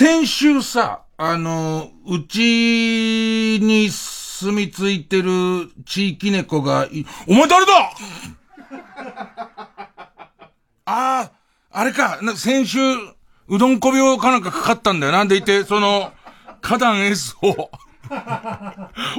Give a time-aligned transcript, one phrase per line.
[0.00, 2.38] 先週さ、あの、うち
[3.60, 6.88] に住み着いてる地域猫が、
[7.28, 7.72] お前誰だ？
[10.86, 11.30] ああ、
[11.70, 12.78] あれか、先週、
[13.48, 15.12] うどんこ病かなんかかかったんだよ。
[15.12, 16.14] なんでいて、その、
[16.62, 17.70] 花壇 S を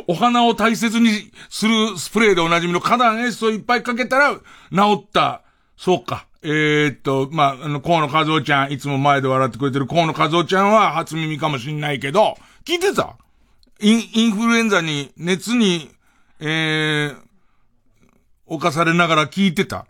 [0.08, 5.44] お花を大切にするスプレーでおなじみの花壇 S をいっぱいかけたら、治った。
[5.78, 6.26] そうか。
[6.44, 13.16] えー、っと、まあ、あの、河野和夫ちゃん、いつも前で笑ってくれてる河野和夫ちゃんは初耳かもしんないけど、聞いてた？
[13.80, 15.92] イン、インフルエンザに、熱に、
[16.40, 17.16] えー、
[18.48, 19.86] 侵されながら聞いてた。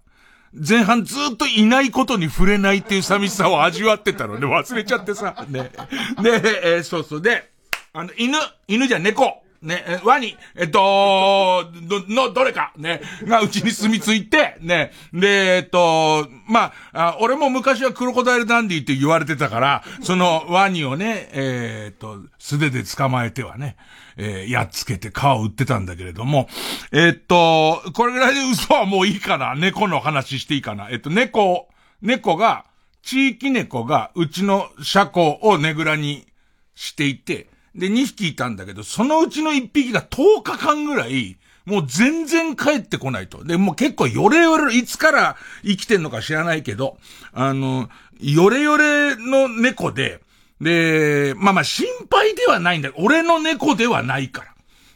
[0.54, 5.46] 前半ずっといないことに触れないっていう寂しさを味わってたのね、忘れちゃってさ。
[5.48, 5.72] ね。
[6.22, 7.22] で、えー、そうそう。
[7.22, 7.50] で、
[7.94, 9.42] あの、犬、犬じゃ猫。
[9.62, 23.78] ね、ワニ、えっと、ど、の、どれか、ね、がうちに住み着いて、ね、で、えっと、まあ、俺も昔はクロコダイルダンディって言われてたから、そのワニをね、えー、っと、素手で捕まえてはね、
[24.18, 26.50] えー、やっつけて皮を売ってたんだけれども、
[26.92, 29.54] え、っと、これぐらいで嘘はもういいかな。
[29.54, 30.90] 猫の話していいかな。
[30.90, 31.70] えっと、猫、
[32.02, 32.66] 猫が、
[33.04, 36.28] 地域猫がうちの車庫をねぐらに
[36.76, 43.44] していて、で、2匹いたんだけど、そのうちの1匹が10日間ぐらい、もう全然帰ってこないと。
[43.44, 46.98] で、もう結構ヨレヨレ、いつから生きてんのか知らないけど、
[47.34, 50.22] あの、ヨレヨレの猫で、
[50.60, 54.52] で、まあまあ心配ではないんだ俺の猫ではないから。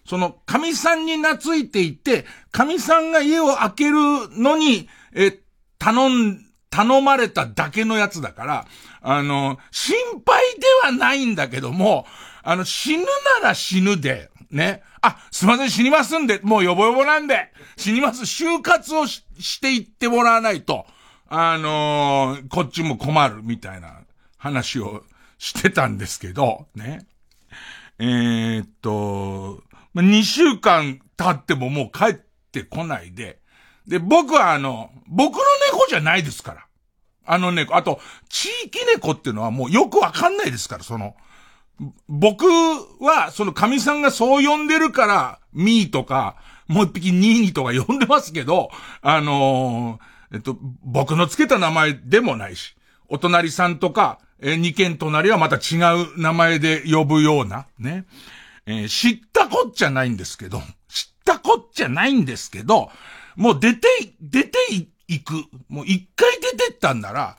[0.05, 3.95] その、神さんに懐いていて、神さんが家を開ける
[4.37, 5.39] のに、え、
[5.79, 8.67] 頼ん、頼まれただけのやつだから、
[9.01, 12.05] あの、心配ではないんだけども、
[12.45, 13.03] あの、死ぬ
[13.41, 14.83] なら死ぬで、ね。
[15.01, 18.21] あ、すいません、死にますんで、もうヨボヨボなんで、死にます。
[18.21, 20.85] 就活をししていってもらわないと、
[21.27, 24.01] あのー、こっちも困る、みたいな
[24.37, 25.03] 話を
[25.39, 27.07] してたんですけど、ね。
[27.97, 29.63] えー、っと、
[29.95, 32.13] 2週間経ってももう帰っ
[32.51, 33.39] てこないで、
[33.87, 35.41] で、僕はあの、僕の
[35.71, 36.65] 猫じゃないですから。
[37.25, 41.15] あの猫、あと、地域猫っていうのはもうよくわかんないですから、その、
[42.07, 46.35] 僕は、その神さんがそう呼んでるから、ミーとか、
[46.67, 48.69] もう一匹ニーニーとか呼んでますけど、
[49.01, 52.75] あのー、えっと、僕の付けた名前でもないし、
[53.07, 58.05] お隣さんとか、え二軒隣はまた違う名前で呼ぶような、ね。
[58.65, 62.89] えー、知ったこっちゃないんですけど、知ったこっちゃないんですけど、
[63.35, 63.87] もう出て、
[64.21, 64.57] 出て
[65.07, 65.33] いく。
[65.69, 67.37] もう一回出てったんなら、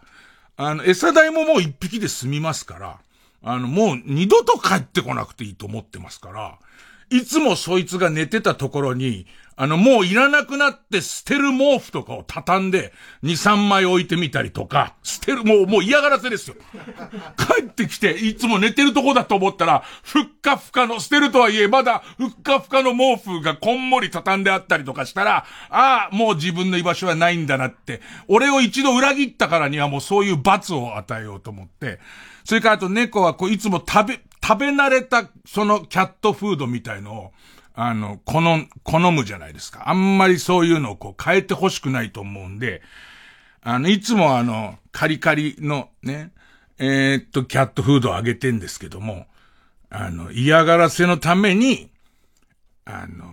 [0.56, 2.98] あの、餌代ももう一匹で済みますから、
[3.46, 6.58] あの、もう二度と帰ってこなくていいと思ってますから、
[7.10, 12.92] いつもそいつが寝てたところに、あの、もういらなくなって捨てる毛布とかを畳んで、
[13.22, 16.56] 二、三枚置いてみたりとか、捨てる、もう、もう嫌がらせですよ。
[17.38, 32.00] 帰ってきて、いつも寝てるとこだと思ったら、ふっかふかの、捨てるとはいえ、まだ、ふっかふかの毛布がこんもり畳んであったりとかしたら、ああ、もう自分の居場所はないんだなって、俺を一度裏切ったからにはもうそういう罰を与えようと思って、
[32.46, 37.32] それからあと猫はこういつも食べ、食べ慣れたそのキャットフードみたいのを、
[37.74, 38.40] あの、好、
[38.84, 39.90] 好むじゃないですか。
[39.90, 42.82] あんまりそういうのをこう変えて欲しくないと思うんで、
[43.62, 46.30] あの、いつもあの、カリカリのね、
[46.78, 49.26] えー、っと、キャットフードをあげてんですけども、
[49.90, 51.90] あの、嫌がらせのために、
[52.84, 53.24] あの、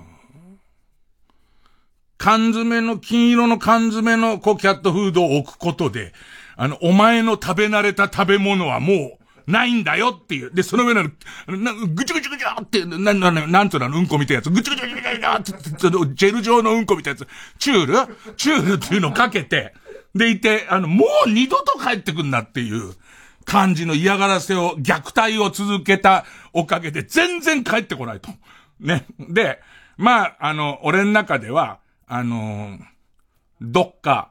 [2.17, 6.13] 缶詰の、金色の缶詰のこうキャットフードを置くことで、
[6.55, 10.51] あの、お前の食べ慣れた食べ物はもう、ないんだよっていう。
[10.53, 11.03] で、その上の、
[11.47, 19.73] な、ぐちゅぐちゅぐちゅって、な、な、なんとなのうんこみたいなやつ、ぐちゅぐちゅぐちゅぐちゅって、ジェル状のうんこみたいなやつ、チュールチュールっていうのをかけて、
[20.15, 22.93] でいて、あの、もう二度と帰ってくんなっていう
[23.45, 28.29] 感じの嫌がらせを、虐待を続けたおかげで全然帰ってこないと。
[28.79, 29.05] ね。
[29.19, 29.59] で、
[29.97, 32.77] まあ、あの、俺の中では、あの
[33.61, 34.29] どっか、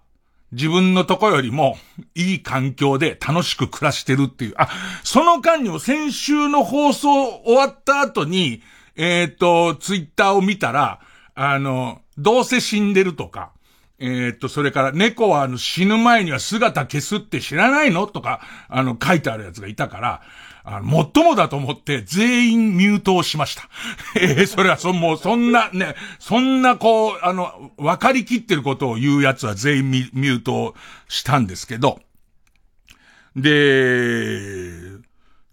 [0.52, 1.76] 自分のとこよりも
[2.14, 4.54] いい環境で楽しく暮らしてるっていう。
[4.56, 4.68] あ、
[5.02, 7.08] その間にも先週の放送
[7.44, 8.62] 終わった後に、
[8.94, 11.00] えっ、ー、と、ツイッターを見たら、
[11.34, 13.52] あの、どうせ死んでるとか、
[13.98, 20.22] えっ、ー、と、それから猫はあの死ぬ前には姿消すって知らないのとか、あの書いてあるやつがいたから、
[20.64, 23.68] あの、もっともだと思って全員ミュートをしました。
[24.20, 30.74] えー、それはそ、もうそんなね、そんなこう、あの、分かりきってることを言うやつは全員ミミュートを
[31.08, 32.00] したんですけど、
[33.34, 35.02] で、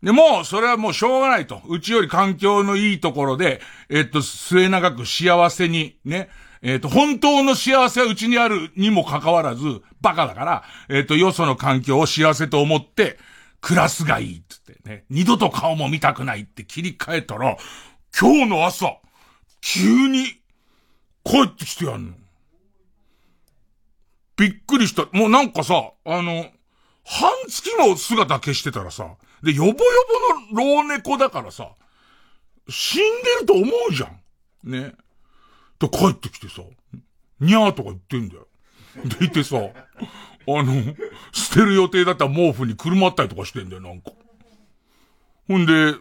[0.04, 1.62] で、もう、それはもうしょうがないと。
[1.68, 6.30] うちより環境のいいところで、えっと、末永く幸せに、ね、
[6.62, 13.18] えっ、と、本当の幸せはうちにあるにもかかわらず、バカだから、えっ、と、よその環境を幸せと思って、
[13.62, 17.58] クラスがいいっつってね、二度と顔も見たくないって切り替えたら、
[18.18, 18.98] 今日の朝、
[19.62, 20.26] 急に
[21.24, 22.14] 帰ってきてやんの。
[24.38, 25.06] びっくりした。
[25.12, 26.50] もうなんかさ、あの、
[27.04, 29.76] 半月も姿消してたらさ、で、よぼよ
[30.54, 31.72] ぼの老猫だからさ、
[32.70, 34.20] 死んでると思うじゃん。
[34.64, 34.94] ね。
[35.80, 36.62] で、帰ってきてさ、
[37.40, 38.48] にゃーとか言ってんだよ。
[39.20, 39.58] でいてさ、
[40.58, 40.96] あの、
[41.32, 44.12] 捨てる予定だった毛布にくるまったりとかしてんだよ、なんか。
[45.48, 45.96] ほんで、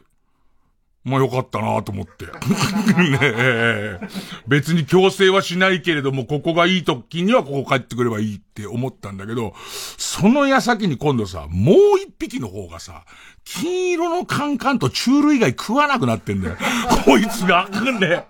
[1.04, 2.26] まあよかったなと思って。
[3.00, 4.00] ねえ。
[4.46, 9.54] 別に強制はしないけれども、ここがいい時にはここ帰ってくればいいって思ったんだけど、
[9.96, 13.04] その矢先に今度さ、もう一匹の方がさ、
[13.44, 16.56] 金色のカンカンとチュール以外食わなくなってんだよ。
[17.06, 17.68] こいつが。
[18.00, 18.24] ね。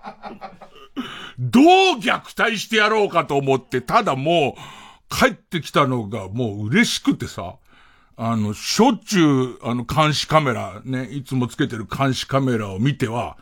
[1.37, 1.63] どう
[1.99, 4.78] 虐待してやろうかと思って、ただもう、
[5.09, 7.55] 帰ってきたのがもう嬉しくてさ、
[8.15, 13.37] あの、しょっちゅう、あの、監視カメラ、ね、いつもつけてる監視カメラを見ては、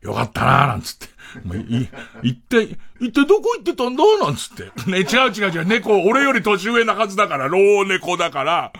[0.00, 1.06] よかったなーなんつって。
[1.44, 1.88] もうい、
[2.22, 4.90] 一体、一体どこ行ってたんだなんつって。
[4.90, 5.64] ね、違う違う違う。
[5.66, 8.72] 猫、俺より年上なはずだから、老猫だから、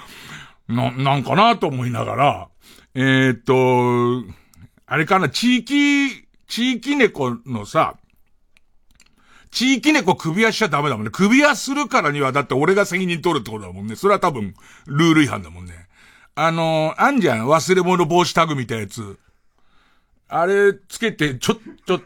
[0.68, 2.48] な、なんかなと思いながら、
[2.94, 4.34] えー、っと、
[4.86, 7.96] あれかな、地域、地域猫のさ、
[9.52, 11.10] 地域猫首輪しちゃダメだもんね。
[11.12, 13.96] 首輪するからには、だって俺が責任取るってことだもんね。
[13.96, 14.54] それは多分、
[14.86, 15.86] ルール違反だもんね。
[16.34, 17.46] あのー、あんじゃん。
[17.46, 19.18] 忘れ物防止タグみたいなやつ。
[20.28, 21.56] あれ、つけて、ちょ、
[21.86, 22.00] ちょ、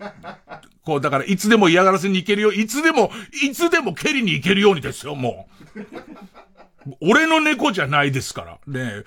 [0.85, 2.53] こう、だから、いつでも嫌がらせに行けるよ。
[2.53, 3.13] いつでも、
[3.45, 6.97] いつでも蹴りに行けるようにですよ、もう。
[7.01, 8.59] 俺の猫じゃないですから。
[8.67, 9.05] ねえ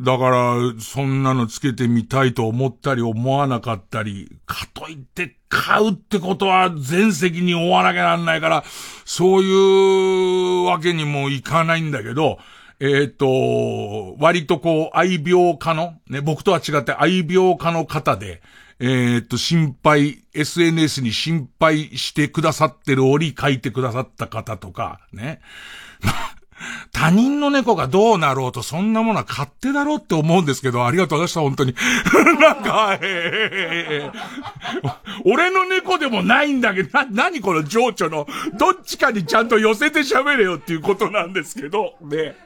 [0.00, 8.64] だから、そんなのつけてみたいと思ったり思わなかったり、かといって買うってことは全責任負わなきゃなんないから、
[9.04, 12.38] そういうわけにもいかないんだけど、
[12.80, 18.40] えっ、ー、と、割とこう、愛病家の、ね、僕とは違って愛病家の方で、
[18.78, 25.40] えっ、ー、と、心配、SNS に心配してくださってる折書いてくださった方とか、ね。
[26.92, 31.74] 他人の猫がどうなろうとそんなものは勝手だろうって思うんですけど、ありがとうございました、本当に。
[32.40, 42.36] なんか、えー、俺の猫でもないんだけど、な、なにこの情緒の、どっちかにちゃんと寄せて喋れよっていうことなんですけど、ね。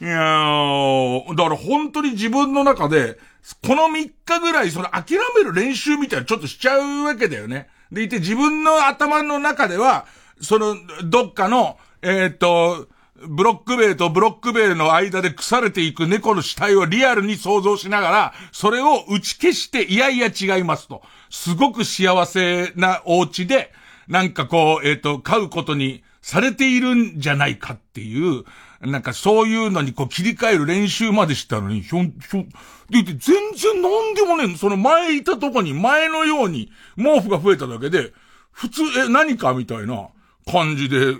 [0.00, 3.18] いやー、だから本当に自分の中で、
[3.66, 7.68] この3日ぐらいその諦める練習みたいなちょっとしちゃうわけだよね。
[7.90, 10.06] でいて自分の頭の中では、
[10.40, 12.88] その、どっかの、えっ、と、
[13.28, 21.02] ブロック塀とブロック塀の間で腐れていく猫の死体をリアルに想像しながら、それを打ち消して、いやいや違いますと。
[21.30, 23.72] すごく幸せなお家で、
[24.08, 28.44] なんかこう、えっ、ー、と、飼うことにされているんじゃないかっていう、
[28.80, 32.48] なんかそういうのにこう切り替える練習までしたのに、ひょん、ひょん、
[32.90, 33.16] で、全
[33.54, 38.12] 然なんでもね、その前いたとこに前のように毛布が増えただけで、
[38.50, 40.08] 普通、え、何かみたいな
[40.50, 41.14] 感じで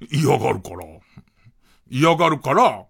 [0.00, 0.84] 嫌がるから。
[1.88, 2.84] 嫌がるから、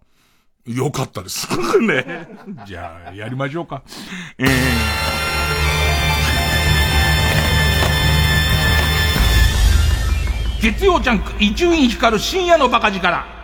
[0.65, 1.47] よかったです。
[1.79, 2.27] ね。
[2.65, 3.83] じゃあ、やりましょうか。
[4.37, 4.47] えー、
[10.61, 13.36] 月曜ジャンク、伊集院光る深夜のバカ力。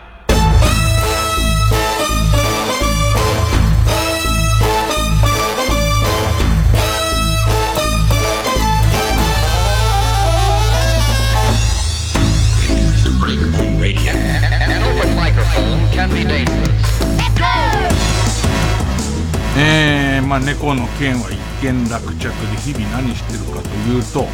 [19.56, 24.26] えー、まあ猫の件は一見落着で日々何してるかというと、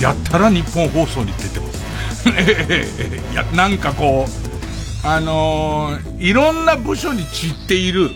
[0.00, 1.86] やったら日本放送に出てます。
[3.32, 8.10] いや、なんかこう、あのー、いろんな部署に散っている、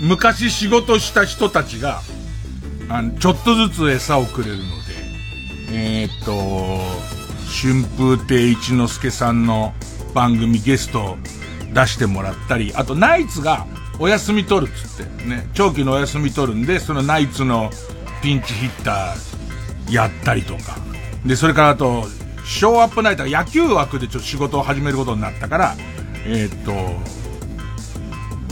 [0.00, 2.02] 昔仕事した人たちが、
[2.88, 4.64] あの、ちょっとずつ餌をくれるので、
[5.70, 6.80] えー、っと、
[7.46, 9.72] 春風亭一之輔さんの
[10.12, 11.16] 番組ゲスト
[11.74, 13.66] 出してもらったり、あとナイツが
[13.98, 17.70] お休み取るっつってね、長期のお休み取るんで、そのナイツの
[18.22, 20.78] ピンチヒッターやったりとか。
[21.26, 22.04] で、それからあと、
[22.44, 25.76] ショーアップナイター野球枠でちょっと仕事を始めることになったから、
[26.26, 26.72] えー、っと、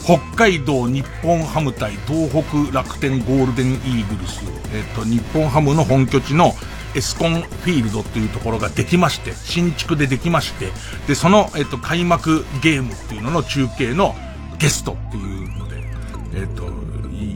[0.05, 4.43] 北海道日本ハム対東北楽天ゴールデンイーグルス、
[4.75, 6.55] えっと、日本ハムの本拠地の
[6.94, 10.68] エスコンフィールドっていうところができまして、新築でできまして、
[11.06, 14.14] で、その、えっと、開幕ゲームっていうのの中継の
[14.58, 15.82] ゲストっていうので、
[16.34, 16.64] えっと、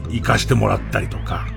[0.09, 1.47] 行かしてもらったりとか、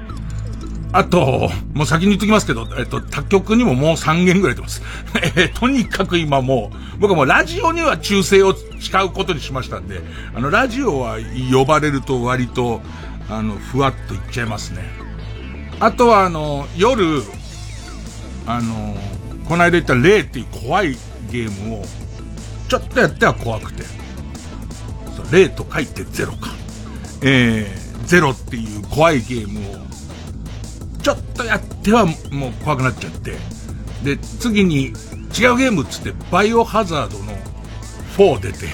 [0.92, 4.82] あと、もう先に言っときますけど、えっと、他局にももう3件ぐらい出ます。
[5.36, 10.02] えとにかく今もう、僕はもうラジオには忠誠を誓うことにしましたんで、
[10.34, 11.18] あの、ラジオは
[11.52, 12.80] 呼ばれると割と、
[13.28, 14.82] あの、ふわっといっちゃいますね。
[15.78, 17.22] あとはあの、夜、
[18.56, 18.96] あの、
[19.48, 20.96] この間言った霊っていう怖い
[21.30, 21.84] ゲームを、
[22.68, 23.84] ちょっとやっては怖くて。
[25.30, 26.50] 霊と書いてゼロか。
[27.22, 29.80] えー、ゼロっていう怖いゲームを
[31.02, 33.34] ちょっとやってはもう怖くなっちゃって、
[34.04, 34.92] で、次に違う
[35.56, 37.32] ゲームっつって、バイオハザードの
[38.16, 38.66] 4出て、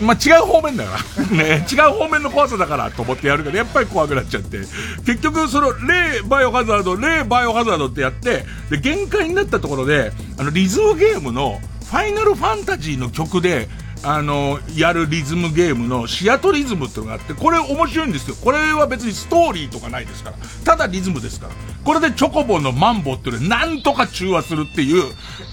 [0.00, 1.26] まあ、違う方面だから。
[1.36, 4.58] ね、違う方面の怖さだからと思ってやるけど、やっぱり怖くなっちゃって。
[5.06, 11.60] 結局、その、例バイオハザード、例バイオハザードってやって、で、限界になったところで、あの、リズムゲームの、
[11.90, 13.68] ファイナルファンタジーの曲で、
[14.02, 18.36] あの、やるリズムゲームのシアトリズムっていうのがあって、これ面白いんですよ。
[18.36, 20.36] これは別にストーリーとかないですから。
[20.64, 21.52] ただリズムですから。
[21.84, 25.04] これでチョコボのマンボっていうのなんとか中和するっていう、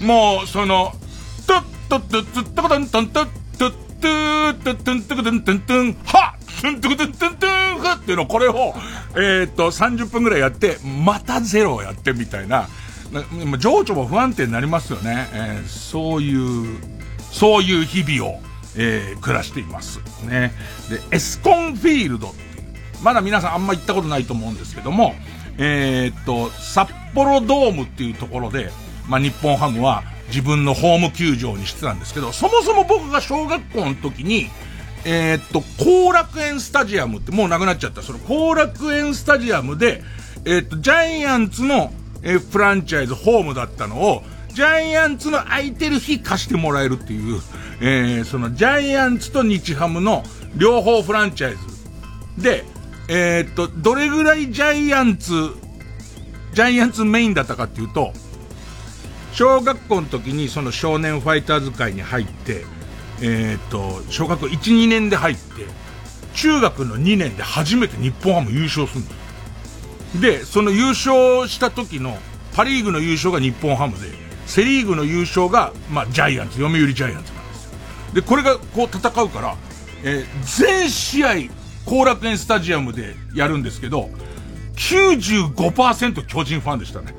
[0.04, 0.92] もう、その、
[1.46, 3.28] トットットットットコトントントッ
[4.02, 8.74] トゥートゥトゥントゥクトゥントゥントゥンはトゥントゥクトゥントゥントゥンはっていうのこれを、
[9.16, 12.68] えっと、30分くらいやって、またゼロをやってみたいな、
[13.60, 15.28] 情緒も不安定になりますよね。
[15.32, 16.78] えー、そういう、
[17.30, 18.40] そういう日々を、
[18.76, 20.00] えー、暮らしています。
[20.24, 20.52] ね。
[20.90, 22.44] で、エスコンフィールドっていう、
[23.04, 25.14] まだ皆さんあんま行ったことないと思うんですけども、
[25.58, 28.72] えー、っと、札幌ドームっていうところで、
[29.08, 34.48] まあ、日本ハムは自分のホーム球場にしてたんですけど、そもそも僕が小学校の時に、
[35.04, 38.02] えー、っと、後楽園スタジアムってもうなくなっちゃった。
[38.02, 40.02] その後楽園スタジアムで、
[40.44, 44.22] えー、っと、ジャイアンツの、えー、フランチャイズホームだったのを、
[44.54, 47.40] ジャイアンツの空いてる日貸してもらえるっていう、
[47.80, 50.22] えー、そのジャイアンツと日ハムの
[50.56, 52.42] 両方フランチャイズ。
[52.42, 52.64] で、
[53.08, 55.32] えー、っと、どれぐらいジャイアンツ、
[56.54, 58.12] ジャイアンツメインだったかっていうと、
[59.32, 62.64] 小学校の時にその少年ファイターズ会に入って、
[63.22, 65.66] えー、っと、小学校1、2年で入って、
[66.34, 70.20] 中学の2年で初めて日本ハム優勝するんです。
[70.20, 72.18] で、その優勝した時の、
[72.54, 74.08] パリーグの優勝が日本ハムで、
[74.46, 77.70] セリーグの優勝が、まあ、ジャイアンツ、読売ジャイアンツなんですよ。
[78.14, 79.56] で、これがこう戦うから、
[80.04, 81.34] えー、全試合、
[81.86, 84.10] 後楽園スタジアムでやるんですけど、
[84.76, 87.14] 95%巨人ファンでしたね。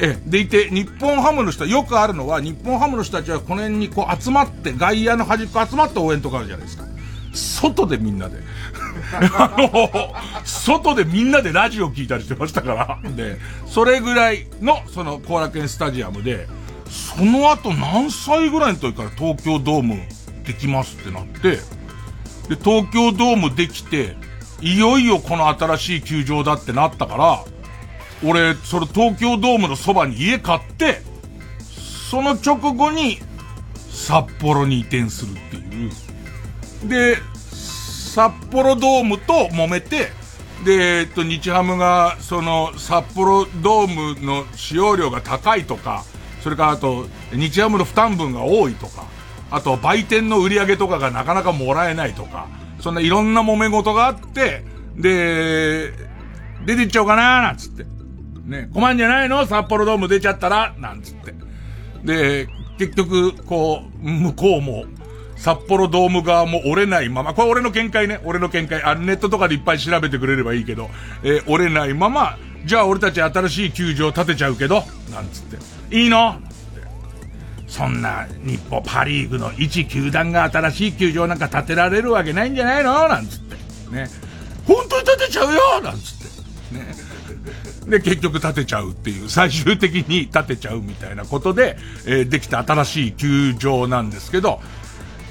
[0.00, 6.84] え、でいて、日本ハムの人はよくあるのは、日本ハムの人たちはこの辺にこう集まって、外野の端っこ集まって応援とかあるじゃないですか。
[7.32, 8.36] 外でみんなで。
[9.36, 10.14] あの、
[10.44, 13.10] 外でみんなでラジオ聞いたりしてましたから。
[13.10, 16.46] で、それぐらいの、その、後楽園スタジアムで、
[16.88, 20.00] その後何歳ぐらいの時から東京ドーム
[20.44, 21.56] できますってなって、
[22.48, 24.16] で、東京ドームできて、
[24.60, 27.44] いよいよこの新しい球場だってなったから、
[28.24, 31.02] 俺、それ東京ドームのそばに家買って、
[32.10, 33.18] その直後に
[33.90, 36.88] 札幌に移転するっていう。
[36.88, 37.18] で、
[37.52, 40.10] 札幌ドームと揉めて、
[40.64, 46.04] で、えっと、日ハムが、その、札幌ドームの使用量が高いとか、
[46.42, 49.04] それからあと、日ハムの負担分が多いとか、
[49.50, 52.48] あと売店の売り上げとかがなかなかもらえないとか、
[52.80, 54.64] そんないろんな揉め事があって、
[54.96, 55.92] で、
[56.64, 57.97] 出てっちゃおうかなーなんつって。
[58.48, 59.46] ね、困んじゃないの？
[59.46, 60.74] 札幌ドーム出ちゃったら？
[60.78, 61.34] なんつって。
[62.02, 64.86] で、結局、こう、向こうも、
[65.36, 68.82] 札幌ドーム側も折れないまま、これ俺の見解ね、俺の見解。
[68.82, 70.88] あネットとかでいっぱい調べてくれればいいけど、
[71.22, 75.96] えー、折れないまま、じゃあ俺たち新しい球場建てちゃうけど、なんつって。
[75.96, 76.40] いいの？
[77.66, 83.08] そんな日本パリーグの一球団が新しい球場なんか建てられるわけないんじゃないの？
[83.08, 83.56] なんつって。
[83.94, 84.08] ね。
[84.66, 85.82] 本当に建てちゃうよ？
[85.82, 86.18] なんつっ
[86.72, 86.74] て。
[86.74, 87.07] ね。
[87.88, 91.76] で、結局建てちゃうっていう、最終的に建てちゃうみたいなことで、
[92.06, 94.60] えー、できた新しい球場なんですけど、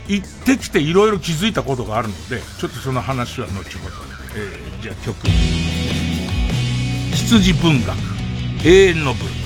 [0.07, 3.95] 行ってきていろいろ気づいたことがあるので、ちょっとその話は後ほど。
[4.35, 5.15] えー、じゃあ曲。
[7.13, 7.95] 羊文学、
[8.65, 9.36] 永遠の文。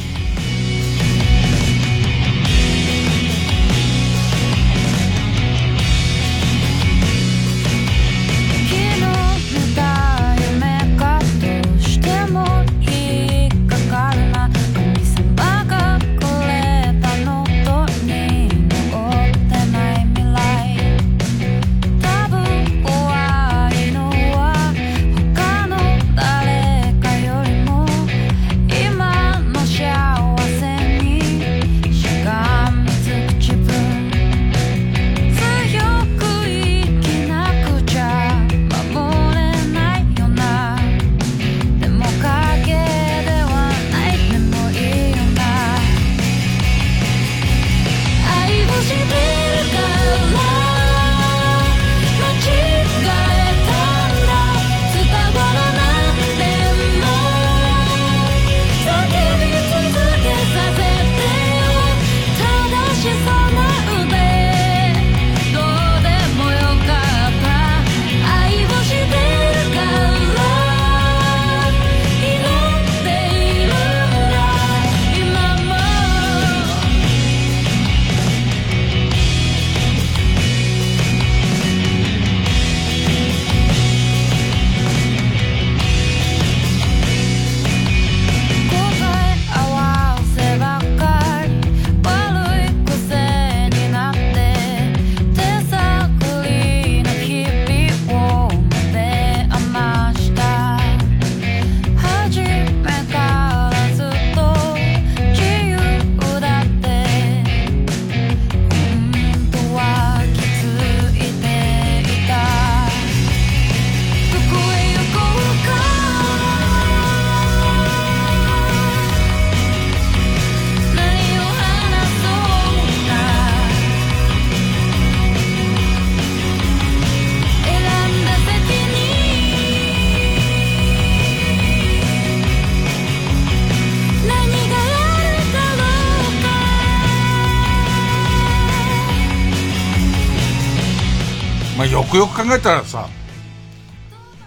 [142.42, 143.08] 考えたらさ、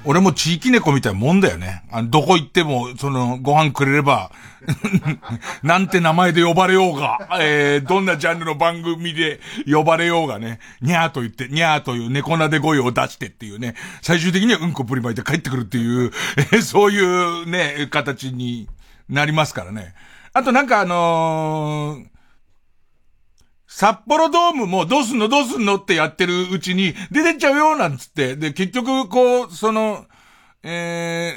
[0.05, 1.85] 俺も地域猫みたいなもんだよね。
[1.93, 4.33] あの、どこ行っても、その、ご飯くれれば、
[5.63, 18.69] なんて名前で呼ばれようが、えー、どんなジャンルの番組で呼ばれようがね、にゃーと言って、にゃーという猫なで声を出してっていうね、最終的にはうんこぶりまいて帰ってくるっていう、えー、そういうね、形に
[19.09, 19.95] なりますからね。
[20.33, 22.14] あとなんかあのー
[23.77, 28.37] 札幌ドームもどうすんのどうすんのってやってるうちに出てっちゃうよなんつって。
[28.37, 30.07] で、結局こう、その、
[30.63, 31.33] え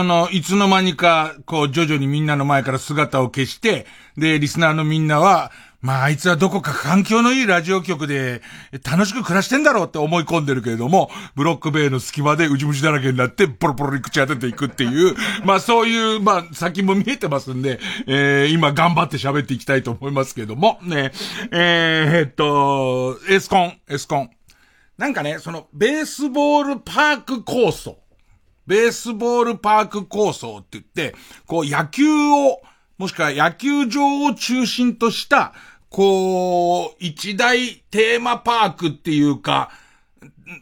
[0.03, 3.85] その、いつの間にか、こう、徐々にみんなの前から姿を消して、
[4.17, 8.41] で、リスナーのみんなは、まあ、あいつはどこか環境のいいラジオ局で、
[8.85, 21.13] 楽しく暮らしてんだろうって思い込んでるけれども、ブロック塀の隙間でウジ虫だらけになって、ポロポロに口当てていくっていう、 まあそういう、まあ先も見えてますんで、えー、今頑張って喋っていきたいと思いますけれども、ね、
[21.51, 24.29] えー、っと、エスコン、エスコン。
[24.97, 28.02] なんかね、その、ベースボールパーク構想。
[28.65, 32.62] ベースボールパーク構想って言って、こう野球を、
[32.97, 35.54] もしくは野球場を中心とした、
[35.89, 39.71] こう、一大テーマパークっていうか、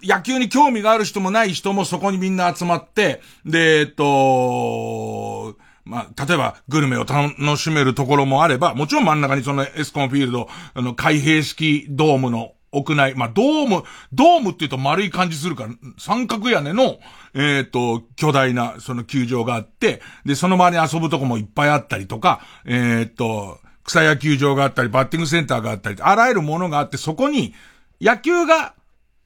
[0.04, 17.00] 野球に興味がある人もない人もそこにみんな集まって、で、えっと、まあ、例えば、グルメを楽しめるところもあれば、もちろん真ん中にそのエスコンフィールド、あの、開閉式ドームの屋内、まあ、ドーム、ドームって言うと丸い感じするから、三角屋根の、
[17.34, 27.54] えっ、ー、と、巨大な、その球場があって、で、その周りに遊ぶとこもいっぱいあったりとか、えっ、ー、と、草野球場があったり、バッティングセンターがあったり、あらゆるものがあって、そこに、
[28.00, 28.74] 野球が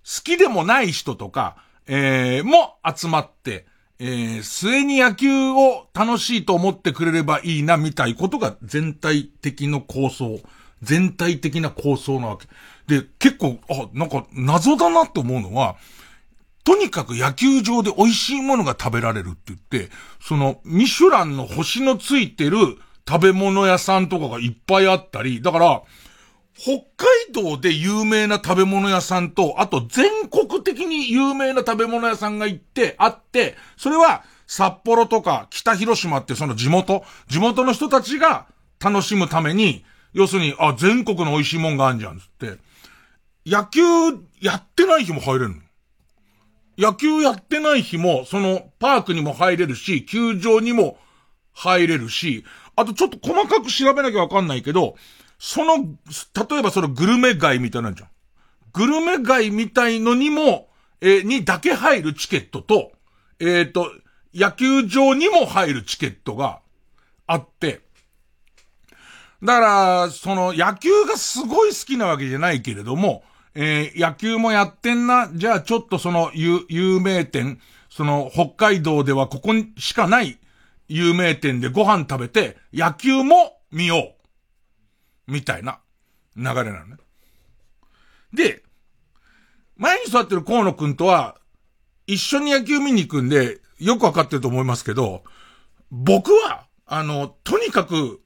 [0.04, 3.66] 好きでもない人とか、えー、も集まって、
[4.00, 10.40] えー、末に野球を楽しいと思ってくれればいいな、みたいことが全体的の構想、
[10.82, 12.48] 全体的な構想なわけ。
[12.88, 15.76] で、結構、あ、なんか謎だなって思うのは、
[16.64, 22.58] とにかく野球場で美味しいものが食べられるって言って、その、ミシュランの星のついてる
[23.08, 25.82] 食べ物屋さんとかがいっぱいあったり、だから、
[26.58, 38.48] 北海道で有名な食べ物屋さんと、あと全国的に有名な食べ物屋さんが行って、あって、それは札幌とか北広島ってその地元、地元の人たちが
[38.80, 42.58] 楽しむために、要するに、あ、全国の美味しいもんがあんじゃん、つって。
[43.46, 43.82] 野球
[44.42, 45.56] やってない日も入れるの？
[46.78, 50.98] 野球やってない日も、そのパークにも入れるし、球場にも
[51.54, 52.44] 入れるし、
[52.76, 54.96] あとちょっと細かく調べなきゃわかんないけど、
[55.40, 58.10] その、例えばそのグルメ街みたいなんじゃん。
[58.74, 60.68] グルメ街みたいのにも、
[61.00, 62.92] えー、にだけ入るチケットと、
[63.40, 63.92] えっ、ー、と、
[64.34, 66.60] 野球場にも入るチケットが
[67.28, 67.84] あって、
[69.42, 73.24] だから、その野球がすごい好きなわけじゃないけれども、
[73.56, 80.38] えー、野球もやってんな、じゃあちょっとその有、有名店、その北海道ではここにしかない
[80.90, 84.16] 有名店でご飯食べて、野球も見よ
[85.28, 85.32] う。
[85.32, 85.80] みたいな
[86.36, 86.98] 流れなのね。
[88.34, 88.62] で、
[89.78, 91.38] 前に座ってる河野くんとは、
[92.08, 95.24] 一緒に野球見に行くんで、よくわかってると思いますけど、
[95.92, 98.22] 僕は、あの、とにかく、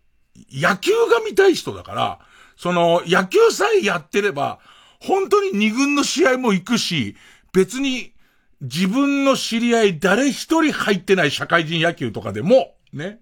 [0.52, 2.20] 野球が見たい人だから、
[2.58, 4.60] その、野球さえやってれば、
[5.00, 7.16] 本当に二軍の試合も行くし、
[7.54, 8.14] 別に、
[8.62, 13.20] 自分の知り合い誰一人入ってない社会人野球とかでも、ね。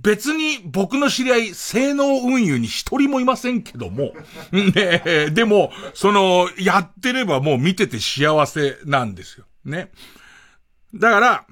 [0.00, 4.12] 別に僕の知り合い、性能運輸に一人もいませんけども、
[4.52, 9.46] ねでも、その、やってればもう見てて幸せなんですよ。
[9.64, 9.90] ね。
[10.94, 11.46] だから、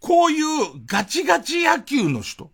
[0.00, 0.46] こういう
[0.86, 2.50] ガチガチ野球の人、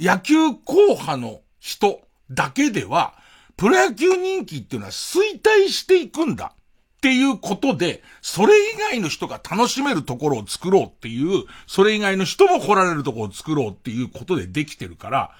[0.00, 3.14] 野球硬派の人だけでは、
[3.56, 6.52] プロ野球人気っていうのは衰退していくんだ。
[6.96, 15.30] っていうことで、それ以外の人が楽しめるところを作ろうっていう、それ以外の人も来られるところを作ろうっていうことでできてるから、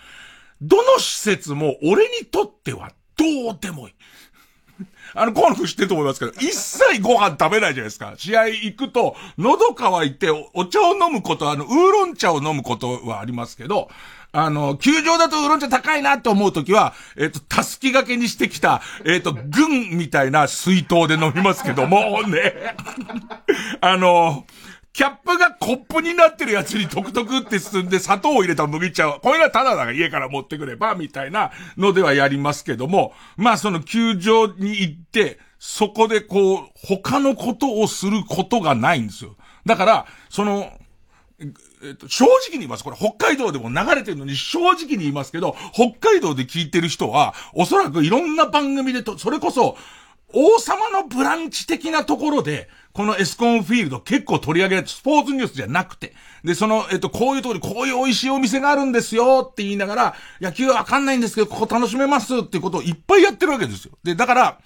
[0.62, 3.94] どの施設も俺にとってはどうでもいい。
[5.14, 8.14] あの、河野君知ってると思いますけど、一切ご飯食べないじゃないですか。
[8.16, 13.90] 試合行くと、喉乾いてお茶を飲むこと、あの、ウーロン茶を飲むことはありますけど、
[14.37, 22.77] あの、球場だとウーロン茶高いなと思うときは、えっ、と、たすき掛けにしてきた、えっ、と、軍みたいな水筒で飲みますけども、 ね。
[23.81, 24.44] あの、
[24.92, 39.37] キャップがコップになってるやつにトクトクって進んで砂糖を入れた麦茶を、これがただだから家から持ってくれば、みたいなのではやりますけども、まあその球場に行って、そこでこう、他のことをすることがないんですよ。
[39.64, 40.70] だから、その、
[41.87, 42.85] えっと、正直に言います。
[42.85, 49.77] これ北海道でも流れてるのに正直に言いますけど、北海道で聞いてる人は、おそらくいろんな番組でと、それこそ、
[50.33, 63.92] 王様のブランチ的なところで、このエスコンフィールド結構取り上げられて、スポーツニュースじゃなくて、で、その、えっと、こういうところにこういう美味しいお店があるんですよって言いながら、野球わかんないんですけど、ここ楽しめますってことをいっぱいやってるわけですよ。
[64.03, 64.59] で、だから、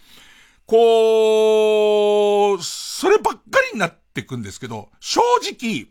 [0.66, 5.88] こう、そればっかりになってくんですけど、正直、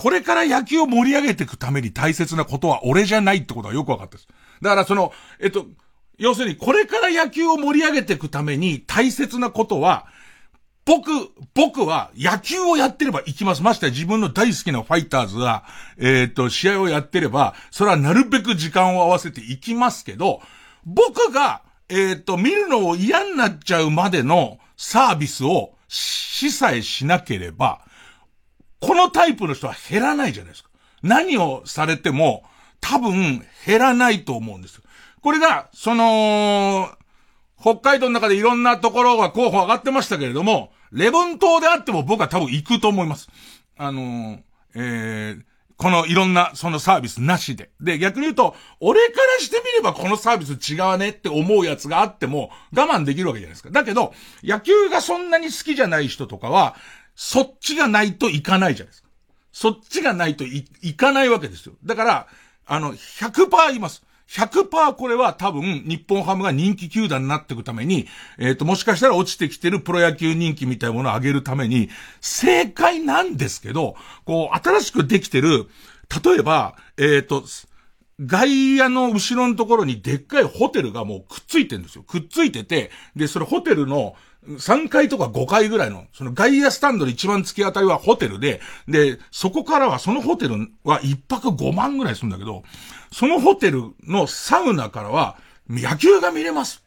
[0.00, 4.28] これから野球を盛り上げていくために大切なことは俺じゃないってことはよくわかったです。
[4.62, 5.66] だからその、えっと、
[6.16, 10.06] 要するにこれから野球を盛り上げていくために大切なことは、
[10.86, 11.10] 僕、
[11.54, 13.62] 僕は野球をやってれば行きます。
[13.62, 15.64] まして自分の大好きなファイターズが、
[15.98, 20.40] えっ、と、試合をやってれば、それはなるべく時間を合わせて行きますけど、
[20.86, 21.60] 僕が、
[21.90, 27.82] えっ、と、見るのを嫌になっちゃうまでのサービスをしさえしなければ、
[28.80, 30.70] このタイプの人は減らないじゃないですか。
[31.02, 32.44] 何をされても、
[32.80, 34.82] 多分減らないと思うんですよ。
[35.22, 36.90] これが、その、
[37.60, 43.28] 北海道の中でいろんなところが候補上がってましたけれども、レボン島であっても僕は多分行くと思います。
[43.76, 44.40] あのー、
[44.74, 45.42] えー、
[45.76, 47.70] このいろんなそのサービスなしで。
[47.80, 53.70] で、逆に言うと、俺からしてみればこのサービス違うねって思うやつがあっても我慢できるわけじゃないですか。
[53.70, 56.76] だけど、野球がそんなに好きじゃない人とかは、
[57.22, 59.08] そっちがないといかないじゃないですか。
[59.52, 61.74] そっちがないとい、いかないわけですよ。
[61.84, 62.26] だから、
[62.64, 64.02] あの、100%言います。
[64.26, 71.90] 100%これは多分日本ハムが人気球団になっていくために、えっ、ー、と、もしかしたら落ちてきてるプロ野球人気みたいなものを上げるために、
[72.22, 75.68] 正解なんですけど、こう、新しくできてる、
[76.24, 77.44] 例えば、えっ、ー、と、
[78.18, 82.02] 外野の後ろのところにでっかいホテルがもうくっついてるんですよ。
[82.02, 84.14] くっついてて、で、それホテルの、
[84.46, 92.62] 3階とか5階ぐらいの、その外野スタンドで一番突き当たりはホテルで、で、そこからは、そのホテルは1泊5万ぐらいするんだけど、
[93.12, 95.36] そのホテルのサウナからは、
[95.68, 96.82] 野球が見れます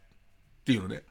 [0.61, 1.03] っていうので、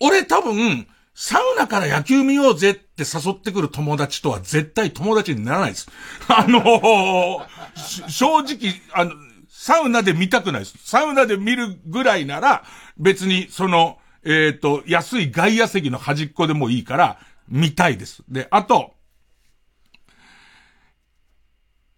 [0.00, 5.88] 俺多分、サウナから野球見ようぜって誘ってくる友達とは絶対友達にならないです。
[6.28, 9.12] あのー、正直、あの、
[9.48, 10.78] サウナで見たくないです。
[10.84, 12.62] サウナで見るぐらいなら、
[12.98, 18.22] 別に、その、えっ、ー、と、安い外野席の端っこでもいいから、見たいです。
[18.28, 18.94] で、あと、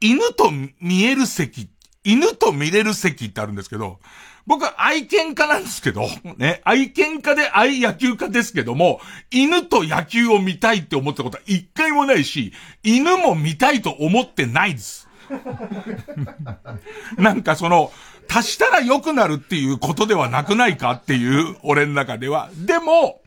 [0.01, 1.69] 犬と見える席、
[2.05, 4.01] 犬と見れる席ってあるんですけど、
[4.47, 12.53] 僕は愛犬家なんですけど、ね、愛犬家で愛野球家ですけども、犬と野球を見たいって思ったことは一回もないし、
[12.83, 15.09] 犬も見たいと思ってないです。
[17.19, 17.93] なんかその、
[18.33, 22.49] 足したら良くなるっていうことではなくないかっていう、俺の中では。
[22.55, 23.21] でも、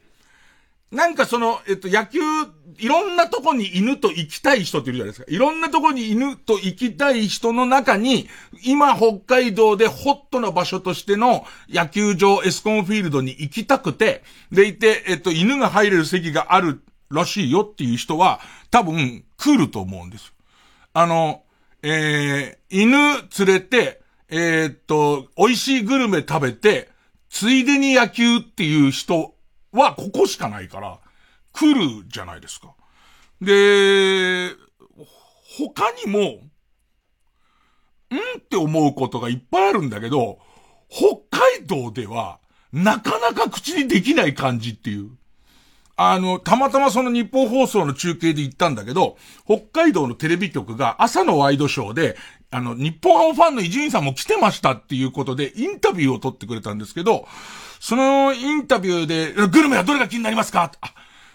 [0.91, 2.19] なんかその、えっと、野球、
[2.77, 5.31] いろんなとこに犬と行きたい人っているじゃないですか。
[5.31, 8.29] いろんなとこに犬と行きたい人の中に、
[8.63, 18.39] 今北海道でホットな場所としての野球場エスコンフィールドに行きたくて、でいて、えっと、犬が入れる席があるらしいよっていう人は、
[18.69, 20.31] 多分来ると思うんです。
[20.93, 21.41] あの、
[21.81, 22.97] えー、犬
[23.45, 26.89] 連れて、えー、っと、美味しいグルメ食べて、
[27.29, 29.35] ついでに野球っていう人
[29.71, 30.99] はここしかないから、
[31.51, 32.73] 来るじゃないですか。
[33.41, 34.51] で、
[35.57, 36.49] 他にも、ん
[38.37, 40.39] って思うことがいっぱいあるんだけど、
[40.89, 42.39] 北海道では、
[42.71, 45.11] なかなか口にできない感じっていう。
[45.95, 52.17] あの、たまたまその日本放送の中継で行ったんだけど、北海道のテレビ局が朝のワイドショーで、
[52.53, 57.27] あの、日本ハムファンの伊集院さんも来てましたっていうことで、インタビューを取ってくれたんですけど、
[57.79, 60.71] そのインタビューで、グルメはどれが気になりますか？
[60.81, 60.93] あ、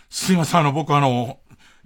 [0.08, 1.38] すいません、あの、僕あの、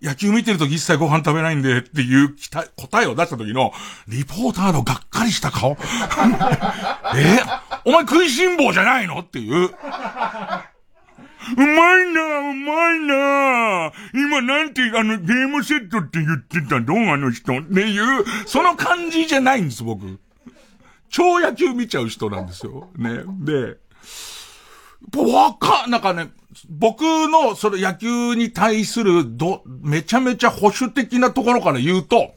[0.03, 2.35] 野球見てるとき一切ご飯食べないんでっていう
[2.77, 3.73] 答えを出した時の、
[4.09, 5.77] リポーターのがっかりした顔。
[7.17, 7.39] え
[7.85, 9.21] お前食いしん坊じゃないの？
[9.21, 9.71] っていう。
[11.57, 20.19] うまいなうまいな今なんて、あの、ゲームセットって言ってたどんあの人っていう、その感じじゃないんです、僕。
[21.09, 22.89] 超野球見ちゃう人なんですよ。
[22.97, 23.25] ね。
[23.41, 23.77] で、
[25.17, 26.31] わか、なんかね、
[26.69, 32.35] 僕のその野球に対するど、めちゃめちゃ保守的なところから言うと、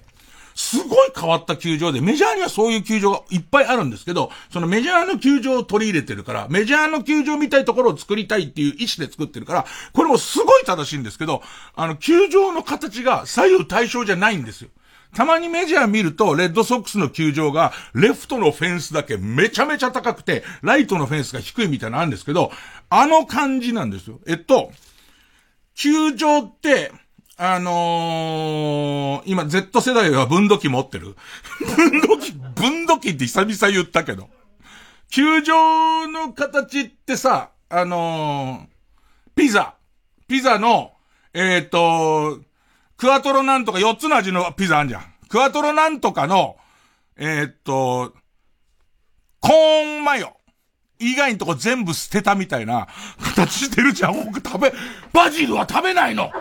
[0.55, 11.43] すごい変わった球場で、メジャーにはそういう球場がいっぱいあるんですけど、そのメジャーの球場を取り入れてるから、メジャーの球場みたいところを作りたいっていう意思で作ってるから、これもすごい正しいんですけど、
[11.75, 14.69] あの、球場の形が左右対称じゃないんですよ。
[15.13, 22.51] たまにメジャー見ると、レッドソックスの球場が、レフトのフェンスだけめちゃめちゃ高くて、ライトのフェンスが低いみたいなのあるんですけど、
[22.89, 24.19] あの感じなんですよ。
[24.25, 24.71] えっと、
[25.73, 26.91] 球場って、
[27.37, 31.15] あのー、今 Z 世代は分度器持ってる？
[31.75, 34.29] 分度器、分度器って久々言ったけど。
[35.09, 39.75] 球場の形ってさ、あのー、ピザ。
[40.27, 40.93] ピザの、
[41.33, 42.41] えっ、ー、と、
[42.97, 45.13] クワトロなんとか4つの味のピザあんじゃん。
[45.27, 46.55] クワトロなんとかの、
[47.17, 48.13] えっ、と、
[49.41, 50.34] コーンマヨ。
[50.99, 52.87] 以外のとこ全部捨てたみたいな
[53.19, 54.25] 形してるじゃん。
[54.25, 54.73] 僕食べ、
[55.11, 56.31] バジルは食べないの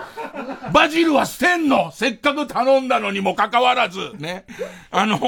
[0.73, 4.45] バジルは捨てんのせっかく頼んだのにもかかわらず、ね。
[4.91, 5.19] あの、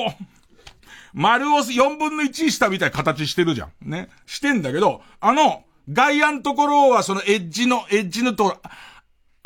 [1.12, 3.90] 丸を4分の1したみたいな形してるじゃん。
[3.90, 4.08] ね。
[4.26, 8.60] してんだけど、あの、外野のところはそのエッジの、エッジのところ、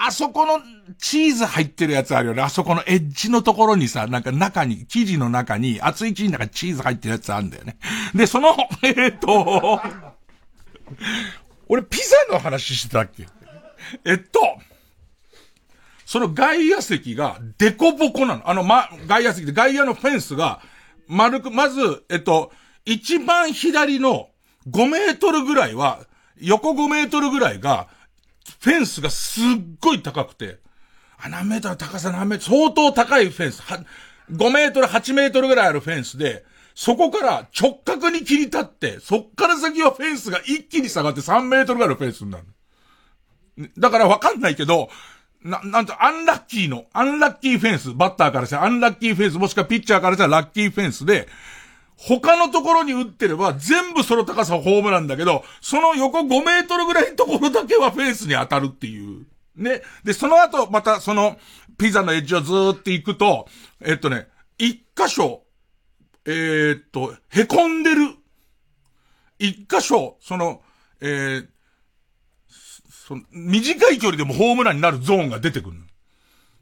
[0.02, 0.60] あそこの
[0.98, 2.40] チーズ入ってるやつあるよね。
[2.40, 7.76] あそこのエッジのところにさ、なんか中に、生地の中に、熱い生地の中にチーズ入ってるやつあるんだよね。
[8.14, 9.80] で、その、 えっ、と、
[11.68, 13.26] 俺ピザの話してたっけ？
[14.06, 14.40] えっと、
[16.06, 18.48] その外野席がデコボコなの。
[18.48, 20.60] あの、ま、外野席で外野のフェンスが
[21.08, 22.52] 丸く、まず、えっと、
[22.86, 24.30] 一番左の
[24.68, 26.00] 5メートルぐらいは、
[26.40, 27.88] 横5メートルぐらいが、
[28.60, 29.44] フェンスがすっ
[29.80, 30.58] ごい高くて、
[31.18, 33.84] あ、何メートル高さ何メートル、相当高いフェンス、は、
[34.30, 36.44] 5メートル、8メートルぐらいあるフェンスで、
[36.74, 43.70] そこから直角に切り立って、そっから先はフェンスが一気に下がって3メートルぐらいのフェンスになる。
[43.78, 44.88] だからわかんないけど、
[45.42, 51.28] な、なんと、アンラッキーの、アンラッキーフェンス、バッターからしたらアンラッキーフェンス、もしくはピッチャーからしたらラッキーフェンスで、
[52.02, 59.26] 他のところに打ってれば全部その高さホームランだけど、その横5メートルぐらいのところだけはフェンスに当たるっていう。
[59.54, 59.82] ね。
[60.02, 61.36] で、その後、またその、
[61.76, 63.46] ピザのエッジをずーって行くと、
[63.82, 65.42] えっとね、一箇所、
[66.24, 68.14] えー、っと、凹んでる。
[69.38, 70.62] 一箇所、その、
[71.00, 71.46] えー、
[72.90, 75.76] その、短い距離でもホームランになるゾーンが出てくる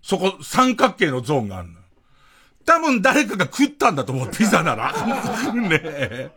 [0.02, 1.77] そこ、三角形のゾーンがあるの。
[2.68, 4.92] 多分誰かが食ったんだと思う、ピザなら。
[5.56, 6.30] ねえ。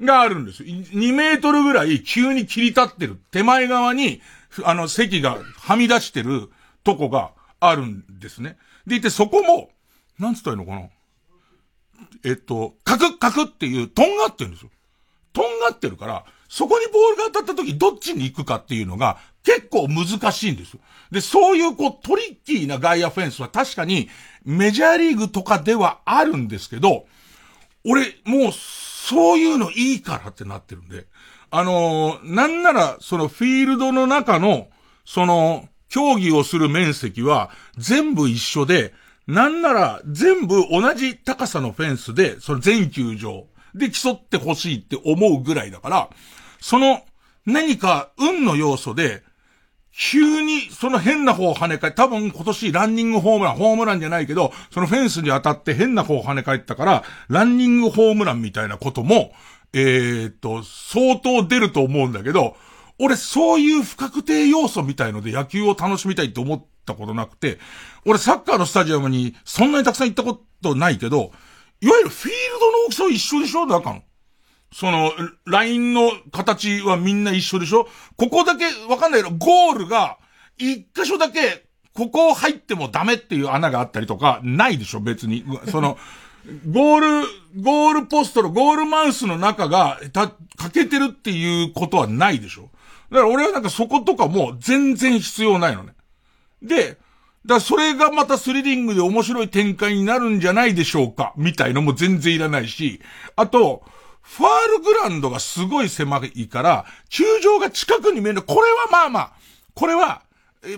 [0.00, 0.68] があるんですよ。
[0.68, 3.20] 2メートルぐらい急に切り立ってる。
[3.32, 4.22] 手前側に、
[4.62, 6.50] あの、席がはみ出してる
[6.84, 8.58] とこがあるんですね。
[8.86, 9.70] でいて、そこも、
[10.20, 10.88] なんつったらいいのかな。
[12.24, 14.70] えっと、カクッカクっていう、とんがってるんですよ。
[15.32, 20.80] とんがってるから、そこにボールが当たった時どっちに行くかっていうのが結構難しいんですよ。
[21.10, 24.08] で、そういうこうトリッキーな外野フェンスは確かに
[24.44, 27.06] メジャーリーグとかではあるんですけど、
[27.84, 31.06] 俺もうそういうのいいからってなってるんで、
[31.50, 34.68] あのー、なんならそのフィールドの中の
[35.04, 38.92] その競技をする面積は全部一緒で、
[39.26, 46.10] なんなら全部同じ高さのフェンスで、その全球場で競ってほしいって思うぐらいだから、
[46.60, 47.02] その
[47.46, 49.22] 何か運の要素で、
[49.92, 59.32] 急にその変な方を跳ね返多分今年ランニングホームラン、ホームランじゃないけど、そのフェンスに当たって変な方を跳ね返ったから、ランニングホームランみたいなことも、
[59.72, 62.56] えー、っと、相当出ると思うんだけど、
[62.98, 67.58] 俺そういう不確定要素みたいので野球を楽しみたいって思ったことなくて、
[68.04, 71.32] 俺サッカーのスタジアムにそんなにたくさん行ったことないけど、
[71.80, 73.64] いわゆるフィールドの大きさは一緒でしょ？
[73.66, 74.02] 中の。
[74.72, 75.12] その、
[75.46, 77.88] ラインの形はみんな一緒でしょ？
[78.16, 80.18] ここだけわかんないけど、ゴールが、
[80.58, 85.00] 一箇所だけ、ここを入ってもダメっていう穴があったりとか、ないでしょ？
[85.00, 85.44] 別に。
[85.70, 85.98] その、
[86.70, 92.70] ゴール、ゴールポストのゴールマウスの中が、た、欠けてるっていうことはないでしょ？
[93.10, 95.94] だから俺はなんかそことかも全然必要ないのね。
[96.62, 96.98] で、だか
[97.46, 103.00] らそれがまたスリリングで面白い展開になるんじゃないでしょうか、みたいのも全然いらないし、
[103.34, 103.82] あと、
[104.22, 108.42] ファールグランドがすごい狭いから、球場が近くに見える。
[108.42, 109.32] これはまあまあ、
[109.74, 110.22] これは、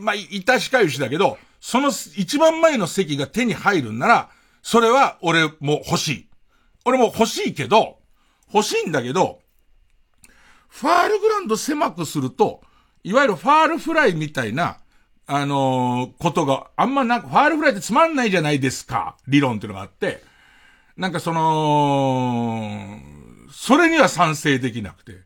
[0.01, 4.31] まあ、いたしかゆしだけど、その一番前の席が手に入るんなら、
[4.63, 6.29] それは俺も欲しい。
[6.85, 7.99] 俺も欲しいけど、
[8.53, 9.41] 欲しいんだけど、
[10.69, 12.63] ファールグランド狭くすると、
[13.05, 14.79] いわゆるファールフライみたいな、
[15.27, 20.23] あのー、ことがあんまなく、ファールフライってつまんないじゃないですか、理論っていうのがあって、
[20.97, 22.99] なんかその、
[23.63, 25.21] それには賛成できなくて。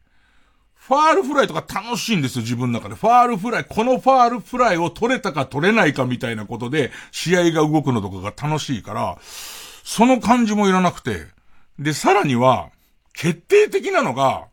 [0.75, 2.95] ファールフライとか楽しいんですよ、自分の中で。
[2.95, 11.29] ファールフライ、このファールフライを取れたか取れないかみたいなことで、試合が動くのとかが楽しいから、その感じもいらなくて。
[11.79, 12.69] で、さらには、
[13.15, 14.49] 決定的なのが、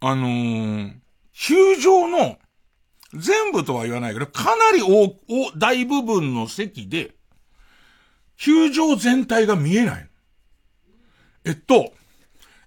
[0.00, 0.94] あのー、
[1.34, 2.38] 球場の、
[3.12, 5.14] 全部とは言わないけど、かなり大、
[5.58, 7.14] 大部分の席で、
[8.38, 10.08] 球場全体が見えない。
[11.44, 11.92] えっと、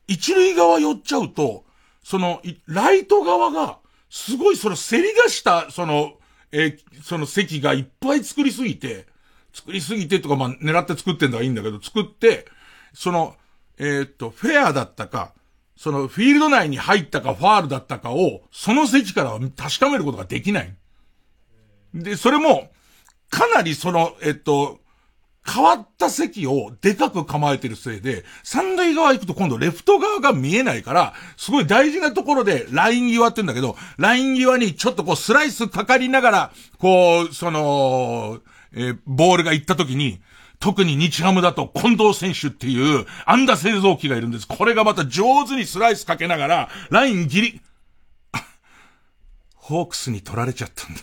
[0.09, 1.63] 一塁側寄っちゃうと、
[2.03, 3.77] その、ライト側が、
[4.09, 6.13] すごいそのせり出した、その、
[6.51, 9.05] えー、その席がいっぱい作りすぎて、
[9.53, 12.47] 作りすぎてとか、まあ、狙って作ってんのはいいんだけど、作って、
[12.93, 13.35] その、
[13.77, 15.33] えー、っと、フェアだったか、
[15.77, 20.75] その、フィールド内に入ったか、ファールだったかを、その席から確かめることができない。
[21.93, 22.71] で、それも、
[23.29, 24.79] かなりその、えっと、
[25.49, 38.39] 変わった席をでかく構えてるせいで、三塁側行くと今度レフト側が見えないから、すごい大事なところでライン際って言うんだけど、ライン際にちょっとこうスライスかかりながら、こう、その、
[38.73, 40.21] えー、ボールが行った時に、
[40.59, 44.47] 特に日ハムだと近藤選手っていう安打製造機がいるんです。
[44.47, 47.61] これがまた上手にスライスかけながら、ラインギリ、
[49.69, 51.01] ホークスに取られちゃったんだ。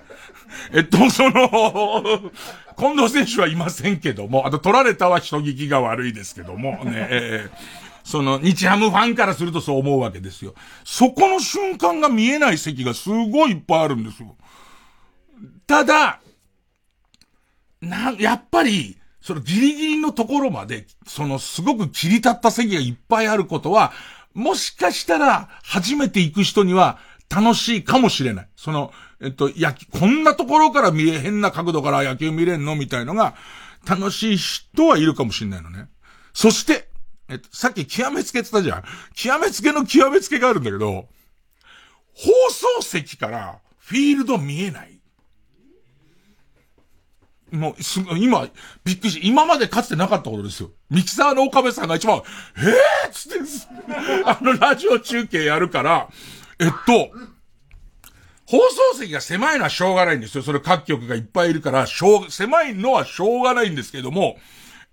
[0.72, 2.32] えっと、その、
[2.78, 7.58] 近藤選手はいませんけども、あと取られたは人聞きが悪いですけども、ね、えー、
[8.02, 10.54] その、日ハムファンからするとそう思うわけですよ。
[10.82, 14.34] そこの瞬間が見えない席がすごいいっぱいあるんですよ。
[15.66, 16.20] ただ、
[17.82, 23.92] な、やっぱり、そのギリギリのところまで、そのすごく切り立った席がいっぱいあることは、
[24.32, 26.98] もしかしたら初めて行く人には
[27.34, 28.48] 楽しいかもしれない。
[28.56, 33.36] その、えっと、や、こんなところから見え、変な角度から野球見れんのみたいのが、
[33.88, 35.88] 楽しい人はいるかもしれないのね。
[36.34, 36.88] そして、
[37.28, 38.84] えっと、さっき極めつけって言ったじゃん。
[39.14, 41.08] 極めつけの極めつけがあるんだけど、
[42.14, 45.00] 放送席からフィールド見えない。
[47.52, 48.48] もう、すごい、今、
[48.84, 50.70] びっくりし、今までかつてなかったことですよ。
[50.88, 52.22] ミキサーの岡部さんが一番、
[52.56, 53.38] えー、つって、
[54.24, 56.08] あの、ラジオ中継やるから、
[56.60, 57.10] えっと、
[58.46, 58.58] 放
[58.92, 60.42] 送席が狭いのはしょうがないんですよ。
[60.42, 64.36] それ各局がいっぱいいるから、しょう、狭いのはしょうがないんですけども、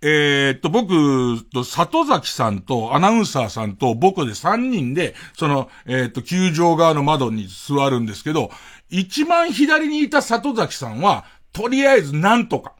[0.01, 8.51] えー、っと、僕と里崎さんとアナウンサーさんと僕で3人で、その、えー、っと、球場側の窓に座るんですけど、
[8.89, 12.74] 一番左にいた里崎さんは、とりあえずなんとか、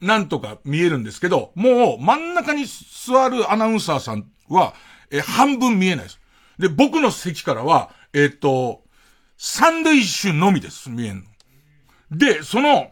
[0.00, 4.74] なんとか見えるんですけど、もう真ん中に座るアナウンサーさんは、
[5.10, 6.20] えー、半分見えないです。
[6.58, 8.82] で、僕の席からは、えっと、
[9.36, 11.24] 三塁手のみです、見えんの。
[12.10, 12.90] で、その、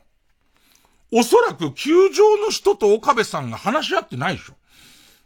[1.10, 4.54] おそらく球場の人と岡部さんが話し合ってないでしょ。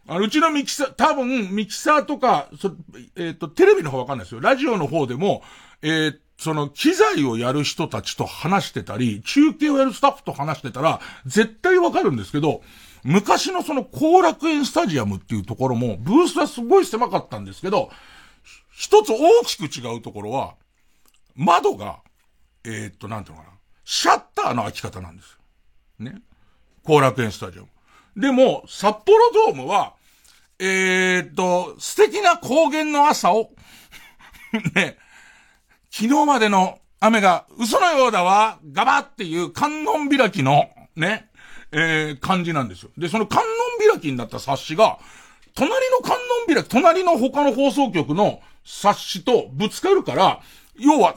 [0.07, 2.77] あの、うちのミキサー、多分、ミキサーとか、そ
[3.17, 4.41] えっ、ー、と、テレビの方わかんないですよ。
[4.41, 5.43] ラジオの方でも、
[5.83, 12.63] えー、その、機材をやる人たちと話してたり、中継をやるスタッフと話してたら、絶対わかるんですけど、
[13.03, 17.91] 昔のその後楽園スタジアムっていうところも、ブースはすごい狭かったんですけど、
[18.79, 20.55] 一つ大きく違うところは、
[21.35, 21.99] 窓が、
[22.63, 23.55] えー、っと、なんていうのかな。
[23.85, 25.37] シャッターの開き方なんです
[25.99, 26.13] よ。
[26.13, 26.23] ね。
[26.85, 27.69] 後楽園スタジアム。
[28.17, 29.95] でも、札幌ドームは、
[30.61, 33.51] えー、っと、素敵な高原の朝を
[34.77, 34.97] ね、
[35.91, 41.31] 昨日までの雨が嘘のようだわ、ガバっていう観音開きの、ね、
[41.73, 42.91] えー、感じなんですよ。
[42.97, 45.01] で、その観音開きになった冊子が、
[45.55, 46.17] 隣の観
[46.47, 50.43] 音開き、隣の他の放送局の冊子とぶつかるから、
[50.79, 51.17] 要は、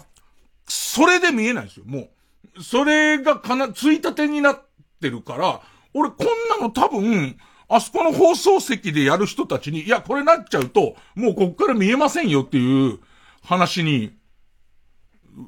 [0.67, 2.09] それで見えないんですよ、も
[2.55, 2.63] う。
[2.63, 4.61] それがかな、ついたてになっ
[5.01, 5.61] てるから、
[5.93, 7.37] 俺こんなの多分、
[7.67, 12.99] あそこの放送席でやる人たちに、いや、これなっちゃうと、もうこっから見えませんよっていう
[13.43, 14.13] 話に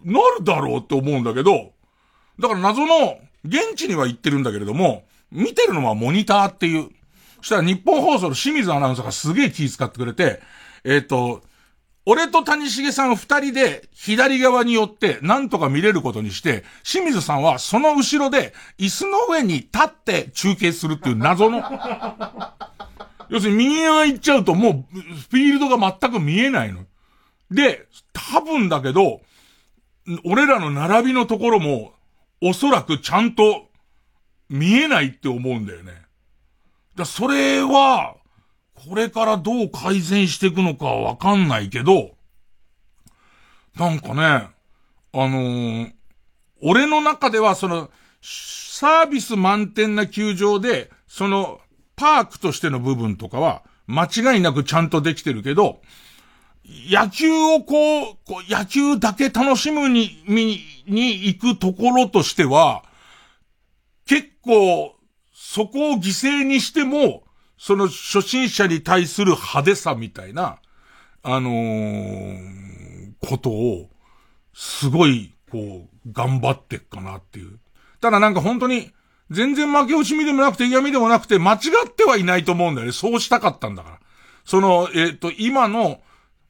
[0.03, 1.71] なるだろうって思うんだけど、
[2.37, 6.89] だから謎の、現地には行ってるんだけれども、見てるのはモニターっていう。
[7.37, 10.41] そしたら日本放送の清水アナウンサーがすげえ気遣ってくれて、
[10.83, 11.43] えっ、ー、と、
[12.05, 21.63] 俺と谷重さん二人で左側に寄ってなんとか見れることにして、清水さんはその後ろで椅子の上に立って中継するっていう謎の。
[23.29, 24.99] 要するに右側行っちゃうともう
[25.31, 26.85] フィールドが全く見えないの。
[27.49, 29.21] で、多分だけど、
[30.25, 31.93] 俺らの並びのところも
[32.41, 33.69] おそらくちゃんと
[34.49, 35.93] 見えないって思うんだよね。
[36.95, 38.15] だそれは、
[38.87, 42.11] これからどう改善していくのかわかんないけど、
[43.75, 44.49] なんかね、あ
[45.13, 45.91] のー、
[46.61, 47.89] 俺の中ではその、
[48.21, 51.59] サービス満点な球場で、その、
[51.95, 55.81] パークとしての部分とかは、間違いなくちゃんとできてるけど、
[56.65, 62.83] 野球をこう、こう野球だけ楽しむに、に、に行くところとしては、
[64.05, 64.95] 結構、
[65.33, 67.23] そこを犠牲にしても、
[67.57, 70.59] その初心者に対する派手さみたいな、
[71.23, 73.89] あのー、ことを、
[74.53, 77.59] すごい、こう、頑張ってっかなっていう。
[78.01, 78.91] ただなんか本当に、
[79.31, 82.93] 全然負け惜しみでもなくて嫌味でもなくて、間違ってはいないと思うんだよね。
[82.93, 83.99] そうしたかったんだから。
[84.45, 86.01] その、えっ、ー、と、今の、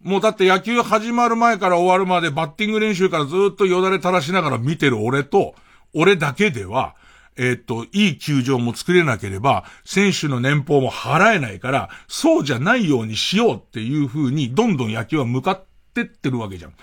[0.01, 5.55] もうだって野球始まる前から終わるまでバッティング練習からずっとよだれ垂らしながら見てる俺と、
[5.93, 6.95] 俺だけでは、
[7.38, 16.73] えっと、いい球場も作れなければ、選手の年俸も払えないから、そうじゃないようにしようっていう風に、どんどん野球は向かってってるわけじゃん。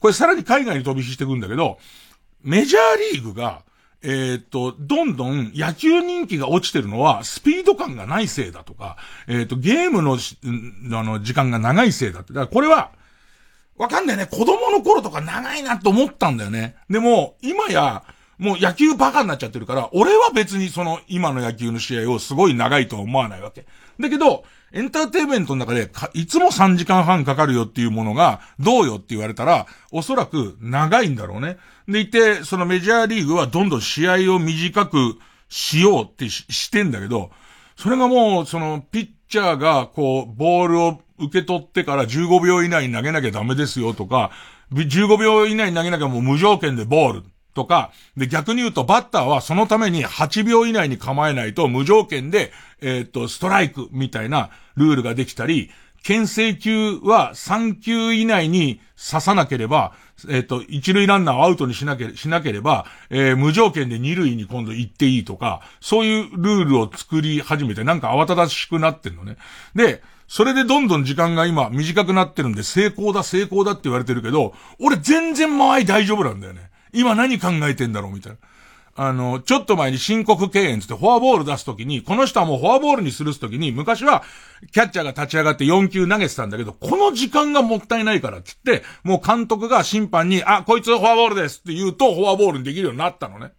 [0.00, 1.78] これさらに海外に飛び火してくんだけど、
[2.42, 3.62] メジャーリーグが、
[4.02, 8.96] えっ、と、どんどん野球人気が落ちてるのは、スピード感がないせいだとか、
[9.28, 10.16] えっ、と、ゲームの
[10.98, 12.32] あの、時間が長いせいだって。
[12.32, 12.92] だからこれは、
[13.76, 14.26] わかんないね。
[14.26, 16.76] 子供の頃とか長いなと思ったんだよね。
[16.88, 18.04] でも、今や、
[18.40, 23.66] もう野球バカになっちゃってるから、俺は別にその今の野球の試合をすごい長いとは思わないわけ。
[24.00, 31.58] だけど、エンターテイメントの中でいつも3時間半かかるよっていうものが、どうよって言われたら、おそらく長いんだろうね。
[31.86, 35.18] でいて、そのメジャーリーグはどんどん試合を短く
[35.50, 37.30] しようってししてんだけど、
[37.76, 44.30] それがもう、その、ピッチャーが、こう、ボールを受け取ってから15秒以内に投げなきゃダメですよとか、
[44.72, 47.24] 15秒以内に投げなきゃもう無条件でボール。
[47.54, 55.70] とか、で、逆に言うと、バッターはそのために8秒以内に構えないと無条件で、えー、っと、ストライクみたいなルールができたり、
[56.02, 59.92] 牽制球は3球以内に刺さなければ、
[60.28, 69.36] えっ、と、一塁ランナーをアウトにしなけれしなければ、えー、無条件で二塁に今度行っていいとか、そういうルールを作り始めて、なんか慌ただしくなってんのね。
[69.74, 76.69] で、それでどんどん時間が今短くなってるんで、成功だ成功だって言われてるけど、俺全然間合い大丈夫なんだよね。
[76.92, 78.38] 今何考えてんだろうみたいな。
[78.96, 84.22] あの、ちょっと前に申告敬遠つってフォアボール出すときに、この人はもうフォアボールにするときに、昔は
[84.72, 93.52] キャッチャーが立ち上がって4球投げてたんだけど、この時間がもったいないからってって、もう監督が審判に、あ、こいつフォアボールですって言うと、フォアボールにできるようになったのね。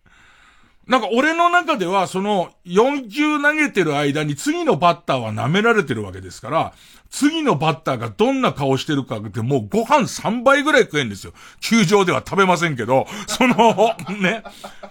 [0.87, 6.73] なんか俺の中では、その、4球投げてる間に次のバッターは舐められてるわけですから、
[7.11, 11.33] 次のバッターがどんな顔してるかってもうご飯3倍ぐらい食えんですよ。
[11.59, 14.43] 球場では食べませんけど、その、 ね、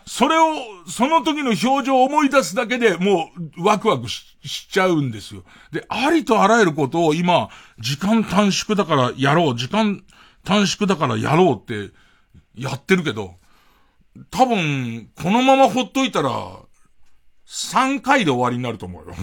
[0.07, 0.55] それを、
[0.86, 4.36] その時の表情を思い出すだけでもうワクワクし
[4.70, 5.45] ちゃうんですよ。
[5.72, 10.05] で、ありとあらゆることを今、時間短縮だからやろう、時間
[10.45, 11.93] 短縮だからやろうって
[12.55, 13.39] やってるけど、
[14.30, 16.30] 多分、このままほっといたら、
[17.46, 19.14] 3回で終わりになると思うよ。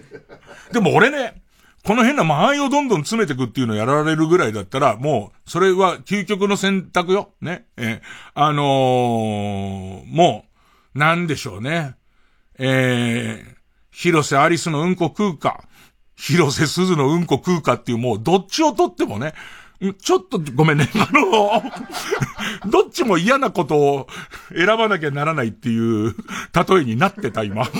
[0.72, 1.42] でも俺ね、
[1.84, 7.34] この変な間合いをどんどん詰めていくっていうのをやられるぐらいだったら、もう、それは究極の選択よ。
[7.42, 7.66] ね。
[7.76, 8.00] え
[8.34, 10.46] あのー、も
[10.94, 11.94] う、なんでしょうね。
[12.58, 13.54] えー、
[13.90, 15.64] 広瀬アリスのうんこ食うか、
[16.16, 19.34] 広瀬すずのうんこ食うかっていうもう、どっちをとってもね、
[20.00, 20.88] ちょっとごめんね。
[20.94, 21.62] あの、
[22.70, 24.06] どっちも嫌なことを
[24.54, 26.14] 選ばなきゃならないっていう
[26.54, 27.64] 例えになってた今。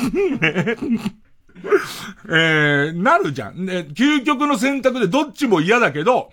[2.29, 3.65] えー、なるじゃん。
[3.65, 6.31] ね、究極の選択でどっちも嫌だけど、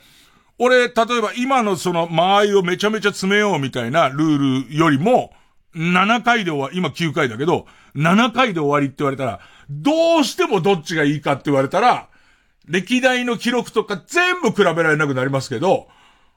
[0.57, 5.33] 俺、例えば今のその間合いをめちゃめちゃ詰めようみたいなルールよりも、
[5.75, 9.39] 7回で終わり、今9回だけど、7回で終わりって言われたら、
[9.69, 12.09] どうしてもどっちがいいかって言われたら、
[12.67, 15.87] 歴代の記録とか全部比べられなくなりますけど、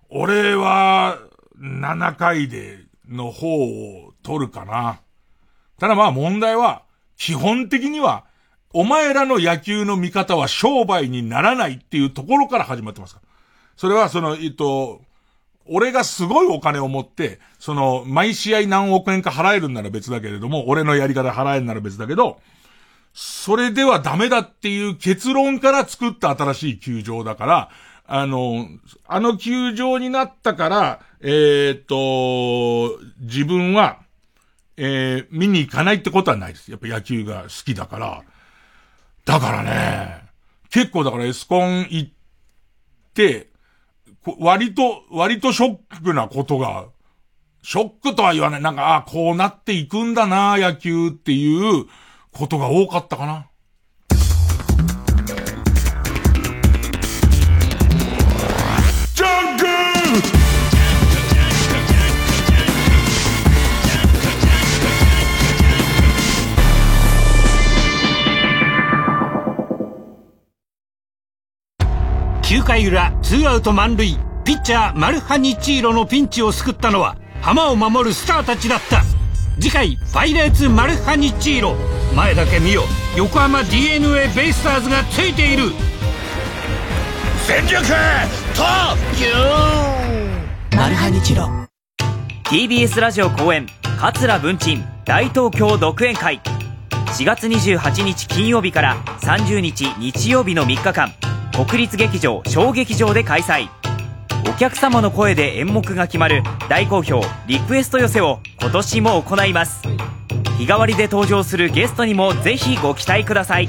[0.09, 1.19] 俺は、
[1.61, 3.47] 7回での方
[4.07, 5.01] を取るかな。
[5.79, 6.83] ただまあ問題は、
[7.17, 8.25] 基本的には、
[8.73, 13.29] お前らの野球の見方は商売にならないっていうところから始まってますから。
[13.77, 15.03] それはその、えっと、
[15.67, 22.41] 俺がすごいお金を持って、その、毎試合何億円か払えるんなら別だけれども、俺のやり方払えるなら別だけど、
[23.15, 27.71] それではダメだっていう結論から作った新しい球場だから、
[28.07, 28.69] あの、
[29.07, 34.01] あの球場になったから、えー、っと、自分は、
[34.77, 36.73] えー、見に行かないってことはないです。
[36.73, 38.23] やっぱ野球が好きだから。
[39.25, 40.25] だからね、
[40.71, 42.13] 結構だからエスコン行っ
[43.15, 43.49] て、
[44.41, 46.87] 割と、割とショックなことが、
[47.63, 48.61] ショックとは言わない。
[48.61, 51.87] なんか、あこうなっていくんだな、野球っていう
[52.35, 53.47] ことが多かったかな。
[72.43, 74.19] 9回裏ツーアウト満塁。
[74.45, 79.03] ピッチャーマルハニチーロのピンチを救ったのは浜を守るスターたちだった。
[79.59, 81.94] 次回パイレーツマルハニチーロ。
[82.15, 82.83] 前だけ見よ
[83.17, 85.65] 横浜 d n a ベイスターズがついている。
[87.47, 87.83] 全力
[88.55, 88.63] 投
[89.19, 89.27] 球
[90.77, 91.49] マルハニチロ。
[92.45, 93.67] TBS ラジオ公演
[93.99, 96.41] 桂文鎮大東京独演会。
[97.19, 101.13] 4月28日金曜日から30日日曜日の3日間
[101.53, 103.69] 国立劇場小劇場で開催
[104.49, 109.83] お客様の声で演目が決まる大好評リクエスト寄せを今年も行います。
[110.59, 113.67] 日替わりで登場するゲストにもぜひご期待ください。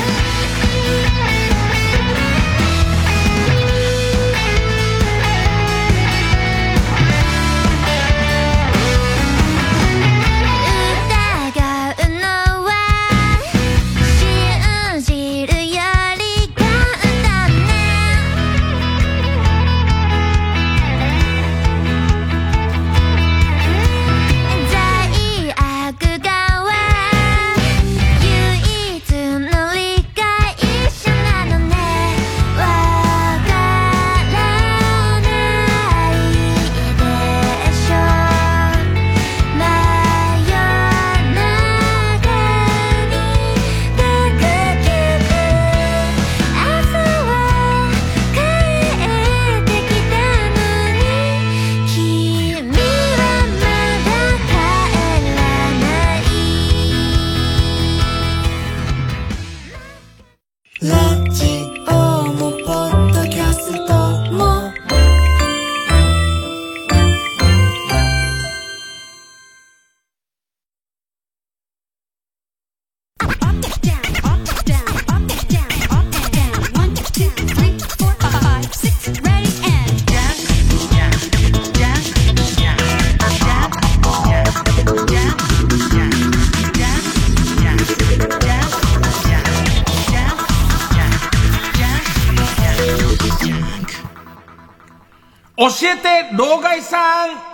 [96.73, 97.53] て老害さん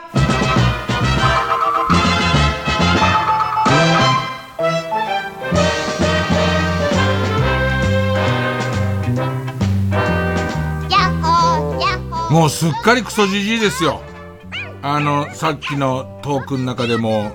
[12.33, 14.03] もうすっかりクソじじいですよ。
[14.83, 17.33] あの、さっきのトークの中でも、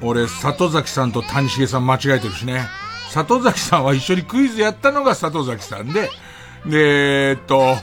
[0.00, 2.66] 俺、里崎さんと谷重さん間違えてるしね。
[3.10, 6.08] 里崎さんは一緒にクイズやったのが里崎さんで、
[6.64, 7.76] で、えっと、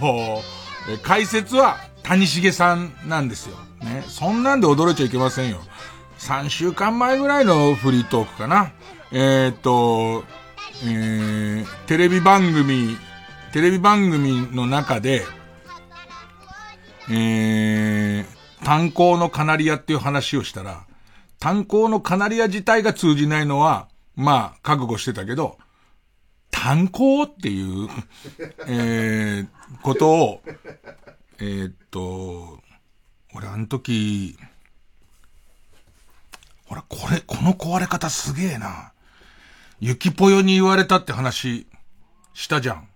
[1.03, 1.77] 解説は
[2.09, 3.57] 谷重さんなんですよ。
[3.83, 4.03] ね。
[4.07, 5.59] そんなんで驚いちゃいけませんよ。
[6.17, 8.71] 3週間前ぐらいのフリートークかな。
[9.11, 10.23] えー、っと、
[10.85, 12.97] えー、テレビ番組、
[13.53, 15.23] テレビ番組の中で、
[17.11, 18.25] えー、
[18.65, 20.87] 炭鉱のカナリアっていう話をしたら、
[21.39, 25.59] 炭鉱のカナリア自体が通じないのは、まあ、覚悟してたけど、
[26.49, 27.87] 炭鉱っていう、
[28.65, 29.47] えー、
[29.83, 30.41] ことを、
[31.41, 32.59] えー、っと、
[33.33, 34.37] 俺あの時、
[36.65, 38.91] ほら、これ、この壊れ方すげえな。
[39.79, 41.65] ゆきぽよに言われたって話、
[42.33, 42.89] したじゃん。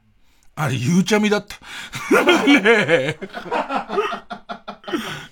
[0.56, 1.56] あれ、ゆうちゃみだった。
[2.46, 3.20] ねえ。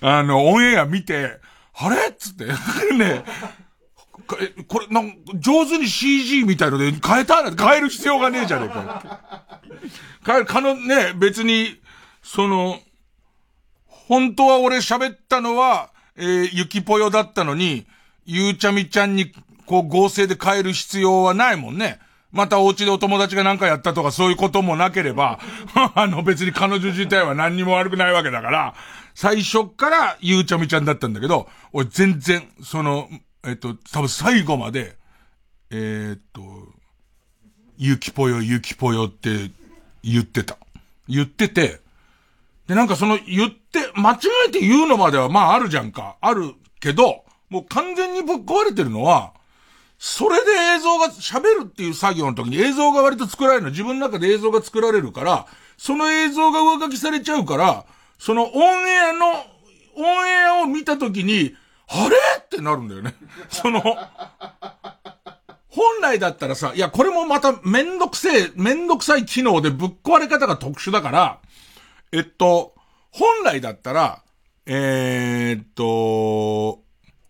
[0.00, 1.38] あの、オンエア見て、
[1.74, 2.08] あれ？
[2.08, 2.46] っつって、
[2.96, 9.60] ねえ、これ、なん上手に CG みたいので変えた変える必要がねえじゃねえか。
[10.24, 11.78] 変える、かの、ね、別に、
[12.22, 12.80] その、
[14.08, 17.86] 本当は俺喋ったのは、えー、ゆきぽよだったのに、
[18.24, 19.32] ゆうちゃみちゃんに、
[19.66, 21.98] こう合成で変える必要はないもんね。
[22.32, 25.38] またお家でお友達が何かやったとかそういうこともなければ、
[25.94, 28.74] あの別に彼女自体は何にも悪くないわけだから、
[29.14, 33.08] 最初からゆうちゃみちゃんだったんだけど、俺全然、その、
[33.44, 34.96] えっと、多分最後まで、
[35.70, 36.42] えー、っと、
[37.76, 39.50] ゆきぽよゆきぽよって
[40.02, 40.56] 言ってた。
[41.08, 41.81] 言ってて、
[42.66, 46.16] で、なんかその言って、間違えて言うのまではまああるじゃんか。
[46.20, 49.34] あるけど、もう完全にぶっ壊れてるのは、
[49.98, 53.70] それで映像が喋るっていう作業の時に映像が割と作られるの。
[53.70, 55.46] 自分の中で映像が作られるから、
[55.76, 57.84] その映像が上書きされちゃうから、
[58.18, 59.26] そのオンエアの、
[59.96, 61.54] オンエアを見た時に、
[61.88, 62.16] あれ？
[62.40, 63.14] ってなるんだよね。
[63.50, 63.80] その、
[65.68, 71.38] 本来だったらさ、いや、これもまためんどくせえ、めんどくさい機能でぶっ壊れ方が特殊だから、
[72.12, 72.74] えっと、
[73.10, 74.22] 本来だったら、
[74.66, 76.82] えー、っと、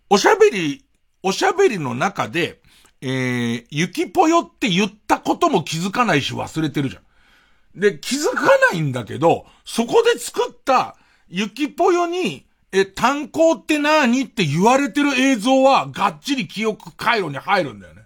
[0.09, 0.85] おしゃべり、
[1.23, 2.61] おしゃべりの中で、
[3.01, 7.79] えー、ゆきぽよって言ったことも気づかないし忘れてるじゃん。
[7.79, 10.97] で、気づかないんだけど、そこで作った
[11.29, 18.01] ゆきぽよに、え、炭鉱って何って言われてる映像はがっちり記憶回路に入るんだよね。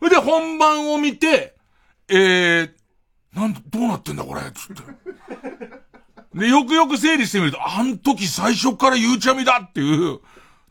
[0.00, 1.56] それで本番を見て、
[2.08, 2.70] えー、
[3.34, 4.82] なんどうなってんだこれつって。
[6.38, 10.20] で、よくよく整理してみると、あの時最初からゆうちゃみだっていう、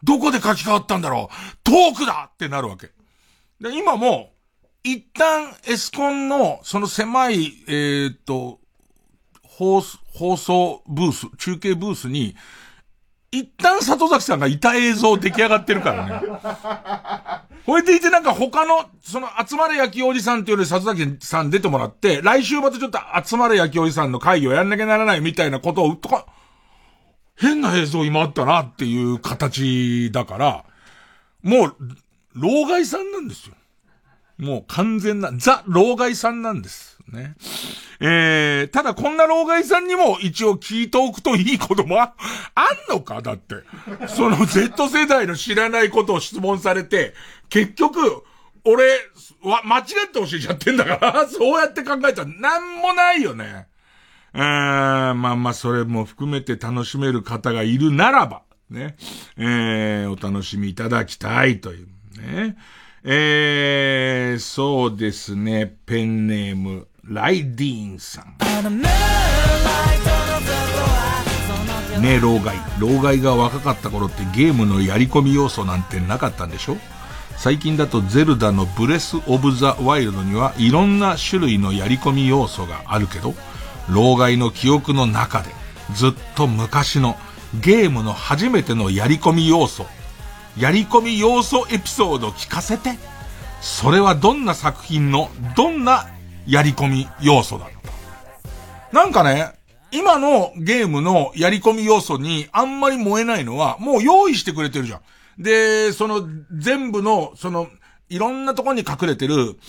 [0.03, 2.91] どこで書き換わったんだろうトークだってなるわけ。
[3.59, 4.32] で、今も、
[4.84, 8.59] 一旦エスコンの、その狭い、えー、っと、
[9.43, 9.82] 放
[10.13, 12.36] 放送ブース、中継ブースに、
[13.32, 16.22] 一旦里崎さんがいた映像出来上がってるからね。
[17.66, 26.26] ほれでいてなんか他の、その集まれ焼きおじさんっていうより里崎さん出てもらって、来週またちょっと集まれ焼きおじさんの会議をやんなきゃならないみたいなことを、とか、
[27.36, 30.66] 変な映像今あったなっていう形だから、
[31.44, 31.76] もう、
[32.34, 33.56] 老害さんなんですよ。
[34.38, 36.97] もう完全な、ザ・老害さんなんです。
[37.12, 37.36] ね。
[37.99, 42.14] えー、ただこんな老害さんにも一応聞いておくといいこともあ、
[42.55, 43.22] あんのか？
[43.22, 43.55] だって。
[44.08, 47.14] その Z 世代の知らないことを質問されて、
[47.49, 48.24] 結局、
[48.64, 48.84] 俺、
[49.43, 53.68] わ、間違って教えちゃってんだから、 そうやって考えたらなんもないよね。
[54.34, 58.97] えー、まあまあ、それも含めて楽しめる方がいるならば、ね。
[59.38, 61.88] えー、お楽しみいただきたいという。
[62.20, 62.58] ね。
[63.03, 68.36] えー、そうですね、ペンネーム、ライディーンさん。
[72.01, 72.58] ねえ、老害。
[72.80, 76.76] 老害が若かった頃ってゲームのやり込み要素なんてなかったんでしょ？
[77.38, 83.36] 最近だとゼルダのブレス・オブ・ザ・ワイルドにはいろんな種類のやり込み要素があるけど、
[83.88, 85.51] 老害の記憶の中で
[85.93, 87.16] ずっと昔の
[87.62, 89.86] ゲームの初めてのやり込み要素
[90.58, 92.97] やり込み要素エピソード聞かせて。
[93.62, 96.10] それはどんな作品の、どんな
[96.48, 99.54] やり込み要素だったなんかね、
[99.91, 105.02] 今のゲームのやり込み要素にあんまり燃えないのは、もう用意してくれてるじゃん。
[105.38, 107.68] で、その全部の、その、
[108.10, 109.60] いろんなとこに隠れてる、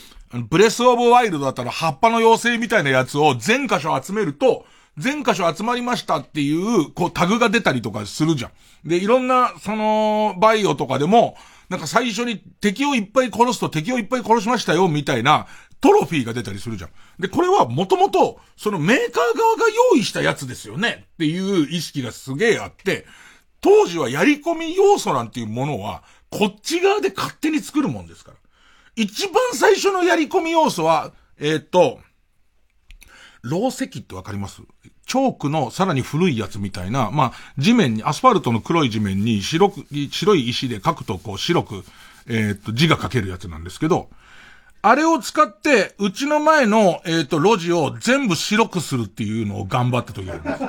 [0.49, 4.65] ブレスオブワイルドだったら葉っぱの妖精みたいなやつを全箇所集めると、
[4.97, 8.89] 全箇所集まりましたっていう、こうタグが出たりとかするじゃん。
[8.89, 11.37] で、いろんな、その、バイオとかでも、
[11.69, 15.47] なんか最初に敵をいっぱい殺すと敵をいっぱい殺しましたよ、みたいな、
[15.81, 16.91] トロフィーが出たりするじゃん。
[17.21, 23.07] で、これはもともと、そのメーカー側が用意したやつですよねっていう意識がすげえあって、
[23.61, 28.37] 当時はやり込み要素なんていうものは、こっち側で勝手に作るもんですから。
[28.97, 32.01] 一番最初のやり込み要素は、えー、っと、
[33.43, 34.63] ロー石ってわかります？
[35.07, 41.85] チョークのさらに古いやつみたいな、まあ、地面に、アスファルトの黒い地面に白く、白い石で書くとこう白く、
[42.27, 44.11] えー、っと、字が書けるやつなんですけど、
[44.81, 50.63] あれを使って、うちの前の、えっ、ー、と、路地を全部白くするっていうのを頑張った時があるんです。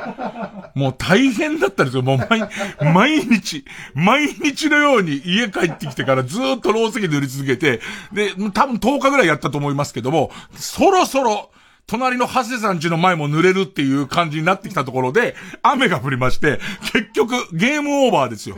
[0.79, 2.01] もう大変だったんですよ。
[2.01, 2.49] もう毎、
[2.93, 7.81] 毎日、毎日のように家帰ってきてからずっとロースで塗り続けて、
[8.11, 11.51] で、多分10日ぐらいやったと思いますけども、そろそろ、
[11.89, 16.59] 隣のハセさん家の前も濡れるっていう感じになってきたところで、雨が降りまして、
[16.93, 18.57] 結局、ゲームオーバーですよ。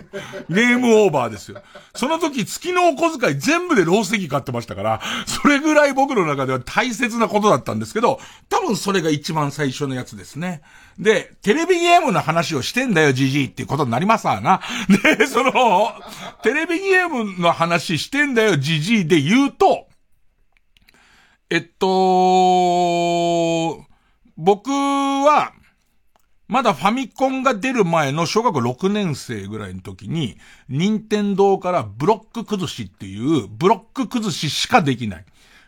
[0.50, 1.62] ゲームオーバーですよ。
[1.96, 8.20] その時、月のお小遣い全部でローステーキ買ってましたから、それぐらい僕の中では大切なことだったんですけど、
[8.50, 10.62] 多分それが一番最初のやつですね。
[11.00, 14.60] で、テレビゲームの話をしてんだよ、じじいっていうことになりますわな。
[15.18, 15.94] で、その、
[16.44, 19.88] テレビゲームの話してんだよ、じじいで言うと、
[21.54, 21.86] えっと、
[24.38, 25.52] 僕は、
[26.48, 30.38] まだファミコンが出る前の小学6年生ぐらいの時に、
[30.70, 35.26] 任天堂からブロック崩しっていう、ブロック崩ししかできない。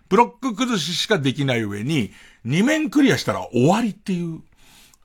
[0.08, 2.14] ブロック崩ししかできない上に、
[2.46, 4.42] 2面クリアしたら終わりっていう。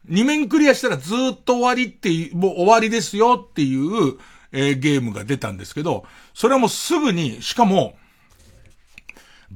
[0.09, 4.17] 2面クリアしたらずっと終わりっていう、もう終わりですよっていう、
[4.53, 6.05] えー、ゲームが出たんですけど、
[6.35, 7.97] それはもうすぐに、しかも、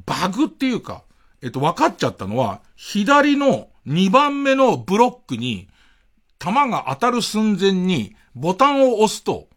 [0.04, 1.04] バグっていうか、
[1.42, 5.68] えっと、分かっちゃったのは、左の2番目のブロックに、
[6.38, 9.48] 弾が当たる寸前に、ボタンを押すと、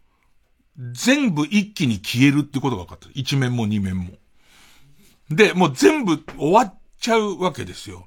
[0.92, 3.08] 全部一気に消えるってことが分かった。
[3.14, 4.12] 一面も二面も。
[5.30, 8.06] で、もう全部終わっちゃうわけですよ。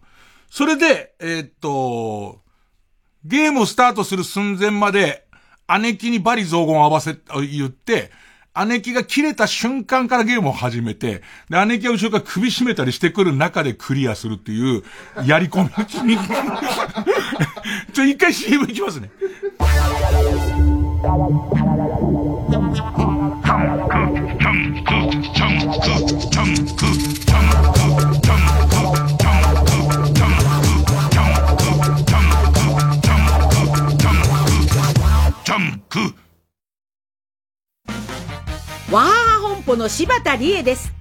[0.49, 2.41] それで、えー、っと、
[3.23, 5.25] ゲームをスタートする寸前まで、
[5.82, 7.17] 姉貴にバリ雑言を合わせ、
[7.49, 8.11] 言って、
[8.66, 14.84] 姉貴が切れた瞬間からゲームを始めて、で、姉貴が後ろから首絞めたりしてくる中でクリアするっていう、
[15.26, 15.64] やり込
[16.03, 16.18] み。
[17.93, 19.10] ちょ、一回 CM いきますね。
[38.92, 40.92] わはは本舗の柴田理恵です。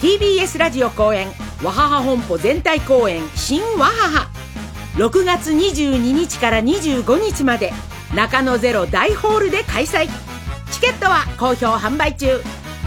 [0.00, 1.28] TBS ラジオ公演
[1.62, 4.30] わはは本舗全体公演新わはは
[4.96, 7.72] 6月22日から25日まで
[8.16, 10.08] 中野ゼロ大ホールで開催。
[10.72, 12.40] チケットは好評販売中。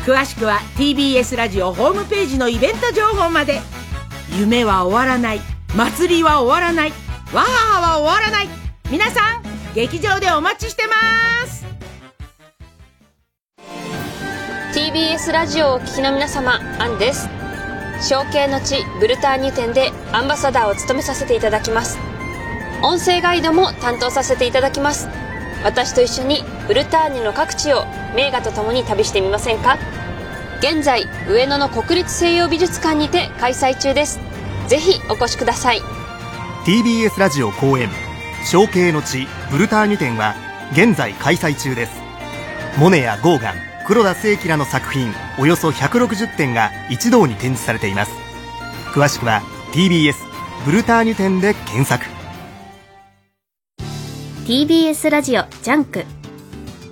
[0.05, 3.61] 詳しくは TBS ラジオホームページのイベント情報まで。
[4.37, 5.41] 夢は終わらない。
[5.73, 6.91] 祭りは終わらない。
[7.33, 8.49] わははは終わらない。
[8.91, 9.43] 皆さん
[9.73, 11.58] 劇場でお待ちしてます。
[14.73, 17.27] TBS ラジオをお聴きの皆様アンです。
[18.07, 21.97] 象形の地ブルターニュ店でアンバサダーを務めさせていただきます。
[22.83, 25.07] 音声ガイドも担当させていただきます。
[25.63, 29.79] 私と一緒にブルターニュの各地を名画とともに旅してみませんか？
[30.59, 34.19] 現在上野の国立西洋美術館にて開催中です。
[34.67, 35.81] ぜひお越しください。
[36.65, 37.89] TBS ラジオ公演
[38.49, 40.35] 象形の地ブルターニュ展は
[40.73, 41.99] 現在開催中です。
[42.77, 48.11] モネやゴーガン黒田清輝らの作品およそ160点が一堂に展示されています。
[48.93, 49.41] 詳しくは
[49.73, 50.13] TBS
[50.63, 52.05] ブルターニュ展で検索。
[54.45, 56.05] TBS ラジオ JUNK。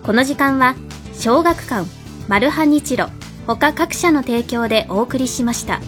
[0.02, 0.74] この時間は
[1.14, 1.88] 小学館
[2.28, 3.10] マルハニチロ
[3.46, 5.80] 他各社の提供でお送りしました。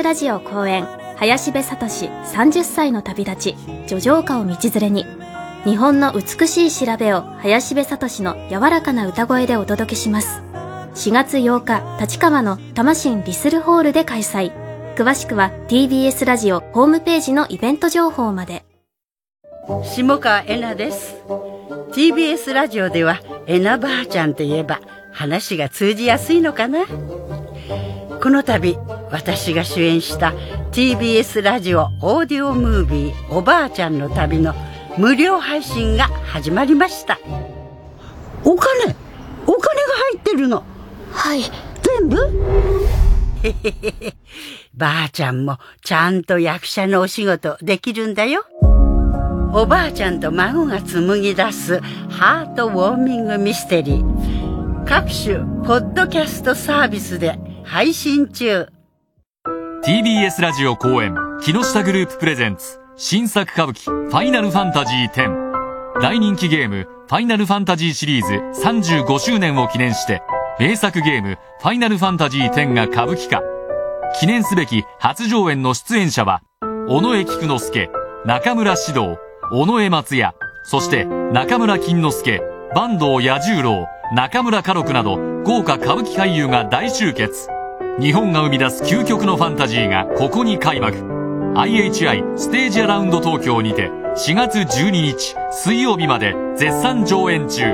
[0.00, 0.86] TBS ラジオ公演
[1.16, 5.04] 林部聡30歳の旅立ち叙情歌を道連れに
[5.64, 10.40] 日本の美しい調べを林部聡の柔らかな歌声でお届けします。
[10.94, 14.52] 4月8日立川の魂リスルホールで開催。
[14.96, 18.64] 詳しくは TBS ラジオホームページのイベント情報まで。
[19.84, 21.16] 下川えなです。
[21.92, 24.80] TBS ラジオではえなばあちゃんといえば
[25.12, 26.86] 話が通じやすいのかな？
[28.22, 28.78] この度
[29.10, 30.32] 私が主演した
[30.72, 34.54] TBS ラジオオーディオムービー「おばあちゃんの旅」の
[34.96, 37.18] 無料配信が始まりました。
[38.44, 38.94] お金？
[39.46, 40.64] お金が入ってるの？
[41.12, 41.42] はい。
[41.82, 42.16] 全部？
[43.42, 44.14] へへへ
[44.74, 48.44] ばあちゃんもちゃんと役者のお仕事できるんだよ。
[49.52, 54.84] おばあちゃんと孫が紡ぎ出すハートウォーミングミステリー。
[54.84, 58.68] 各種ポッドキャストサービスで配信中
[59.82, 70.20] TBS ラジオ公演木下グループプレゼンツ新作歌舞伎ファイナルファンタジー10大人気ゲームファイナルファンタジーシリーズ35周年を記念して
[70.58, 73.40] 名作ゲームファイナルファンタジー10が歌舞伎化。
[74.18, 76.42] 記念すべき初上演の出演者は
[76.88, 77.90] 尾上菊之助
[78.26, 79.16] 中村獅童
[79.52, 82.42] 尾上松也そして中村金之助
[82.74, 87.48] 坂東彌十郎中村歌六など豪華歌舞伎俳優が大集結。
[87.98, 90.98] 日本が生み出す究極のファンタジーがここに開幕。
[91.54, 97.64] IHI ステージアラウンド東京にて4月12日水曜日まで絶賛上演中。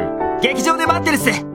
[0.41, 1.31] 劇場で待ってるっす。
[1.31, 1.47] 光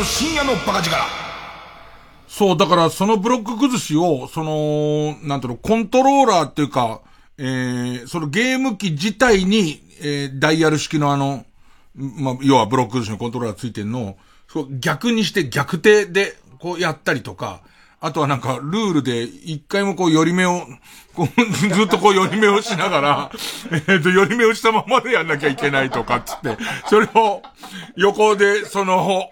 [0.00, 0.96] る深夜のバカ力。
[2.26, 7.00] そう、だからそのブロック崩しを、その、なんていうの、コントローラーっていうか、
[7.38, 11.44] えー、そのゲーム機自体に、えー、ダイヤル式のあの、
[11.94, 17.60] まあ、要はブロック崩しのコントローラーついてんのを、そう逆にして逆手で、こうやったりとか、
[18.02, 20.66] あとはなんか、ルールで、一回もこう、寄り目を、
[21.14, 23.30] こう、 ずっとこう、寄り目をしながら、
[23.88, 26.56] えっ、と、寄り目をしたままでやんなきゃいけないとか、つって、
[26.88, 27.42] それを、
[27.96, 29.30] 横で、その、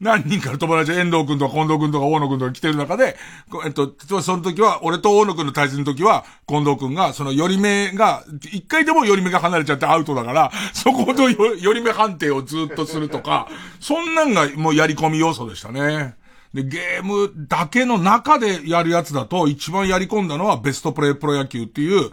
[0.00, 3.16] 何人かの友達、遠藤くんとか近藤くんとか大野くんとか来てる中で、
[3.64, 13.48] えっと、その時は、俺と大野くんの対戦の時は、近藤くんが、その寄り目が、一回でも寄り目が離れちゃってアウトだから、 そこと寄り目判定をずっとするとか、
[13.80, 16.16] そんなんがもうやり込み要素でしたね。
[16.52, 22.10] で、ゲームだけの中でやるやつだと、一番やり込んだのはベストプレイプロ野球っていう、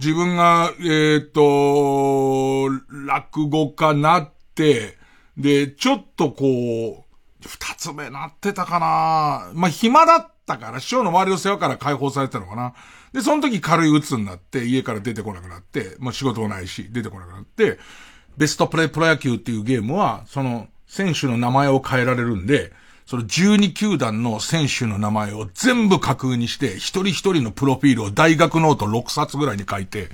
[0.00, 2.68] 自分が、えっ、と、
[3.06, 4.98] 落語家なって、
[5.36, 7.03] で、ちょっとこう、
[7.48, 12.74] 二つ目なってたかなまあ、暇だったから、師匠の周りの世話から解放されたのかな。
[13.12, 17.78] で、その時軽い鬱になって、家から出てこなくなって、まあ、仕事もないし、出てこなくなって、
[18.36, 22.72] ベストプレイプロ野球っていうゲームは、その、選手の名前を変えられるんで、
[23.06, 30.08] その12球団の選手の名前を全部架空にして、一人一人のプロフィールを大学ノート6冊ぐらいに書いて、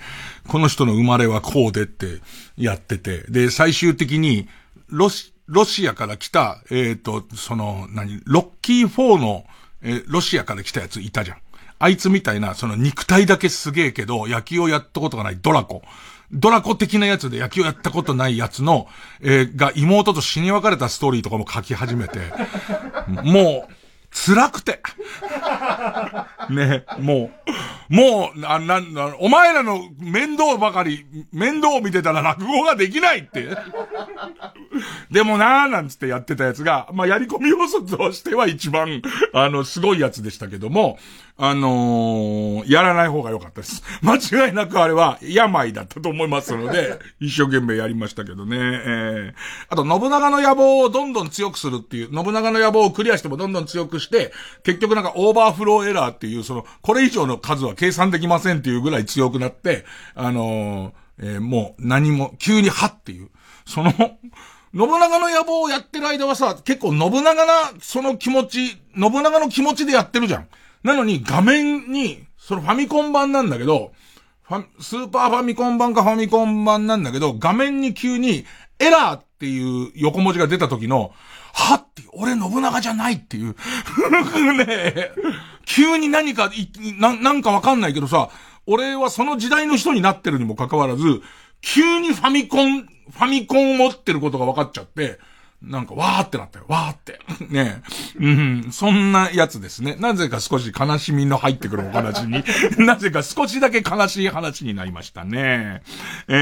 [0.49, 2.21] この人の生まれはこうでって
[2.57, 4.49] やってて、で、最終的に、
[4.89, 9.45] ロシ、ロシアから来た、えっ、と、その、何、ロッキー4の、
[9.83, 11.39] え、ロシアから来たやついたじゃん。
[11.81, 15.83] あいつみたいな、その肉体だけすげえけど、野球をやったことがないドラコ。
[16.31, 18.87] ドラコ的なやつで野球をやったことないやつの、
[19.21, 22.21] えー、が妹と死に別れたストーリーとかも書き始めて、
[23.25, 23.75] もう、
[24.13, 24.81] 辛くて。
[26.51, 27.31] ね、も
[27.91, 33.49] う、もう、な、な、な、お前らの面倒ばかり、面倒を見てたら落語ができないって。
[35.11, 39.03] でもなーなんつってやってたやつが、まあ、やり込み要素としては一番、
[39.33, 40.99] あの、すごいやつでしたけども、
[41.43, 43.83] あのー、やらない方が良かったです。
[44.05, 48.59] 間違いなくあれは病だったと思いますので、 一生懸命やりましたけどね。
[48.59, 49.35] えー、
[49.71, 63.31] あと、信長の野望をどんどん強くするっていう、信長の野望をクリアしてもどんどん強くして、結局なんかオーバーフローエラーっていう、その、これ以上の数は計算できませんっていうぐらい強くなって、あのー、えー、もう何も、急にはっていう、
[63.65, 63.95] その、
[64.73, 70.49] 信長の野望をやってる間はさ、結構信長な、その気持ち、信長の気持ちでやってるじゃん。
[70.85, 73.93] なのに画面に、そのファミコン版なんだけど、
[74.43, 78.45] ファ、スーパーファミコン版かファミコン版なんだけど、画面に急に
[78.79, 81.13] エラーっていう横文字が出た時の、
[81.53, 83.57] はって俺信長じゃないっていう。
[84.67, 85.11] ね
[85.67, 86.51] 急に何か、
[86.99, 88.31] な、なんかわかんないけどさ、
[88.67, 91.23] 俺はその時代の人になってるにもかかわらず、
[91.61, 95.19] 急にファミコン、ファミコンを持ってることが分かっちゃって、
[95.63, 96.65] なんか、わーってなったよ。
[96.69, 97.21] わーって。
[97.53, 97.83] ね
[98.19, 99.95] うん、そんなやつですね。
[99.99, 102.43] なぜか少し悲しみの入ってくるお話に、
[102.85, 105.83] なぜか少しだけ悲しい話になりましたね。
[106.29, 106.35] え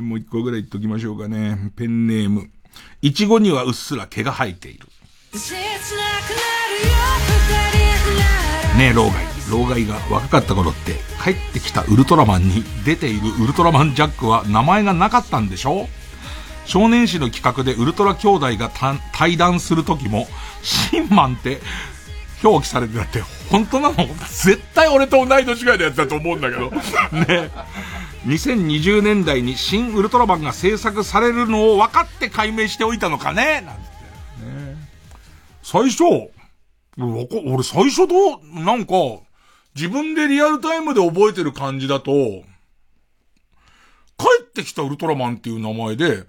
[0.00, 1.70] ー、もう一個ぐらい言っときましょうかね。
[1.76, 2.50] ペンネーム。
[3.00, 4.88] いちごにはうっすら毛が生えている。
[8.76, 9.31] ねえ、老害。
[9.50, 15.88] 老害が若かった頃って、帰ってきたウルトラマンに出ているウルトラマンジャックは名前がなかったんでしょ
[16.64, 18.70] 少年誌の企画でウルトラ兄弟が
[19.12, 20.28] 対談する時も、
[20.62, 21.60] シンマンって
[22.44, 23.20] 表記されてたって、
[23.50, 24.06] 本当なの？
[24.28, 26.70] 絶対俺と同い年ぐらいのやつだと思うんだけど。
[26.70, 27.50] ね。
[28.26, 33.60] 2020年代に新ウルトラマンが制作されるのを分かって解明しておいたのかね？
[33.60, 33.82] なんて。
[35.64, 36.04] 最初、
[36.96, 38.94] 俺最初どう、なんか、
[39.74, 42.12] 自分でリアルタイムで覚えてる感じだと、
[44.18, 46.24] 帰ってきたウルトラマンっていう名前で、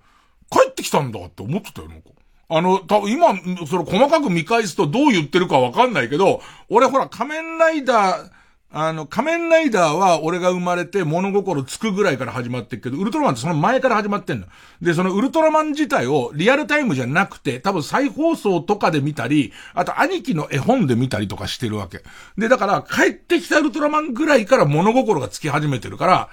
[0.50, 2.10] 帰ってきたんだって思ってたよ、なんか。
[2.50, 3.36] あの、多分今、
[3.68, 8.30] その細かく見返すとどう言ってるかわかんないけど、俺ほら仮面ライダー、
[8.76, 14.48] あの、仮面ライダーは俺が生まれて物心つくぐらいから始まってるけど、ウルトラマンってその前から始まってんの。
[14.82, 22.02] で、そのウルトラマン自体をリアルタイムじゃなくて、多分再放送とかで見たり、あと兄貴の絵本で見たりとかしてるわけ。
[22.36, 26.30] で、だから帰ってきたウルトラマンぐらいから物心がつき始めてるから、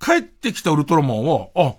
[0.00, 1.74] 帰ってきたウルトラマンは、あ、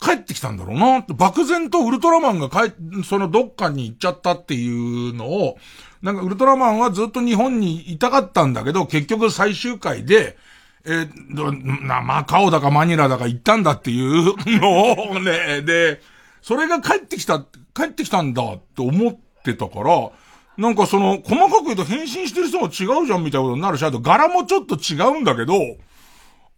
[0.00, 2.72] 帰ってきたんだろうな、漠然とウルトラマンが帰、
[3.04, 5.58] そのどっかに行っちゃったっていうのを、
[6.04, 10.36] なんかウルトラマンはずっと日本にいたかったんだけど、結局最終回で、
[10.84, 16.02] えー、な、マカオだかマニラだか行ったんだっていう のをね、で、
[16.42, 17.40] それが帰ってきた、
[17.74, 20.10] 帰ってきたんだって思ってたから、
[20.58, 25.54] なんかその、細かく言うと変身してる人も違うじゃんみたいなことになるし、あと柄もちょっと違うんだけど、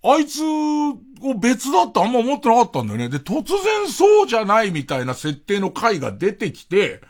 [0.02, 3.08] あいつを別だってあんま思ってなかったんだよね。
[3.08, 7.00] で、突然そうじゃないみたいな設定の回が出てきて、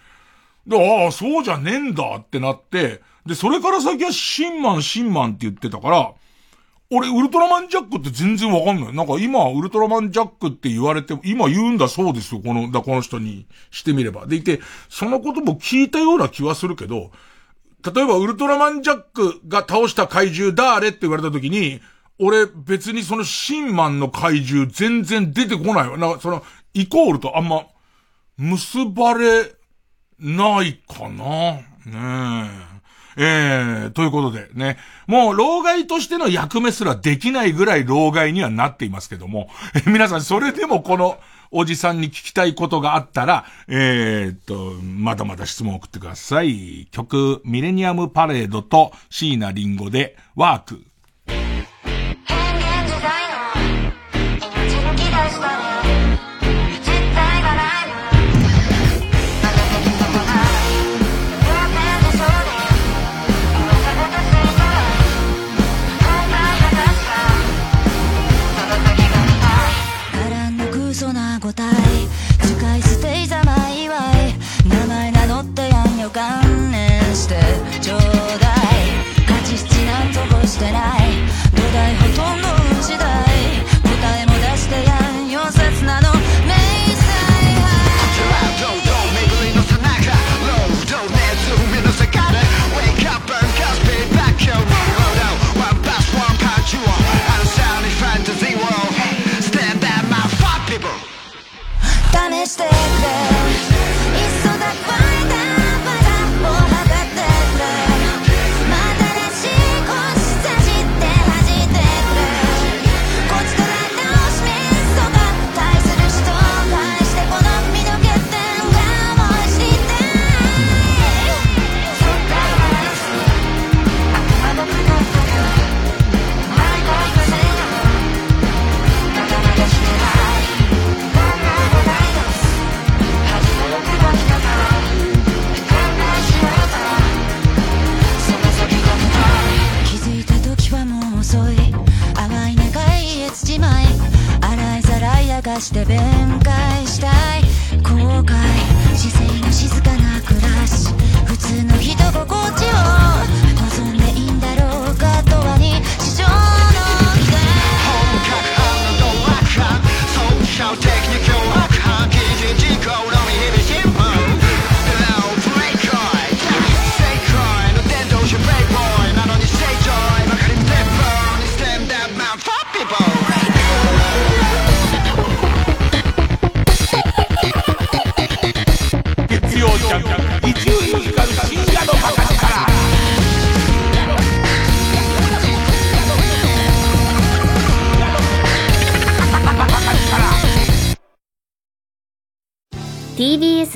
[0.66, 6.12] で、ああ、そうじゃねえんだってなって、で、それから先はシンマン、シンマンって言ってたから、
[6.90, 8.94] 俺、ウルトラマンジャックって全然わかんない。
[8.94, 12.40] なんか今、ウルトラマンジャックって言われて、今言うんだそうですよ。
[12.40, 14.26] この、だ、この人にしてみれば。
[14.26, 17.10] でいて、そのことも聞いたような気はするけど、
[17.82, 21.80] 例えばウルトラマンジャックが倒した怪獣誰って言われた時に、
[22.18, 25.98] 俺別にそのシンマンの怪獣全然出てこないわ。
[25.98, 27.66] なんかその、イコールとあんま、
[28.38, 29.52] 結ばれ
[30.18, 31.52] ないかな。
[31.84, 32.76] ねえ。
[33.18, 34.76] えー、ということでね。
[35.06, 39.48] もう、老害としての役目すらできないぐらい老害にはなっていますけども。
[39.74, 41.18] え皆さん、それでもこの、
[41.50, 46.88] おじさんに聞きたいことがあったら、えー、っと、まだまだ質問を送ってください。
[46.90, 50.84] 曲、ミレニアムパレードと椎名林檎で、ワーク。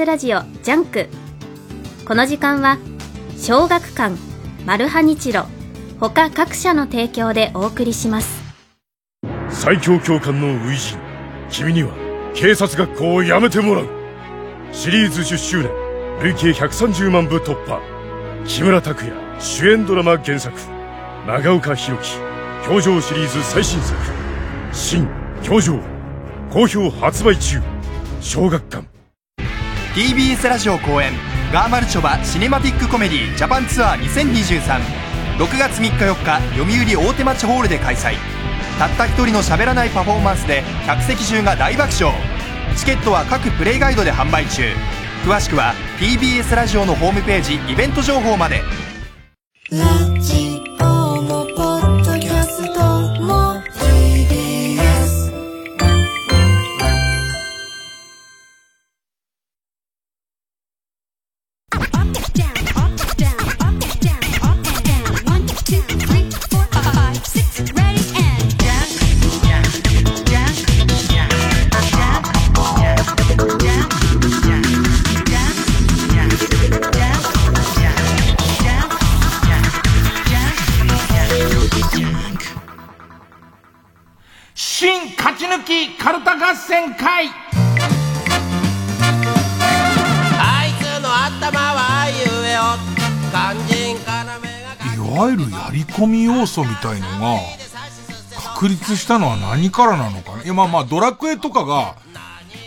[0.01, 1.09] スラジオ JUNK。
[2.07, 2.79] この時間は
[3.37, 4.17] 小学館
[4.65, 5.45] マルハニチロ
[5.99, 8.43] 他各社の提供でお送りします。
[9.51, 10.97] 最強教官の初
[11.51, 11.91] 陣君には
[12.35, 13.89] 警察学校を辞めてもらう。
[14.73, 15.71] シリーズ10周年
[16.23, 17.79] 累計130万部突破。
[18.47, 20.59] 木村拓哉主演ドラマ原作。
[21.27, 22.19] 長岡弘樹
[22.67, 24.01] 教場シリーズ最新作。
[24.73, 25.07] 新
[25.47, 25.79] 表情
[26.51, 27.61] 好評発売中。
[28.23, 28.60] 小学
[29.95, 31.13] TBS ラジオ公演
[31.53, 34.81] ガーマルチョバシネマティックコメディジャパンツアー2023
[35.37, 38.15] 6月3日4日読売大手町ホールで開催。
[38.79, 42.15] たった一人の喋らないパフォーマンスで客席中が大爆笑。
[42.77, 44.63] チケットは各プレイガイドで販売中。
[45.25, 48.63] 詳しくは TBS ラジオのホームページイベント情報まで。
[95.11, 97.39] わゆるやり込み要素みたいのが
[98.55, 101.97] 確立したのは何からなのかねいやまあまあドラクエとかが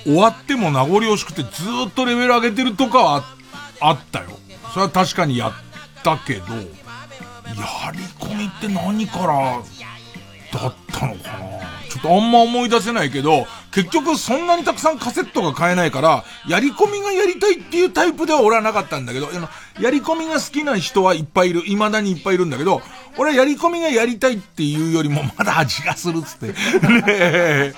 [0.03, 1.49] 終わっても名残惜しくてず
[1.87, 3.23] っとレベル上げてるとかは
[3.79, 4.25] あったよ。
[4.73, 5.53] それは確かにやっ
[6.03, 6.61] たけどや
[7.91, 9.61] り込みって何から
[10.59, 11.59] だったのかな？
[11.89, 19.29] ちょっとあんま思い出せないけど、結局そんなにたくさんカセットが買えないから、やり込みがやりたいっていうタイプでは俺はなかったんだけど、
[19.79, 22.81] やり込みが好きな人はいっぱいいる、未だにいっぱいいるんだけど、
[23.17, 26.47] 俺はやり込みがやりたいっていうよりもまだ味がするっつって。
[26.47, 26.53] ね
[27.07, 27.73] え。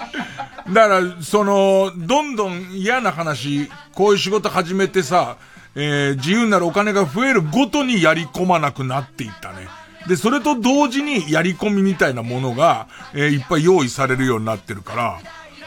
[0.74, 5.38] だから、その、どんどん嫌な話、こういう仕事始めてさ、
[5.76, 9.68] えー自由になるお金が増えるごとにやり込まなくなっていったね。
[10.08, 15.20] で、それと同時にやり込みみたいなものが、えーいっぱい用意されるようになってるから、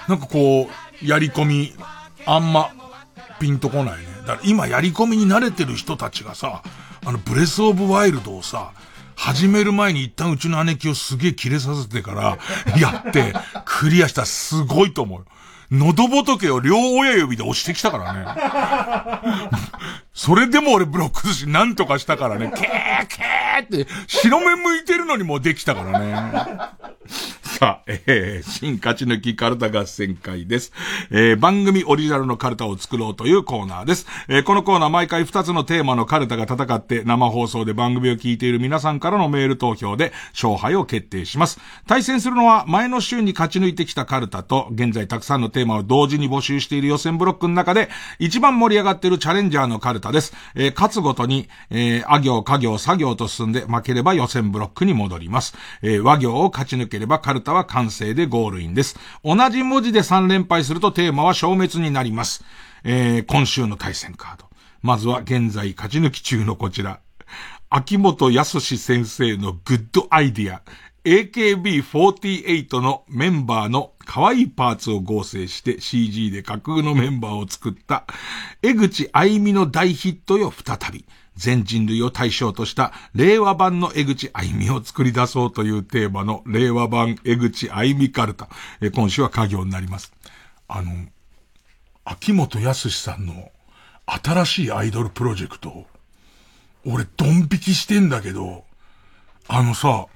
[0.09, 0.69] なんかこ
[1.03, 1.75] う、やり込み、
[2.27, 2.71] あんま、
[3.39, 4.07] ピンとこないね。
[4.27, 6.63] だから今やり込みに慣れてる人たちがさ、
[7.05, 8.73] あの、ブレスオブワイルドをさ、
[9.15, 12.39] 始める前に一旦うちの姉貴をすげえ切れさせてから、
[12.79, 15.27] やって、クリアしたらすごいと思う。
[15.71, 19.51] 喉仏を両親指で押してきたからね。
[20.15, 26.79] それでも俺ブロック寿司なんとかしたからね、ケーケーって、白目向いてるのにもできたからね。
[27.59, 30.73] さあ、えー、新勝ち抜きカルタ合戦会です。
[31.11, 34.07] えー、番組オリジナルのカルタを作ろうというコーナーです。
[34.29, 41.59] えー、このコーナー毎回2つのテーマのカルタが戦って生放送で番組を聞いている皆さんからのメール投票で勝敗を決定します。
[41.89, 47.89] 対戦するのは前の週に勝ち抜いてきたカルタと、現在たくさんのテーマを同時に募集している予選ブロックの中で、
[48.21, 50.33] 一番盛り上がっているチャレンジャーのカルタです。
[50.55, 55.57] えー、勝つごとに、えー、あ行、家行、作業と進んで負ければ予選ブロックに戻ります。
[55.83, 58.99] えー、和行を勝ち抜ければカルタは完成でゴールインです。
[59.25, 62.45] 同じ文字で3連敗するとテーマは消滅になります。
[62.85, 64.47] えー、今週の対戦カード。
[64.83, 67.01] まずは現在勝ち抜き中のこちら。
[67.71, 70.63] 秋元康先生のグッドアイディア。
[71.05, 78.05] AKB48 のメンバーの可愛いパーツを合成して CG で架空のメンバーを作った
[78.63, 81.07] 江口愛美の大ヒットよ再び。
[81.39, 88.49] 全人類を対象とした令和版の江口愛美を作り出そうというテーマの令和版江口愛美カルタ。
[88.81, 90.13] え今週は家業になります。
[90.67, 90.93] あの、
[92.05, 93.53] 秋元康さんの
[94.07, 95.87] 新しいアイドルプロジェクト、
[96.85, 98.65] 俺ドン引きしてんだけど、
[99.47, 100.07] あのさ、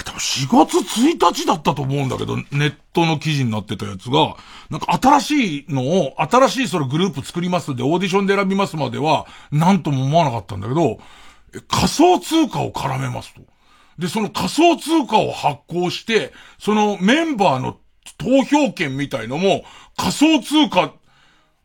[0.00, 4.36] あ、多分4月1日だったと思うんだけど、ネットの記事になってたやつが、
[4.70, 10.98] なんか新しいのを、新しいそのグループ作りますで、オーディションで選びますまでは、なんとも思わなかったんだけど、
[11.68, 13.40] 仮想通貨を絡めますと。
[13.98, 17.78] で、その仮想通貨を発行して、そのメンバーの
[18.18, 19.64] 投票権みたいのも、
[19.96, 20.92] 仮想通貨、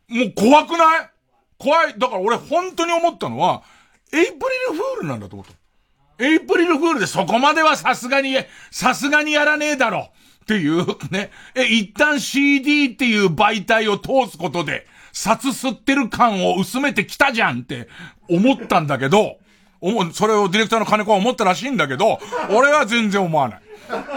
[0.08, 1.10] もう怖くない？
[1.58, 1.98] 怖い。
[1.98, 3.62] だから俺本当に思ったのは、
[4.12, 4.36] エイプリ
[4.76, 5.52] ルフールなんだと思った。
[6.18, 8.36] エイプリルフールでそこまではさすがに、
[8.70, 10.10] さすがにやらねえだろ
[10.42, 11.30] っていう、ね。
[11.54, 17.88] え、一旦 CD っていう媒体を通すことで、札吸ってる感を薄めてきたじゃんって
[18.28, 19.38] 思ったんだけど、
[19.80, 22.18] 思それをディレクターの金子は思ったらしいんだけど、
[22.50, 23.60] 俺は全然思わない。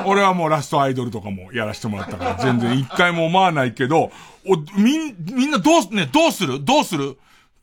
[0.06, 4.12] 俺はもうラストアイドルとかもやらせてもらったから、全然一回も思わないけど、
[4.46, 6.64] お、みん、みんなどうす、ね、どうする？
[6.64, 7.18] どうする？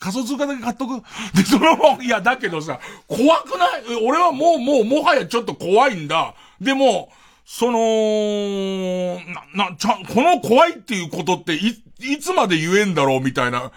[0.05, 1.03] 仮想通貨だけ買っとく？
[1.35, 2.79] で、そのまま、いや、だけどさ、
[3.09, 4.05] 怖くない？
[4.05, 6.35] 俺はもう、もう、もはやちょっと怖いんだ。
[6.61, 7.11] でも、
[7.47, 9.19] その、
[9.55, 13.73] な、な、ちゃん、この怖いっていうことって、い、いつまで言えんだろうみたいな、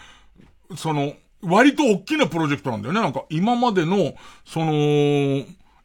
[0.76, 3.00] その、割と大きなプロジェクトなんだよね。
[3.00, 4.14] なんか、今までの、
[4.46, 4.74] その、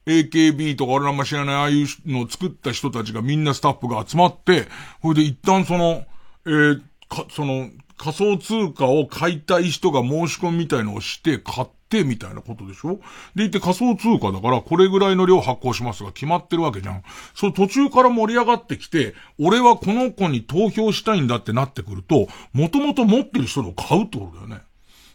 [0.07, 4.67] AKB とか俺らも知らないああいうのを作った人たちがみんなスタッフが集まって、
[5.01, 6.05] それで一旦その、
[6.47, 6.83] えー
[7.13, 13.01] か、その、仮想通貨を買いたい人が申し込みみたいのをして、買って、みたいなことでしょ？
[13.35, 17.03] でいて仮想通貨だから、これぐらいの量発行しますが決まってるわけじゃん。
[17.35, 24.63] そう途中から盛り上がってきて、俺はこの子に投票したいんだってなってくると、もともと持ってる人の買うってことだよね。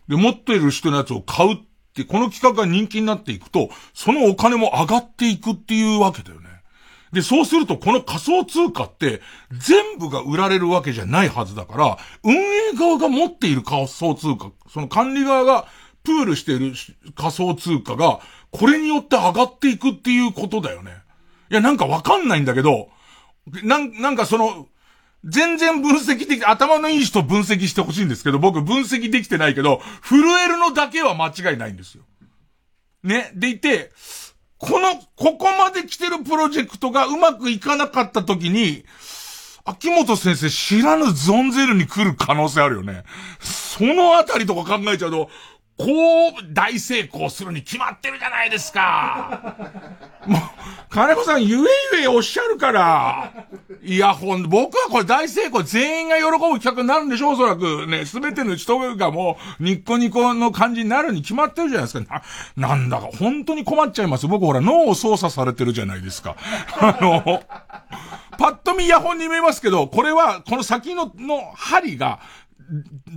[0.07, 1.57] で、持ってる人のやつを買うっ
[1.95, 6.56] て、この企画が人気になっていくと、そのお金も上がっていくっていうわけだよね。
[7.11, 9.21] で、そうするとこの仮想通貨って
[9.51, 15.67] 全部が売られるわけじゃないはずだから、運営側が持っている仮想通貨、その管理側が
[16.03, 16.75] プールしている
[17.15, 18.19] 仮想通貨が、
[18.51, 20.91] これによって上がっていくっていうことだよね。
[21.49, 22.89] いや、なんかわかんないんだけど、
[23.63, 24.67] なん、なんかその、
[25.23, 32.03] 全然分析でき、頭のいい人分析してほしいんですけど、僕分析できてないけど、震えるのだけは間違いないんですよ。
[33.03, 33.31] ね。
[33.35, 33.91] でいて、
[34.57, 38.85] この、ここまで来てるプロジェクトがうまくいかなかった時に、
[39.65, 43.03] 秋元先生知らぬゾンゼルに来る可能性あるよね。
[43.39, 45.29] そのあたりとか考えちゃうと、
[45.77, 49.55] こう、大成功するに決まってるじゃないですか。
[50.25, 50.41] もう、
[50.89, 53.31] 金子さん、ゆえゆえおっしゃるから。
[53.83, 57.85] イヤホン、僕はこれ大成功、全員が喜ぶ企画になるんでしょう、おそらく。
[57.85, 62.23] ね、すべての人がもう、ニッコニコの感じになるに決まってるじゃないですか。
[62.55, 64.27] な、なんだか、本当に困っちゃいます。
[64.27, 66.35] 僕ほら、脳を操作されてるじゃないですか。
[66.79, 67.43] あの、
[68.39, 72.19] パッと見イヤホンに見えますけど、これは、この先の、の針が、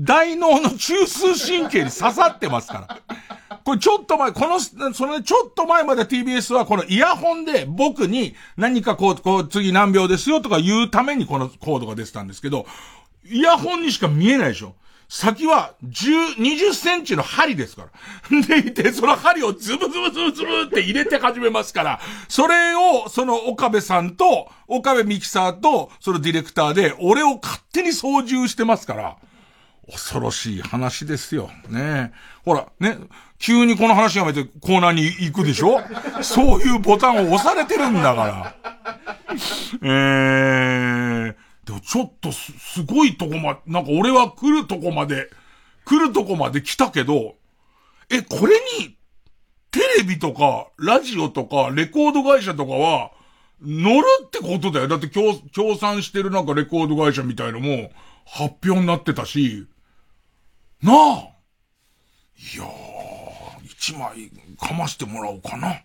[0.01, 3.01] 大脳の中枢神経に刺さってますか
[3.49, 3.59] ら。
[3.65, 12.67] これちょっと前、この、その、ちょっと前まで TBS はこのイヤホンで僕に何かこう、こう、次何秒ですよとか言うためにこのコードが出てたんですけど、
[13.25, 14.75] イヤホンにしか見えないでしょ。
[15.09, 17.89] 先は10、20センチの針ですか
[18.31, 18.41] ら。
[18.47, 29.17] でいて、その針をズブズブズブズブって入れて始めますから、それを、その岡部さんと、岡部ミキサーと、そのディレクターで、俺を勝手に操縦してますから、
[29.91, 31.51] 恐ろしい話ですよ。
[31.69, 32.13] ね
[32.45, 32.99] ほら、ね、
[33.39, 35.81] 急にこの話やめてコーナーに行くでしょ？
[36.23, 38.55] そういうボタンを押されてるんだから。
[39.83, 41.35] えー、
[41.65, 45.31] でもちょっとす、すごいとこま、なんか俺は来るとこまで、
[45.85, 47.37] 来るとこまで来たけど、
[48.11, 48.97] え、これに、
[49.71, 53.13] テレビとか、ラジオとか、レコード会社とかは、
[53.63, 54.89] 乗るってことだよ。
[54.89, 57.91] だって協、協賛してるなんかレコード会社みたいのも、
[58.27, 59.67] 発表になってたし、
[60.83, 61.31] なあ
[62.55, 62.71] いやー、
[63.65, 65.73] 一枚、かましてもらおうかな。
[65.75, 65.83] いや、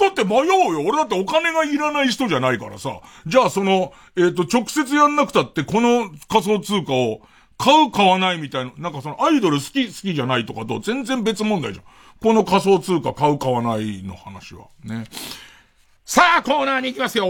[0.00, 0.80] だって迷うよ。
[0.84, 3.00] 俺だってお金がいらない人じゃないからさ。
[3.26, 7.22] じゃあその、えっ、と、直接やんなくたって、この仮想通貨を、
[7.58, 11.84] 買う買わないみたいな、なんかそのアイドル好き好きじゃないとかと全然別問題じゃん。
[12.20, 14.66] この仮想通貨買う買わないの話は。
[14.82, 15.06] ね。
[16.14, 17.24] さあ、コーナーに行きますよ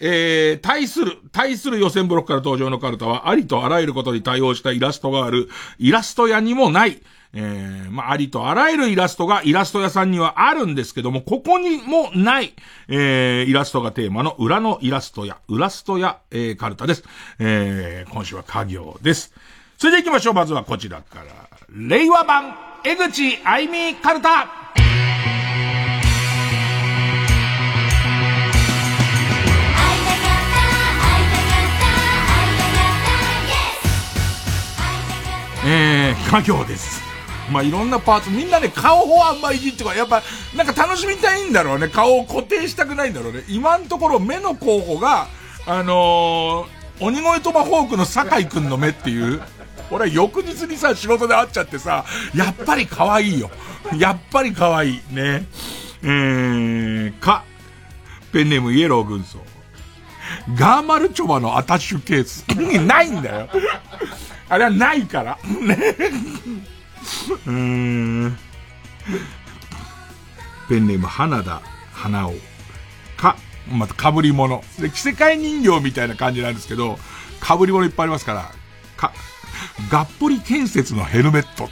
[0.00, 5.48] えー、対する、対する予選ブロックから登場のカルタは、ありとあらゆることに対応したイラストがある、
[5.78, 7.00] イラスト屋にもない、
[7.32, 12.52] えー、まあ、ありとあらゆるイラストがイラスト屋さんにはあるんですけども、ここにもない、
[12.88, 17.04] えー、イラストがテーマの裏のイラスト屋、ウラスト屋、えー、カルタです。
[17.38, 19.32] えー、今週は家業です。
[19.78, 20.34] それで行きましょう。
[20.34, 21.24] まずはこちらから。
[21.70, 22.54] 令和版、
[22.84, 24.61] 江口愛美カルタ
[35.64, 37.00] えー、家業です。
[37.50, 40.22] まあ、いろんなパーツ、みんなね、顔をあんまいじってか、やっぱ、
[40.56, 41.88] なんか楽しみたいんだろうね。
[41.88, 43.44] 顔を固定したくないんだろうね。
[43.48, 45.28] 今のところ目の候補が、
[45.66, 49.40] あのー、鬼越トマホークの酒井くんの目っていう、
[49.90, 53.50] 俺は翌日にさ、仕事で会っちゃってさ、やっぱり可愛いよ。
[53.96, 55.00] やっぱり可愛い。
[55.10, 55.46] ね。
[56.02, 57.44] えー、か、
[58.32, 59.38] ペンネームイエロー軍曹。
[60.56, 62.44] ガーマルチョバのアタッシュケース。
[62.86, 63.48] ないんだよ。
[64.52, 65.38] あれはないから。
[65.62, 65.78] ね。
[67.48, 68.38] うん。
[70.68, 71.62] ペンネーム花田
[71.94, 72.34] 花尾。
[73.16, 73.36] か、
[73.70, 74.62] また被り物。
[74.78, 76.98] で、着せ替え人形みたいな感じなんですけど、
[77.42, 78.50] 被り物いっぱいありますから、
[78.94, 79.14] か、
[79.90, 81.70] がっぽり建設のヘルメット。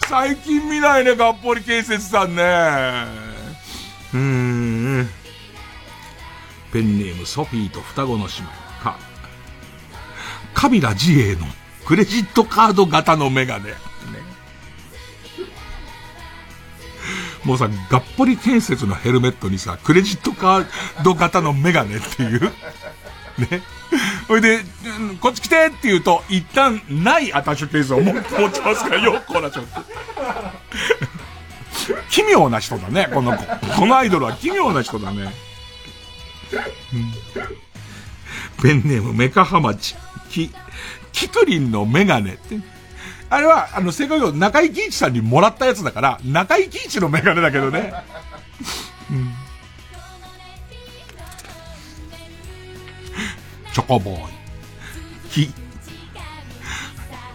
[0.08, 2.42] 最近見ないね、がっぽり建設さんね。
[4.14, 5.10] うーん。
[6.72, 8.67] ペンネームソフィーと双子の姉妹。
[10.58, 11.46] カビラ自衛の
[11.86, 13.70] クレジットカード型のメガネ。
[13.70, 13.76] ね、
[17.44, 20.66] もうさ、がっぽり建設のヘルメットにさ、クレジットカー
[21.04, 22.40] ド型のメガネっていう。
[22.40, 23.62] ね。
[24.26, 24.56] ほいで、
[24.98, 28.12] うんこっち来てって言うと、一旦ないアタッシュケースを持
[28.50, 29.80] ちますから、よっこらちょっと。
[32.10, 33.44] 奇妙な人だね、この子。
[33.78, 35.32] このアイドルは奇妙な人だね。
[36.92, 37.12] うん
[38.60, 39.94] ペンネームメカハマチ。
[40.28, 40.50] き、
[41.12, 42.58] キクリンのメガネって。
[43.30, 47.92] あれは、あの、正確に中井貴一さんにもらったやつだから、中井貴一のメガネだけどね。
[49.10, 49.34] うん。
[53.72, 54.20] チョコボー
[55.44, 55.46] イ。
[55.46, 55.52] き、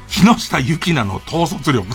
[0.09, 1.87] 木下ゆきなの統率力。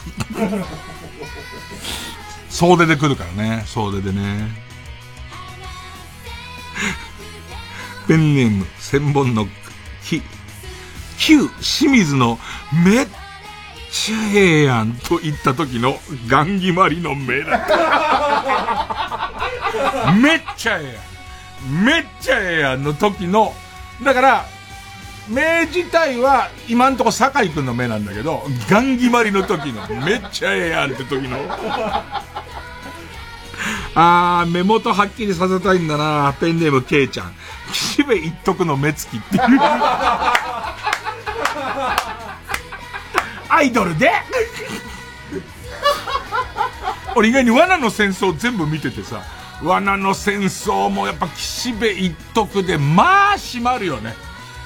[2.49, 4.49] 総出で来るからね、総出でね。
[8.07, 9.47] ペンネーム、千本の
[10.03, 10.23] 木、
[11.19, 12.39] 旧清水の
[12.85, 13.07] めっ
[13.91, 15.97] ちゃええやんと言った時の
[16.29, 17.59] ガン決まりの目だ。
[20.23, 21.85] めっちゃええやん。
[21.85, 23.53] めっちゃええやんの時の、
[24.03, 24.47] だから、
[25.29, 31.39] 目自体は今んとこ酒井くんの目なんだけど、ガン決まりの時の、めっちゃええやんって時の。
[33.95, 36.33] あー、目元はっきりさせたいんだな。
[36.39, 37.35] ペンネームケイちゃん。
[37.73, 39.43] 岸辺一徳の目つきっていう。
[43.49, 44.13] アイドルで？
[47.17, 49.23] 俺意外に罠の戦争全部見ててさ、
[49.63, 54.15] 罠の戦争もやっぱ岸辺一徳で、まあ閉まるよね。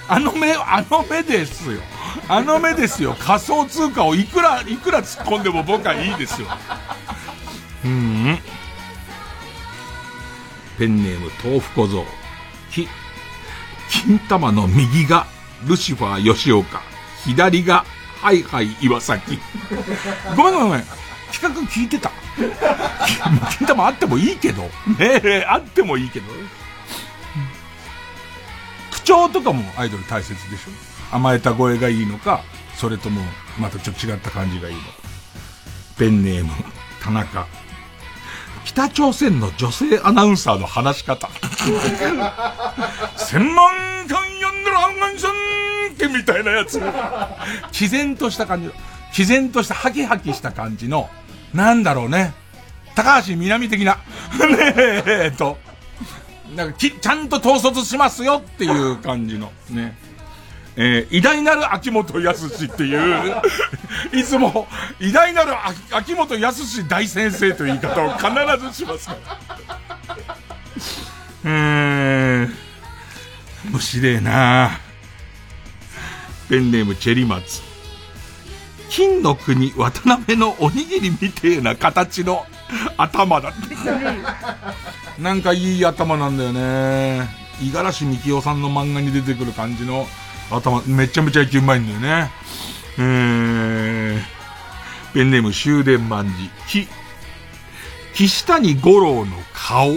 [0.09, 1.81] あの目、あの目ですよ。
[2.29, 3.17] あの目ですよ。
[3.19, 6.49] 仮想通貨をいくら、いくら突っ込んでも僕はいいですよ。
[7.85, 8.39] うん。
[10.79, 12.05] ペンネーム豆腐小僧。
[12.71, 12.89] き、
[13.89, 15.27] 金玉の右が
[15.67, 16.83] ルシファー吉岡。
[17.25, 17.85] 左が
[18.21, 19.39] ハイハイ岩崎。
[20.37, 20.85] ごめんごめんごめん。
[21.33, 22.11] 企画聞いてた。
[23.51, 24.63] 金玉あってもいいけど。
[24.63, 24.71] ね
[25.25, 26.27] え、あってもいいけど。
[28.91, 32.43] 口調とかもアイドル大切でしょ甘えた声がいいのか、
[32.77, 33.23] それとも
[33.59, 34.87] またちょっと違った感じがいいのか。
[35.99, 36.51] ペンネーム、
[37.03, 37.47] 田中。
[38.65, 41.29] 北朝鮮の女性アナウンサーの話し方。
[43.17, 43.71] 千万
[44.09, 45.31] 回読んだらハンガンさん
[45.93, 46.81] ってみたいなやつ。
[47.73, 48.73] 毅然とした感じの、
[49.13, 51.11] 毅然としたハキハキした感じの、
[51.53, 52.35] なんだろうね。
[52.95, 53.99] 高橋みなみ的な。
[54.39, 55.59] ねえ、えっと。
[56.55, 59.97] なんかき、ちゃんと統率しますよっていう感じの、ね。
[60.77, 63.43] えー偉大なる秋元康っていう、
[64.13, 64.67] いつも、
[65.01, 70.37] 偉大なる秋秋元康大先生という言い方を必ずしますから。
[71.45, 72.55] うーん。
[73.71, 74.81] 虫でな
[76.49, 77.61] ペンネームチェリマツ。
[78.89, 82.47] 金の国渡辺のおにぎりみてえな形の
[82.97, 83.77] 頭だって。
[85.19, 87.43] なんかいい頭なんだよね。
[87.61, 90.07] 五十嵐美樹夫さんの漫画に出てくる感じの
[90.57, 92.31] 頭、めちゃめちゃ息うまいんだよね。
[92.99, 94.21] えー、
[95.15, 96.27] ペンネーム終電万
[96.69, 96.85] 事。
[96.85, 96.89] き、
[98.15, 99.97] 岸谷五郎の顔。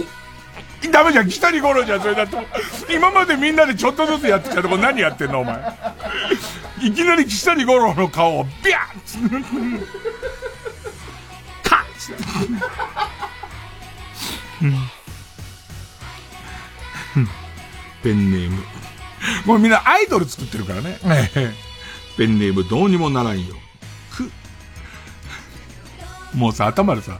[0.90, 2.38] ダメじゃん、岸谷五郎じゃん、それだと。
[2.88, 5.60] 今までみんなでちょっとずつやってきたとこ何やってんの、お前。
[6.82, 8.78] いきなり岸谷五郎の顔をビャ
[9.26, 9.80] ン
[11.62, 12.22] カッつって
[18.02, 18.62] ペンネーム。
[19.44, 20.98] もうみんなアイドル作ってるからね。
[22.16, 23.54] ペンネームどうにもならんよ。
[24.16, 24.30] く。
[26.36, 27.18] もうさ、頭でさ、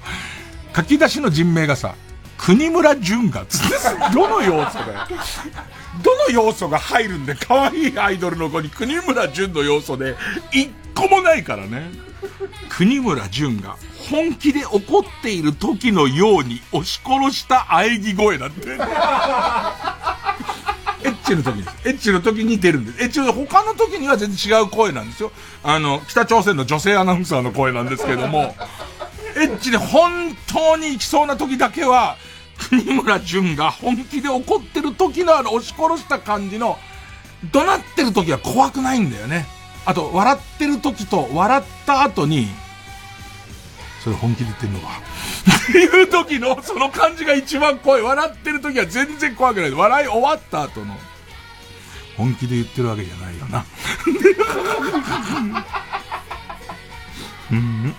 [0.74, 1.94] 書き出しの人名がさ、
[2.38, 3.76] 国村淳がつって、
[4.14, 5.06] どの要素だよ。
[6.02, 10.16] どの要素が入るんで、可愛いアイドルの子に国村淳の要素で、
[10.52, 11.90] 一個もないからね。
[12.68, 13.76] 国村淳が
[14.10, 18.78] 本気で怒っている時のように押し殺した喘ぎ声だって。
[21.06, 21.88] エッチの時です。
[21.88, 23.02] エッチの時に出るんです。
[23.02, 25.30] エッチの他の時には全然違う声なんですよ。
[25.62, 28.56] あの、北朝鮮の女性アナウンサーの声なんですけども、
[29.36, 32.16] エッチで本当に行きそうな時だけは、
[32.70, 36.76] 国村淳が本気で怒ってる時のあの押し殺した感じの、
[37.52, 39.46] 怒鳴ってる時は怖くないんだよね。
[39.84, 42.48] あと、笑ってる時と笑った後に、
[44.06, 44.86] それ本気で言ってんのか。
[44.88, 48.02] っ ていう時の、その感じが一番怖い。
[48.02, 49.72] 笑ってる時は全然怖くない。
[49.72, 50.96] 笑い終わった後の、
[52.16, 53.64] 本気で言ってるわけじゃないよな。
[57.50, 57.94] うん。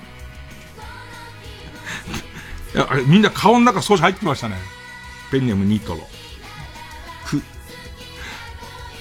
[2.73, 4.55] いや、あれ、みんな顔の中少し入ってましたね。
[5.29, 5.99] ペンネームニトロ。
[7.25, 7.43] く、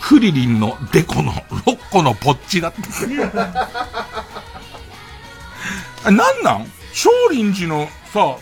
[0.01, 2.81] クリリンのデコの6個のポッチだって。
[6.05, 6.76] あなんなん？
[6.97, 8.39] 少林寺のさ、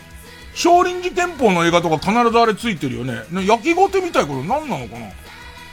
[0.54, 3.24] 少林寺拳法の映画とか必ずあれついてるよね。
[3.32, 5.08] ね焼きごてみたいこと何なのかな？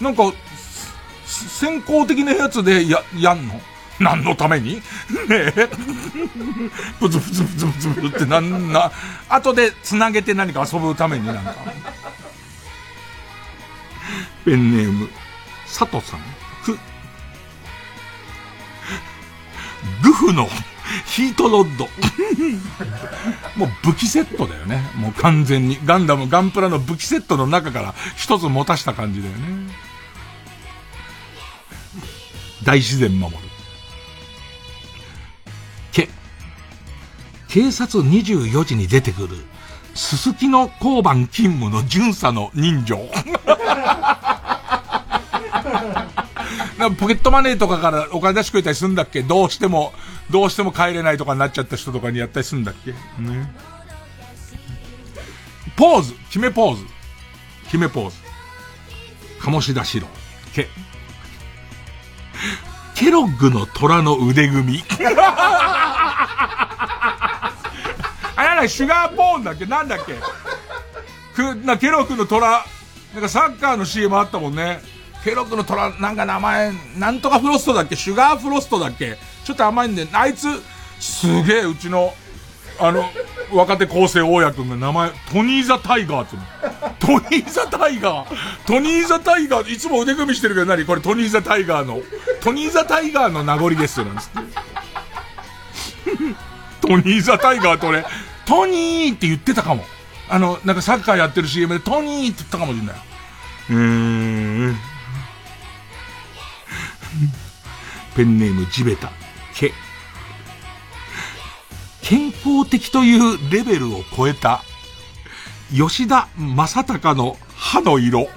[0.02, 0.34] なんか、
[1.28, 3.62] 先行的なやつでや、やんの？
[4.00, 4.78] 何のために？
[5.30, 5.70] ねえ。
[7.00, 8.92] ブツブツブツブツブツってなんな、
[9.30, 11.54] 後で繋げて何か遊ぶためになんか。
[14.44, 15.08] ペンネーム、
[15.68, 16.20] 佐藤さん。
[16.64, 16.80] く、
[20.12, 20.50] フの
[21.06, 21.86] ヒートロッド。
[23.56, 24.82] もう武器セットだよね。
[24.96, 25.78] もう完全に。
[25.86, 29.72] ガンダム、ガンプラの武器セットの中から一つ持たした感じだよね。
[32.64, 33.40] 大自然守る。
[35.92, 36.10] け、
[37.48, 39.38] 警察24時に出てくる、
[39.96, 43.10] すすきの交番勤務の巡査の人情。
[46.90, 49.22] なポケットマネーとかからお金出してくれたりするんだっけ？
[49.24, 49.94] どうしても、
[50.30, 52.92] どうしても帰れないとかになっちゃった人とかにやったりするんだっけ？
[52.92, 52.98] ね。
[55.76, 56.84] ポーズ決めポーズ
[57.66, 58.18] 決めポーズ
[59.42, 60.08] 鴨志田四郎。
[60.54, 60.68] け。
[62.96, 64.84] ケロッグの虎の腕組み。
[68.36, 69.66] あれなんだシュガーポーンだっけ？
[69.66, 70.14] なんだっけ？
[71.36, 72.64] く、な、ケロッグの虎、
[73.14, 74.82] なんかサッカーの CM あったもんね。
[75.24, 77.96] ケロッグの虎、なんか名前、なんとかフロストだっけ？
[77.96, 79.18] シュガーフロストだっけ？
[79.44, 80.48] ちょっと甘いんで、あいつ、
[81.00, 82.14] すげえ、うちの、
[82.80, 83.06] あの、
[83.54, 86.38] 若手構成大家くんが名前、トニーザタイガーって
[87.00, 88.36] トニーザタイガー。
[88.66, 90.86] トニーザタイガー、いつも腕組みしてるけど何？
[90.86, 92.02] これトニーザタイガーの。
[92.42, 94.40] トニーザタイガーの名残ですよ、なんつって。
[96.88, 98.04] トニーザタイガーと俺、
[98.46, 99.86] トニーって言ってたかも。
[100.30, 102.96] あの、なんかサッカーやってる CM でトニーって言ったかもしれない。
[103.70, 104.41] うーん。
[108.16, 109.12] ペンネームジベタ。
[109.56, 109.74] け。
[112.02, 114.64] 健康的というレベルを超えた、
[115.74, 118.28] 吉田正隆の歯の色。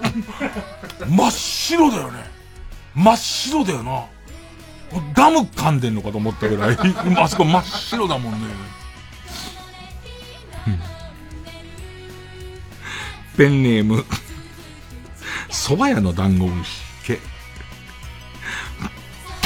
[1.09, 2.25] 真っ白だよね。
[2.95, 4.05] 真っ白だよな。
[5.13, 6.77] ガム噛んでんのかと思ったぐらい。
[7.17, 8.39] あそこ真っ白だもんね。
[13.37, 14.05] ペンネーム、
[15.51, 16.84] 蕎麦屋の団子虫。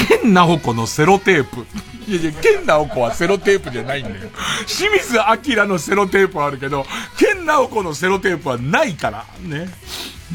[0.09, 0.17] け。
[0.17, 1.65] ケンナオコのセロテープ。
[2.11, 4.29] いやいや、ケンナオコはセロテープじゃないんだよ。
[4.67, 6.85] 清水明のセロテープはあるけど、
[7.17, 9.25] ケンナオコのセロテープはないから。
[9.41, 9.69] ね。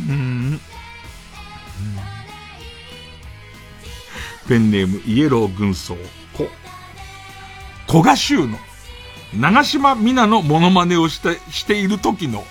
[0.09, 0.60] うん。
[4.48, 5.96] ペンネーム、イエロー軍曹。
[6.36, 6.48] こ、
[7.88, 8.59] 古賀衆の、
[9.34, 12.44] 長島みなのモノマネをして、している時の、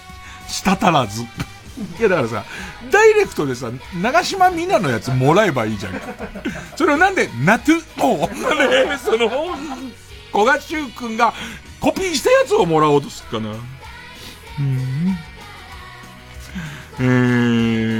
[0.47, 1.23] 舌足らず。
[1.99, 2.45] いやだからさ、
[2.91, 3.69] ダイレクトでさ、
[4.01, 5.93] 長島みなのやつもらえばいいじゃん。
[6.75, 9.29] それをなんで、ナトゥ、を、ね、その、
[10.31, 11.33] 小賀修くんが
[11.79, 13.53] コピーしたやつをもらおうとするかな。
[14.59, 15.17] うん。
[16.99, 17.03] え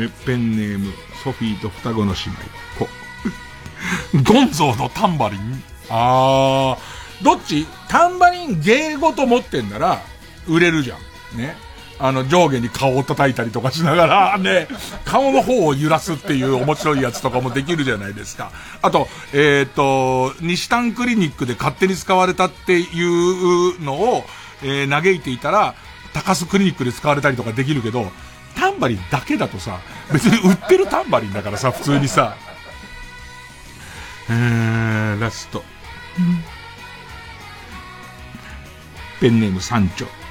[0.06, 0.94] ー、ペンネーム、
[1.24, 2.38] ソフィーと双子の姉妹。
[2.80, 2.88] こ、
[4.34, 7.66] ゴンゾーのタンバリンあー、どっち？
[7.88, 10.02] タンバリン芸ごと持ってんなら、
[10.48, 11.38] 売れるじゃん。
[11.38, 11.56] ね。
[12.00, 14.68] あの、上下に顔を叩いたりとかしながら、 ね、
[15.06, 18.52] 顔の方を揺らすっていう面白いやつとかもできるじゃないですか。
[18.82, 24.26] あと、えっ、と、西丹クリニックで勝手に使われたっていうのを、
[24.64, 25.76] えー嘆いていたら、
[26.14, 28.12] 高須クリニックで使われたりとかできるけど、
[28.56, 29.80] タンバリンだけだとさ、
[30.12, 32.36] 別に売ってるタンバリンだからさ、普通にさ。
[34.30, 35.64] えー、ラスト。
[39.20, 40.23] ペンネーム山頂。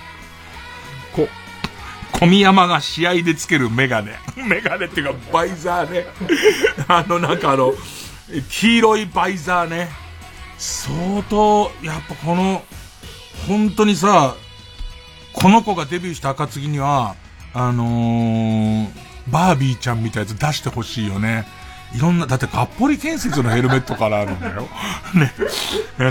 [2.22, 4.12] こ、小宮山が試合でつけるメガネ。
[4.36, 6.06] メガネっていうか、バイザーね。
[6.88, 7.74] あの、なんかあの、
[8.48, 9.90] 黄色いバイザーね。
[10.58, 12.62] 相当、やっぱこの、
[13.48, 14.36] 本当にさ、
[15.32, 17.16] この子がデビューした暁には、
[17.54, 18.88] あのー、
[19.28, 21.46] バービーちゃんみたいなやつ出してほしいよね。
[21.94, 24.68] いろんな、だってがっぽり建設のヘルメットからあるんだよ。
[25.14, 25.32] ね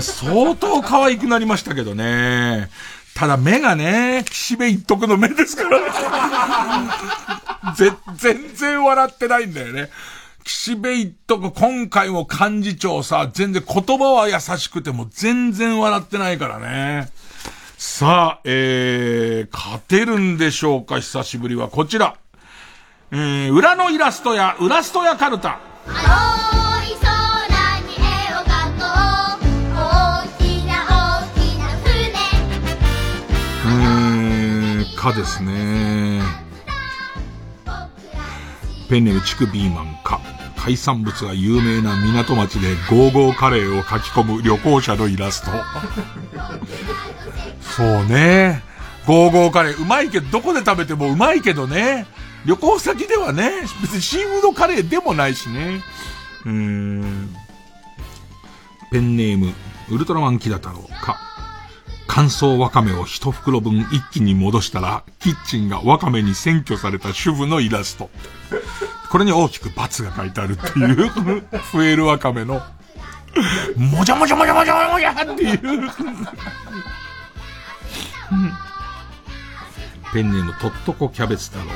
[0.00, 2.68] 相当可愛くなりましたけどね。
[3.14, 5.86] ただ目がね、岸辺一徳の目ですからね。
[7.76, 9.90] ぜ全然笑ってないんだよね。
[10.44, 17.10] 岸辺一徳、今回も幹事長さ、全然言葉は優しくても全然笑ってないからね。
[17.78, 22.16] さあ、えー、勝てるんでしょうか久しぶりはこちら。
[23.10, 25.60] えー、裏のイラストや、ウラストやカルタ。
[35.02, 36.22] かですね。
[38.88, 40.20] ペンネームチクビーマンか。
[40.56, 45.50] 海産物が有名な港町でゴーゴーカレーを書き込む旅行者のイラスト。
[47.76, 48.62] そうね。
[49.04, 52.06] ゴーゴーカレー、うまいけど、どこで食べてもうまいけどね。
[52.44, 53.50] 旅行先ではね、
[53.80, 55.82] 別にシーフードカレーでもないしね。
[56.44, 57.34] うーん。
[58.92, 59.52] ペンネーム、
[59.88, 61.31] ウルトラマンキダ太郎か。
[62.22, 68.10] 乾燥わかめを一袋分一気に戻したら、キッチンがわかめに占拠された主婦のイラスト。
[69.10, 71.10] これに大きく×が書いてあるっていう、
[71.72, 72.62] 増えるわかめの。
[73.76, 75.58] もじゃもじゃもじゃもじゃもじゃっていう。
[80.12, 81.72] ペンネームとっとこキャベツ太郎。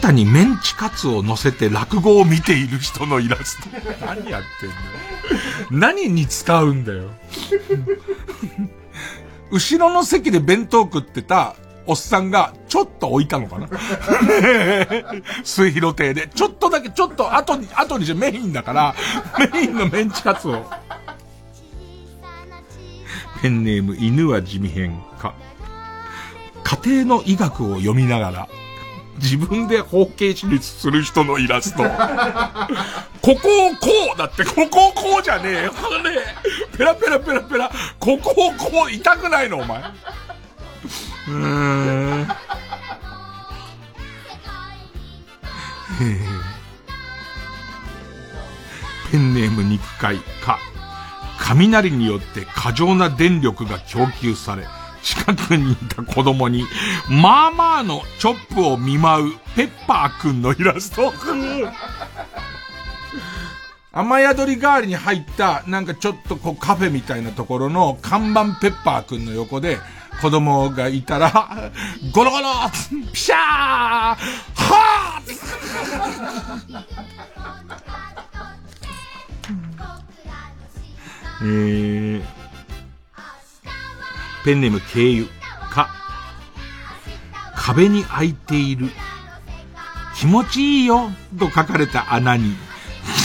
[0.00, 3.68] 肩にメンチカツを乗せて落語を見ている人のイラスト。
[4.06, 4.80] 何やってんだよ。
[5.70, 7.10] 何に使うんだよ。
[9.50, 11.54] 後ろの席で弁当食ってた
[11.86, 13.68] おっさんがちょっと置いたのかな
[15.44, 16.28] 末広亭で。
[16.28, 18.94] ちょっとだけ、ちょっと後に、後にじゃメインだから、
[19.52, 20.64] メインのメンチカツを。
[23.42, 25.34] ペンネーム犬は地味編か。
[26.64, 28.48] 家庭の医学を読みながら、
[29.22, 31.82] 自分で包茎手術する人のイラスト。
[33.20, 35.72] ここをこうだって、ここをこうじゃねえよ。
[35.72, 36.24] これ、
[36.76, 37.70] ペラペラペラペラ。
[37.98, 39.78] ここをこう、痛くないのお前。
[39.78, 42.28] うーん。
[49.10, 50.58] ペンネーム肉塊か。
[51.38, 54.66] 雷によって過剰な電力が供給され、
[55.02, 56.64] 近くにいた子供に、
[57.08, 61.12] まあまあのチョップを見舞うペッパーくんのイラスト。
[63.92, 69.78] 雨宿り代わりに入った、なんかちょっとこうカフェみたいなところの看板ペッパーくんの横で、
[70.20, 71.72] 子供がいたら、
[72.12, 72.44] ゴロゴロ
[73.12, 75.30] ピシャーはー
[81.42, 82.22] えー、
[84.44, 85.28] ペンネーム経由
[85.70, 85.90] か、
[87.54, 88.90] 壁に開いている、
[90.18, 91.10] 気持ちいいよ。
[91.38, 92.56] と書かれた穴に、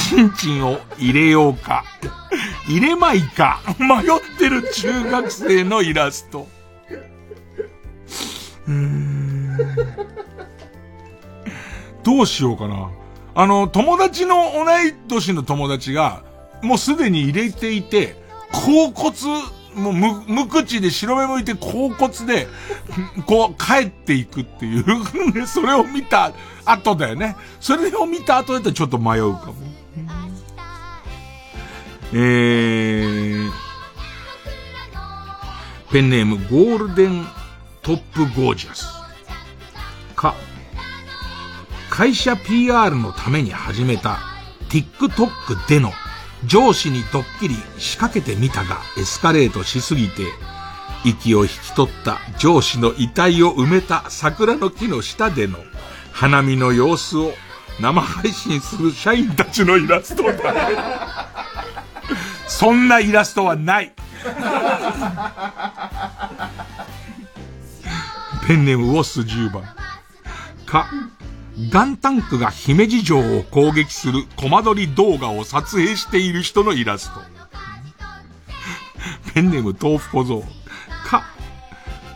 [0.10, 1.84] チンチンを入れようか、
[2.68, 6.48] 入れまいか、迷ってる中学生のイラスト。
[8.68, 9.58] うーん。
[12.04, 12.92] どうしようかな。
[13.34, 16.24] あの、友達の同い年の友達が、
[16.62, 18.16] もうすでに入れていて、
[18.52, 19.14] 甲骨、
[19.76, 22.48] もう無、無口で白目向いて甲骨で、
[23.28, 24.86] こう帰っていくっていう、
[25.48, 26.32] それを見た
[26.66, 27.36] 後だよね。
[27.60, 29.56] それを見た後だったらちょっと迷うかも。
[32.14, 33.52] えー、
[35.92, 37.28] ペンネームゴールデン
[37.82, 38.88] トップゴージャス。
[40.16, 40.36] か、
[41.90, 44.20] 会社 PR のために始めた
[44.70, 45.92] TikTok での
[46.48, 50.24] 上司にドッキリ仕掛けてみたがエスカレートしすぎて
[51.04, 55.60] 息を引き取った上司の遺体を埋めた桜の木の下での
[56.12, 57.32] 花見の様子を
[57.80, 60.34] 生配信する社員たちのイラストだ。
[62.48, 63.94] そんなイラストはない。
[68.48, 69.64] ペンネームウォス10番。
[70.66, 70.88] か、
[71.70, 77.22] ガンタンクが姫路城を攻撃するコマ撮り動画を撮影している人のイラスト。
[79.34, 80.44] ペンネーム豆腐小僧。
[81.06, 81.26] か、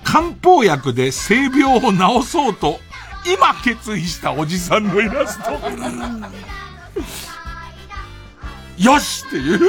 [0.03, 2.79] 漢方薬で性病を治そうと、
[3.25, 5.51] 今決意したおじさんのイラスト。
[8.79, 9.59] よしっていう。
[9.59, 9.65] で、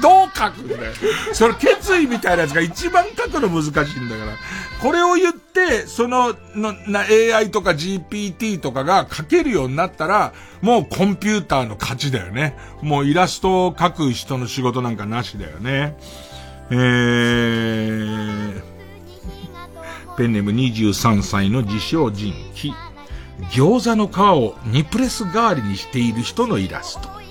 [0.00, 0.92] どう書くんだよ。
[1.32, 4.32] それ決意みたいなやつが一番書くの難しいんだから。
[4.80, 12.56] これを言って、その、の、な、AI とか GPT とかが書けるようになったら、もうコンピューターの勝ちだよね。
[12.82, 15.96] もうイラストを描く人の仕事なんかなしだよね。
[16.70, 18.62] えー、
[20.16, 22.72] ペンネーム23歳の自称人気。
[23.50, 27.21] 餃子の皮をニプレス代わりにしている人のイラスト。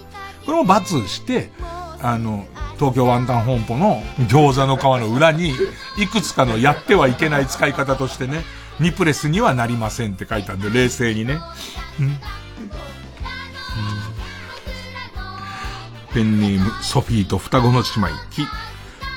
[0.46, 1.50] これも罰して、
[2.02, 2.46] あの、
[2.78, 5.54] 東京ワンタン本舗の餃子の皮の裏に、
[5.98, 8.44] いくつかのやってはいけない使い方としてね、
[8.80, 11.40] ニプレスにはなりませんって書いたんで、冷静にね。
[12.00, 12.20] うん
[16.14, 18.46] ペンネーム、ソフィーと双子の姉妹、き、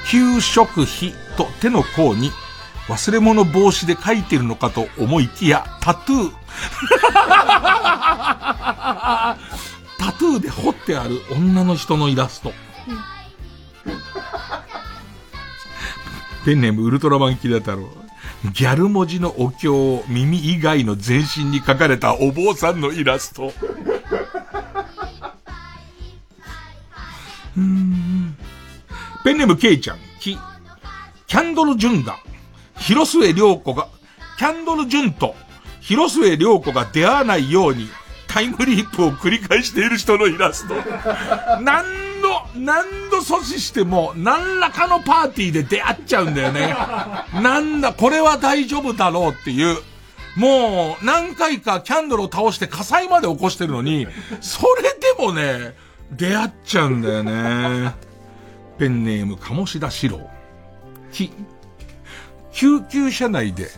[0.09, 2.31] 給食費と手の甲に、
[2.87, 6.33] 忘れ物防止で書いてるのかと思いきや、タトゥー。
[10.05, 12.53] タトゥーで彫ってある女の人のイラスト。
[16.45, 17.89] ペンネームウルトラマンキラ太郎。
[18.53, 23.55] ギャル文字のお経を耳以外の全身に書かれたお坊さんのイラスト。
[29.25, 29.97] ペンネームケイちゃん。
[30.21, 30.37] キ。
[31.27, 32.19] キャンドル・ジュンが、
[32.77, 33.89] 広末涼子が、
[34.37, 35.35] キャンドル・ジュンと、
[35.81, 37.89] 広末涼子が出会わないように、
[38.35, 40.75] タイムリープを繰り返している人のイラスト。
[41.61, 41.85] 何
[42.21, 46.75] 度、何度阻止しても、何らかのパーティーで出会っちゃうんだよね。
[47.33, 49.79] なんだ、これは大丈夫だろうっていう。
[50.35, 54.09] もう、何回かキャンドルを倒して火災まで起こしてるのに、
[54.41, 55.77] それでもね、
[56.11, 57.95] 出会っちゃうんだよね。
[58.81, 60.19] ペンネーム、鴨志田四郎。
[61.13, 61.31] き、
[62.53, 63.69] 救急車内で、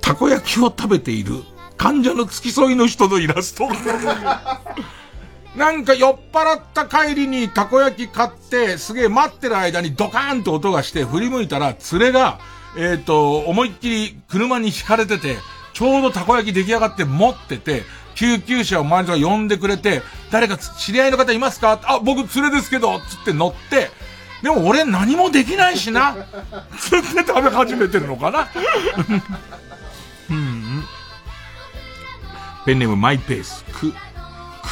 [0.00, 1.44] たこ焼きを食べている
[1.76, 3.68] 患者の付き添いの人のイラスト。
[5.56, 12.40] なんか酔っ払った帰りにたこ焼き買って、すげえ待ってる間にドカーンと音がして振り向いたら、連れが、
[12.76, 15.38] えっ、と、思いっきり車に引かれてて、
[15.72, 17.84] ちょうどたこ焼き出来上がって持ってて、
[18.16, 21.80] 救急車を周りの人が呼んでくれて、誰か知り合いの方いますか？
[21.84, 23.90] あ、僕連れですけどつって乗って、
[24.42, 26.16] でも俺何もできないしな。
[26.78, 28.48] つって食べ始めてるのかな
[32.64, 33.64] ペンネームマイペース。
[33.64, 33.92] く、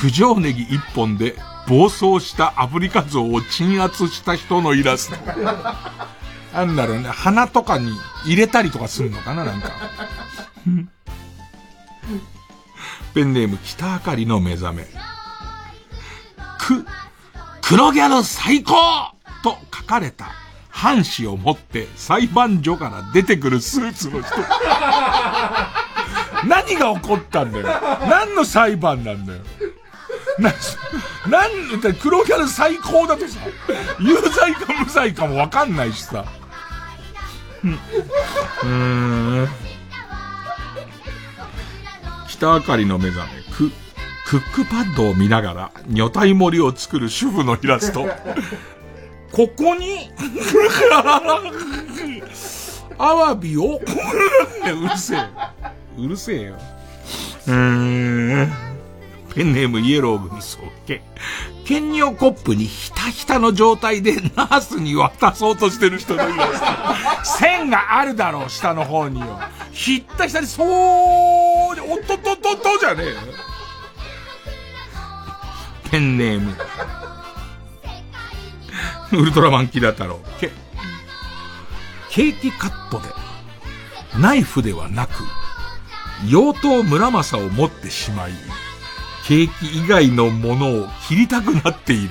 [0.00, 1.36] 九条ネギ一本で
[1.68, 5.16] 暴走したアフリカゾウを鎮圧した人のイラスト。
[6.56, 7.92] なんだろうね、鼻とかに
[8.24, 9.70] 入れたりとかするのかななんか。
[13.14, 14.86] ペンネーム北あかりの目覚め。
[16.58, 16.86] く、
[17.60, 18.74] 黒ギャル最高
[19.42, 20.32] と書かれた
[20.70, 24.34] 半紙を持って裁判所から出てくるスーツの人。
[26.46, 27.66] 何が起こったんだよ。
[28.08, 29.40] 何の裁判なんだよ。
[30.38, 30.52] な、
[31.28, 31.50] なん、
[32.00, 33.38] 黒ギャル最高だとさ、
[34.00, 36.24] 有罪か無罪かもわかんないしさ。
[37.64, 37.78] うん。
[38.64, 38.68] う
[39.44, 39.48] ん。
[42.28, 43.70] 北あかりの目覚め、ク、
[44.26, 48.08] クックパッドを見ながら、女体盛りを作る主婦のイラスト。
[49.32, 50.10] ここに、
[52.98, 53.80] アワビを、う
[54.88, 55.26] るせえ。
[55.98, 56.54] うるせえよ。
[57.46, 58.52] うーん。
[59.34, 61.02] ペンネームイエロー軍曹家。
[61.64, 66.60] 検尿コップにひたひたの状態でナースに渡そうとしてる人のイラス
[67.24, 67.38] ト。
[67.38, 69.40] 線があるだろう、下の方によ。
[69.70, 73.14] ひったひたに、そう、おっとっとっとっとじゃねえよ。
[75.90, 76.54] ペンネーム。
[79.12, 80.20] ウルトラマンキダ太郎。
[80.40, 80.50] ケ、
[82.10, 83.08] ケーキカットで、
[84.18, 85.12] ナイフではなく、
[86.28, 88.32] 妖刀村正を持ってしまい、
[89.26, 92.10] ケーキ以外のものを切りたくなっている、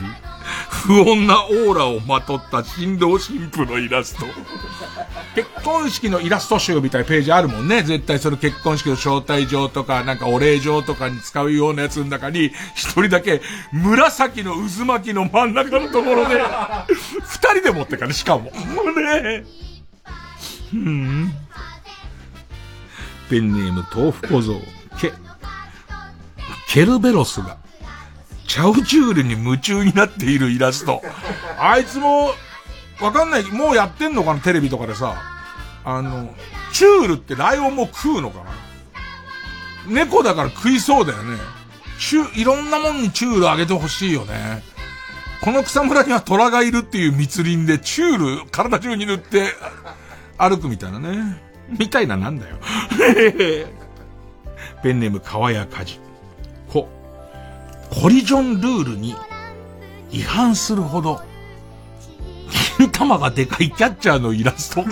[0.70, 4.26] 不穏なオーラをまとった新郎新婦のイラスト。
[5.36, 7.84] 結婚式のイラスト集みたいなページあるもんね。
[7.84, 16.42] 絶対その結婚式の招待状とか、なんかお礼状とかに使うようなやつの中に、一人だけ紫の渦巻きの真ん中のところで、
[16.90, 18.52] 二人で持ってかね、しかも。
[18.52, 18.52] も
[18.84, 19.46] うね。
[20.74, 21.34] うん。
[23.32, 24.62] ペンネーム豆腐小僧。
[25.00, 25.14] ケ、
[26.68, 27.56] ケルベロスが、
[28.46, 31.02] チャウチュールに夢中になっているイラスト。
[31.58, 32.32] あいつも、
[33.00, 35.16] わかんない、もうやってんのかな、テレビとかでさ。
[35.86, 36.36] あの、
[36.74, 38.52] チュールってライオンも食うのかな
[39.88, 41.38] 猫だから食いそうだよね。
[42.00, 44.62] チュ、いろんなもんにチュールあげてほしいよね。
[45.42, 49.54] この草むらには虎がいるっていう密林でチュール体中に塗って
[50.38, 51.51] 歩くみたいなね。
[51.80, 52.58] みたいななんだよ。
[54.84, 56.00] ペンネーム川谷かじ。
[56.72, 56.90] こ、
[57.90, 59.16] コリジョンルールに
[60.12, 61.22] 違反するほど、
[62.78, 64.84] 金玉がでかいキャッチャーのイラスト。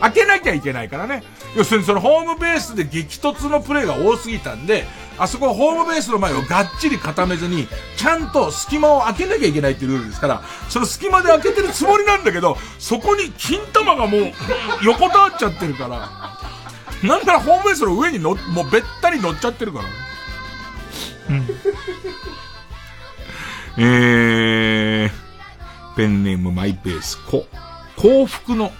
[0.00, 1.22] 開けなきゃいけないからね。
[1.56, 4.84] 要するにそのホームベースで激突のプレーが多すぎたんで、
[5.18, 14.32] あそこホームベースの前をがっちり固めずに、ちゃんと隙間を開けなきゃいけないっていうルールですから、その隙間で開けてるつもりなんだけど、そこに金玉がもう
[14.82, 16.10] 横たわっちゃってるから、
[17.02, 19.84] なんならホームベースの上にの、もうべったり乗っちゃってるから。
[21.30, 21.46] うん。
[23.78, 27.46] えー、ペンネームマイペース、こ、
[27.96, 28.72] 幸福の、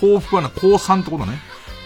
[0.00, 1.38] 幸福はな、高3ってことね。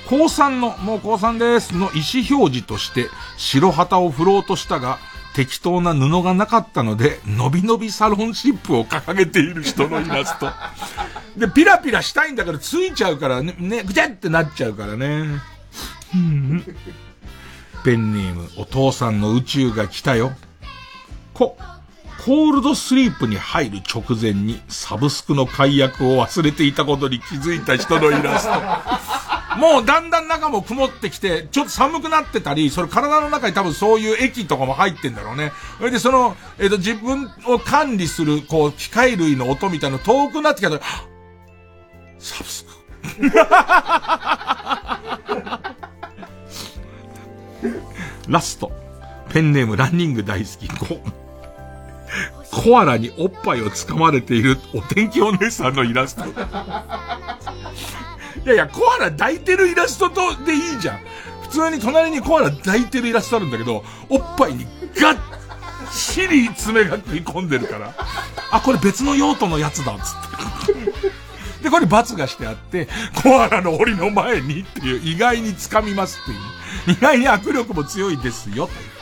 [0.09, 4.99] 高3の、もう高3ですの意思表示として白旗を振ろうとしたが、
[5.35, 10.49] 適当な布がなかったので、のびのびサロンシップを掲げている人のイラスト。
[11.36, 15.41] で、ピラピラしたいんだけど、ついちゃうからね、ね、ぐちゃってなっちゃうからね。
[16.15, 16.65] うん
[17.85, 20.32] ペンネーム、お父さんの宇宙が来たよ。
[21.35, 21.59] こ、
[22.25, 28.55] コールドスリープに入る直前にサブスクの解約を忘れていたことに気づいた人のイラスト。
[29.61, 35.53] もうだんだん中も曇ってきて、ちょっと寒くなってたり、それ体の中に多分そういう液とかも入ってんだろうね。
[35.77, 40.81] それでその、えっ、と、自分を管理する、こう、機械類の音みたいなの遠くなってきたら、
[42.19, 42.71] サブスク。
[48.33, 48.73] ラスト。
[49.29, 50.69] ペンネームランニング大好き。
[50.69, 50.99] こ
[52.51, 56.24] コアラにおっぱいを掴まれているお天気お姉さんのイラスト。
[58.45, 60.99] いやいや、コアラ抱いてるイラストとでいいじゃん。
[61.43, 64.66] 普通に隣にコアラ抱いてるイラストあるんだけど、おっぱいに
[65.01, 65.19] ガッ
[65.93, 67.95] チリ爪が食い込んでるから、
[68.51, 70.74] あ、これ別の用途のやつだ、つって。
[71.65, 72.89] で、これ罰がしてあって、
[73.23, 76.99] コアラの檻の前にっていう、意外に掴みますっていう。
[76.99, 78.94] 意外に握力も強いですよ、という。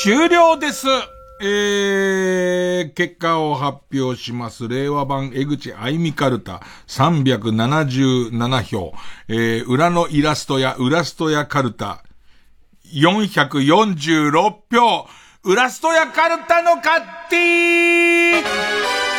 [0.02, 0.88] 終了です。
[1.40, 4.66] えー、結果を発表します。
[4.66, 8.92] 令和版江口あいみかるた377票。
[9.28, 12.02] えー、裏のイラストやウラストやカルタ
[12.92, 14.32] 446
[14.72, 15.06] 票。
[15.44, 19.11] ウラストやかるたの勝手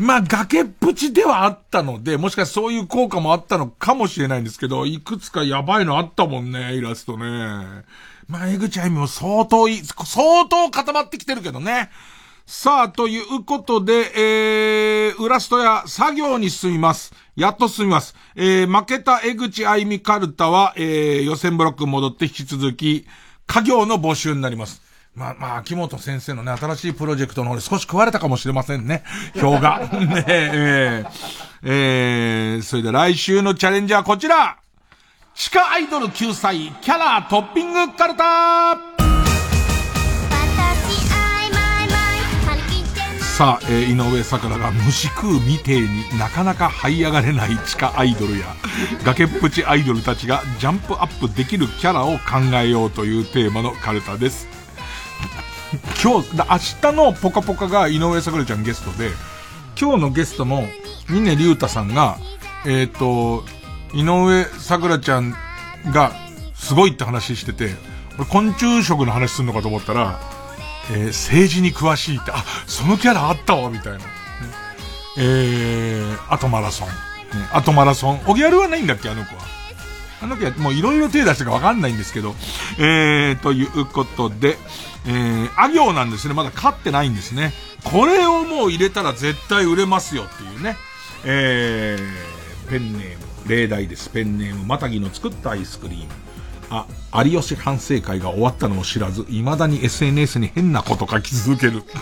[0.00, 7.84] まあ、崖っぷちではあったので、もしかしてそういう効果もあったのかもしれないんですけど、いくつかやばいのあったもんね、イラストね。
[8.26, 11.90] まあ、江口あゆみも相当いい、相当固まってきてるけどね。
[12.46, 17.12] さあ、ということで、えー、ウラストや作業に進みます。
[17.36, 18.14] やっと進みます。
[18.36, 23.06] えー、負けた江口あゆみカルタは、えー、予選ブロック戻って引き続き、
[23.46, 24.89] 家業の募集になります。
[25.14, 29.02] まあ、まあ、秋元先生のね、新しいプロジェクトの方で少し食われたかもしれませんね。
[29.34, 29.80] 票が。
[29.92, 31.10] ねえー、
[31.62, 34.58] えー、それで来週のチャレンジはこちら
[35.34, 38.78] 地下アイドル救済、キャラトッピングカルタ
[43.40, 48.54] さあ、えー、井上桜が虫食う未定になかなか這い上がれない地下アイドルや
[49.02, 54.59] 崖っぷちアイドルたちがジャンプアップできるキャラを考えようというテーマのカルタです。
[56.02, 59.10] 今日、明日のポカポカが井上桜ちゃんゲストで、
[59.80, 60.64] 今日のゲストの
[61.08, 62.18] 峰竜太さんが、
[62.66, 63.44] えっ、ー、と、
[63.94, 65.34] 井上桜ちゃん
[65.86, 66.12] が
[66.54, 67.70] すごいって話してて、
[68.18, 70.20] 俺昆虫食の話すんのかと思ったら、
[70.90, 74.00] えー、政治に詳しいって、あ、そのキャラあったわ、みたいな。
[75.18, 76.88] えー、あとマラソン。
[76.88, 76.94] ね、
[77.52, 78.20] あとマラソン。
[78.26, 79.42] おギャルはないんだっけ、あの子は。
[80.22, 82.34] あの子はもういろいろ手出してかわかんないんですけど、
[82.78, 84.58] えー、ということで、
[85.06, 86.34] えー、あ行なんですね。
[86.34, 87.52] まだ勝ってないんですね。
[87.84, 90.76] これをもう入れたら絶対売れますよっていうね。
[91.24, 94.10] えー、ペンネーム、例題です。
[94.10, 96.08] ペンネーム、またぎの作ったアイスクリーム。
[96.70, 96.86] あ、
[97.24, 101.82] 有吉反省会が終わったのを知らず、未だに SNS に変なこと書き続ける。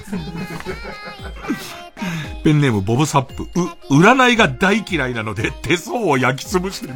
[2.45, 3.45] ペンネームボブサップ。
[3.45, 3.49] う、
[3.99, 6.95] 占いが大嫌いなので手相を焼き潰してる。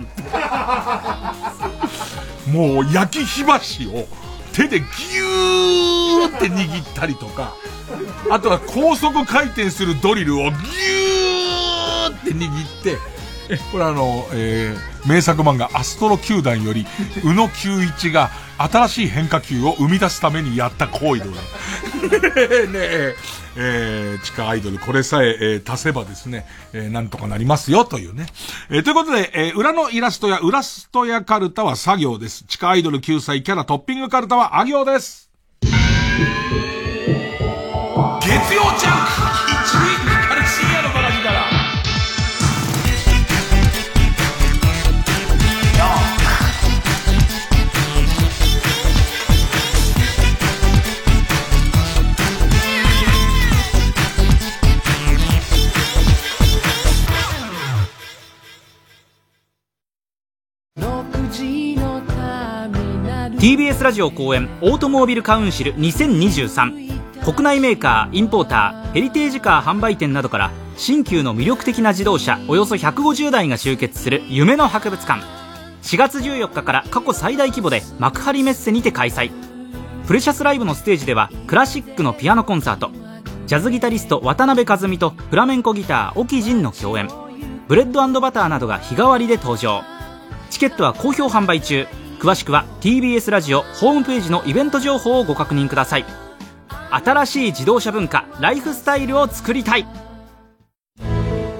[2.52, 4.06] もう焼き火箸を
[4.52, 7.56] 手でギューって握ったりとか、
[8.30, 12.98] あとは高速回転するドリルをギューって握って、
[13.70, 16.86] これあの、えー、名作漫画アストロ球団より、
[17.24, 21.62] 宇野球一が新しい変化球を生み出すためにやった行為でございます。
[22.72, 23.16] ねえ、
[23.56, 28.26] えー、地下アイドル、これさえ、えー、足せばですね、えー、なんとかなりますよ、というね。
[28.70, 32.44] えー、ということで、えー、裏のイラストや、ウラストやカルタは作業です。
[32.44, 35.30] 地下アイドル救済キャラトッピングカルタはあ行です。
[38.20, 39.51] 月曜ジャンク
[63.42, 75.24] TBS ラジオ後援オートモービルカウンシル2023国内メーカーインポーターヘリテージカー販売店などから新旧の魅力的な自動車およそ150台が集結する夢の博物館。
[75.82, 79.32] 4月14日から過去最大規模で幕張メッセにて開催。
[80.06, 82.92] プレシャスライブのステージではクラシックのピアノコンサート。
[83.46, 87.08] ジャズギタリスト渡辺香津美とフラメンコギター沖仁の共演。
[87.66, 89.82] ブレッド&バターなどが日替わりで登場。
[90.48, 91.88] チケットは好評販売中。
[92.22, 96.04] 詳しくは TBS ラジオホームページのイベント情報をご確認ください。
[96.92, 99.84] 新しい自動車文化ライフスタイルを作りたい。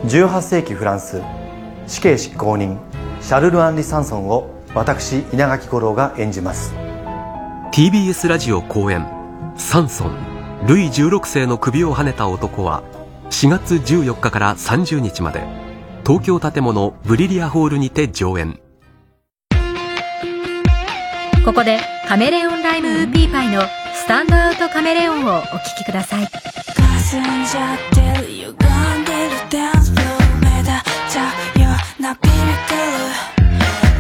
[0.04, 1.20] 18世紀フランス
[1.88, 2.78] 死刑執行人
[3.20, 6.72] シャルル・アンリ・サンソンを私稲垣吾郎が演じます。
[7.72, 9.04] TBS ラジオ公演
[9.58, 10.16] 「サンソン
[10.68, 12.84] ルイ16世の首をはねた男」は
[13.30, 15.42] 4月14日から30日まで
[16.06, 18.61] 東京建物ブリリアホールにて上演
[21.44, 23.62] ここでカメレオンライムウーピーパイの
[23.94, 26.28] スタンドアウトカメレオンをお聴きください。
[26.28, 30.06] 霞んじゃってる歪んでるダンスフロー
[30.40, 30.74] 目立っ
[31.10, 31.68] ちゃうよ。
[31.98, 32.38] うなビビっ
[32.68, 32.82] てる。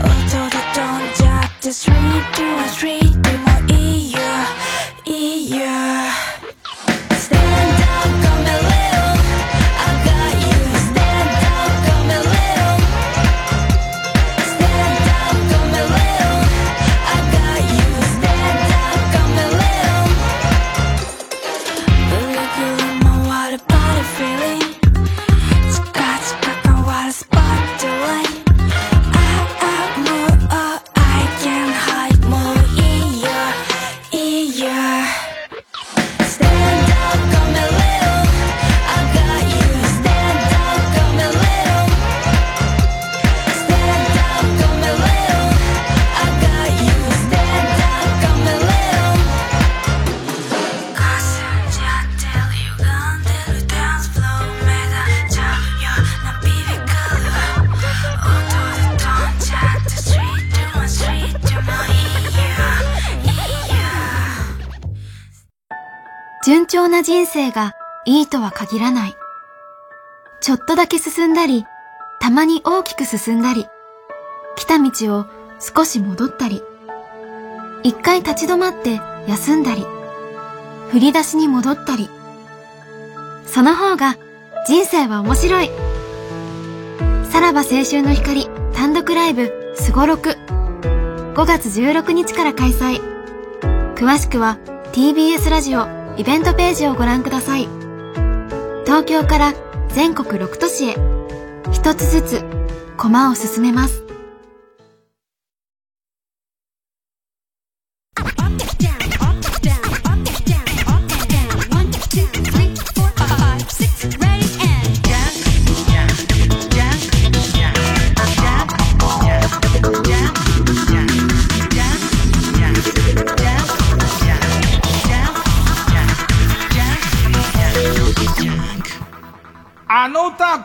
[0.04, 0.08] 音
[0.50, 1.98] で飛んじゃってスリー
[2.32, 4.18] トはスリートもいいよ。
[5.04, 5.10] い
[5.48, 5.66] いよ。
[67.42, 67.74] 生が
[68.04, 69.16] いいとは限らない。
[70.40, 71.64] ちょっとだけ進んだり、
[72.20, 73.66] たまに大きく進んだり、
[74.56, 75.26] 来た道を
[75.60, 76.62] 少し戻ったり、
[77.82, 79.84] 一回立ち止まって休んだり、
[80.90, 82.08] 振り出しに戻ったり。
[83.46, 84.16] その方が
[84.66, 85.70] 人生は面白い。
[87.30, 90.36] さらば青春の光単独ライブすごろく。
[91.34, 93.00] 5月16日から開催。
[93.94, 94.58] 詳しくは
[94.92, 97.68] TBS ラジオイベントページをご覧ください。
[98.84, 99.54] 東京から
[99.88, 100.96] 全国6都市へ
[101.72, 102.44] 一つずつ
[102.96, 104.04] 駒を進めます。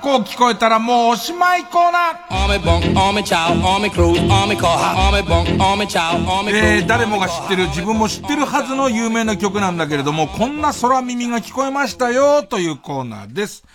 [0.08, 2.34] こう聞こえたらもうおしまいコーナー
[6.56, 13.66] え.ー、誰もが知ってる、自分も知ってるはずの有名な曲なんだけれども、こんな空耳が聞こえましたよ、というコーナーです。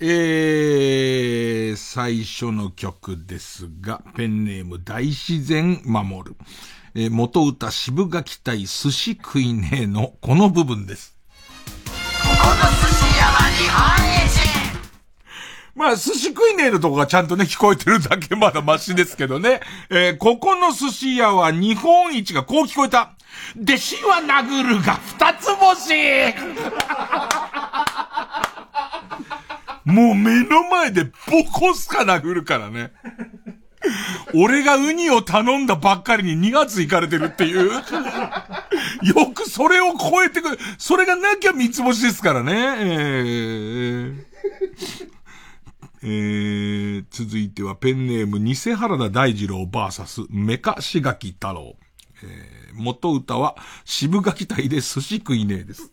[0.00, 6.36] えー、最初の曲ですが、ペンネーム大自然守る。
[6.94, 11.16] えー、元歌渋垣隊寿司食いねえのこの部分です。
[15.74, 19.60] まあ、寿司食いねえのとこがちゃんとね、聞こえてるだけまだマシですけどね。
[19.88, 23.12] えーここの寿司屋は日本一がこう聞こえた。
[23.60, 25.94] 弟子は殴るが二つ星
[29.84, 31.10] もう目の前でボ
[31.52, 32.92] コスカ殴るからね。
[34.34, 37.70] 俺がウニを頼んだばっかりに2月行かれてるっていう。
[37.72, 37.82] よ
[39.34, 40.58] くそれを超えてくる。
[40.78, 42.52] それがなきゃ三つ星ですからね。
[42.80, 44.30] えー
[46.02, 51.76] えー、続いてはペンネーム偽原田大二郎バーサスメカシガキ太郎。
[52.22, 55.92] えー、元歌は渋垣隊で寿司食いねえです。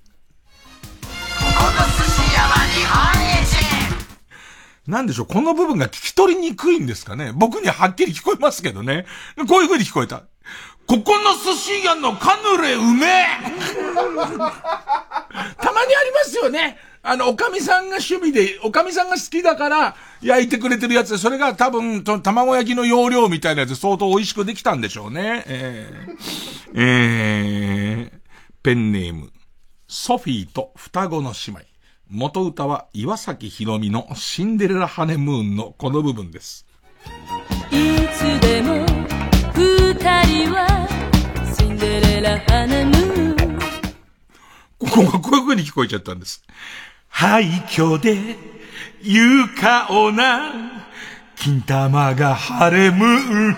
[4.88, 7.34] なんでしょう、この部分が聞き取りにくいんですかね。
[7.36, 9.06] 僕にははっきり聞こえますけどね。
[9.50, 10.24] こういう風に聞こえた。
[10.88, 13.26] ここの寿司屋のカヌレうめえ
[14.24, 16.78] たまにありますよね。
[17.10, 25.46] あの、おかみさんが趣味で、おかみさんが好きだから焼いてくれてるやつで、それが多分、と卵焼きの容量みたいなやつ相当美味しくできたんでしょうね。
[25.48, 28.20] えー、えー、
[28.62, 29.32] ペンネーム、
[29.88, 31.62] ソフィーと双子の姉妹。
[32.10, 36.66] 元歌は岩崎宏美のシンデレラハネムーンのこの部分です。
[37.72, 38.86] いつでも
[39.54, 40.88] 二人は
[41.58, 43.60] シンデレラハネムーン
[44.80, 46.44] ここがこういう風に聞こえちゃったんです。
[47.18, 48.36] 廃墟で、
[49.02, 50.54] ゆかおな、
[51.36, 53.58] 金玉がハレムーン。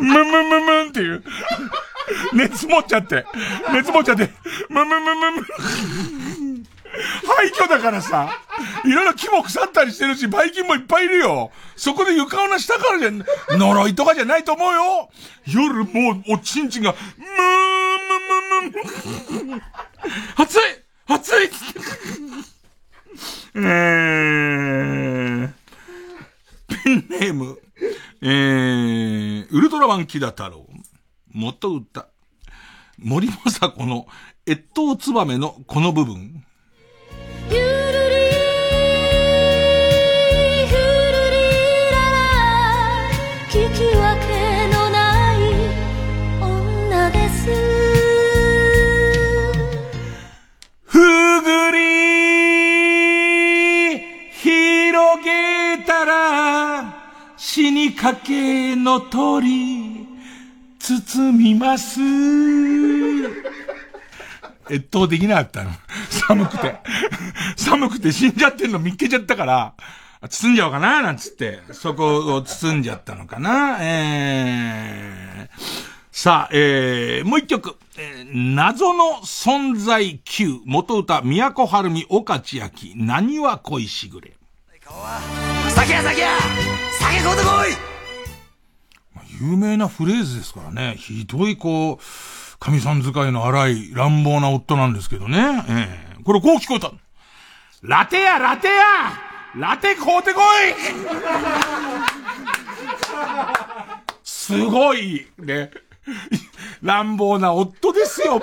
[0.00, 1.24] むむむむんっていう。
[2.32, 3.24] 熱持っちゃって。
[3.72, 4.30] 熱持っちゃって。
[4.68, 5.46] むむむむむ。
[7.26, 8.30] 廃墟だからさ、
[8.84, 11.50] いろいろ木も腐ったりしてるし、バイキンもいっぱいいるよ。
[11.74, 13.10] そこで床穴したからじゃ、
[13.56, 15.10] 呪いとかじゃないと思うよ。
[15.44, 17.30] 夜もうおちんちんが、むー
[18.62, 19.62] むむむむ。
[20.36, 20.60] 熱い
[21.12, 21.50] 熱い
[23.56, 25.52] えー、
[26.68, 27.58] ペンネーム、
[28.22, 30.68] えー、ウルトラマンキダ太郎。
[31.32, 32.06] 元歌。
[32.96, 34.06] 森政子の
[34.46, 36.44] 越冬ツバメのこの部分。
[50.90, 51.78] ふぐり
[54.32, 60.04] 広げたら死にかけの鳥
[60.80, 62.00] 包みます。
[64.68, 65.70] 越冬できなかったの。
[66.10, 66.80] 寒くて。
[67.56, 69.74] 寒くて死んじゃってんの見っけちゃったから、
[70.28, 75.89] 包んじゃおうかななんつって、そこを包んじゃったのかなえー、
[76.22, 77.78] さあ、えー、もう一曲。
[77.96, 84.36] えー謎の存在 Q、元歌、都春美、岡千秋、何は恋しぐれ。
[85.70, 86.28] 酒や酒や
[86.98, 90.96] 酒買うてこい有名なフレーズですからね。
[90.98, 91.98] ひどい、こう、
[92.58, 95.64] 神さん使いの荒い乱暴な夫なんですけどね。
[95.70, 96.92] ええこれこう聞こえた。
[97.80, 98.74] ラテや、ラテや
[99.56, 100.44] ラテ買うてこい
[104.22, 105.70] すごい、ね。
[106.82, 108.40] 乱暴な夫ですよ、もう。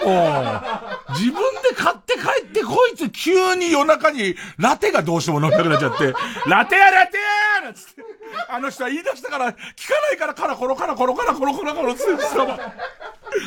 [1.13, 6.13] 自分で買って帰ってこいって急に夜中にラテがどうしても飲みたくなっちゃって、
[6.47, 8.03] ラテや、ラテやなんつって。
[8.49, 12.73] あの人は言い出したから、聞かないから、カラコロカラコロカラコロカラコロつってさ、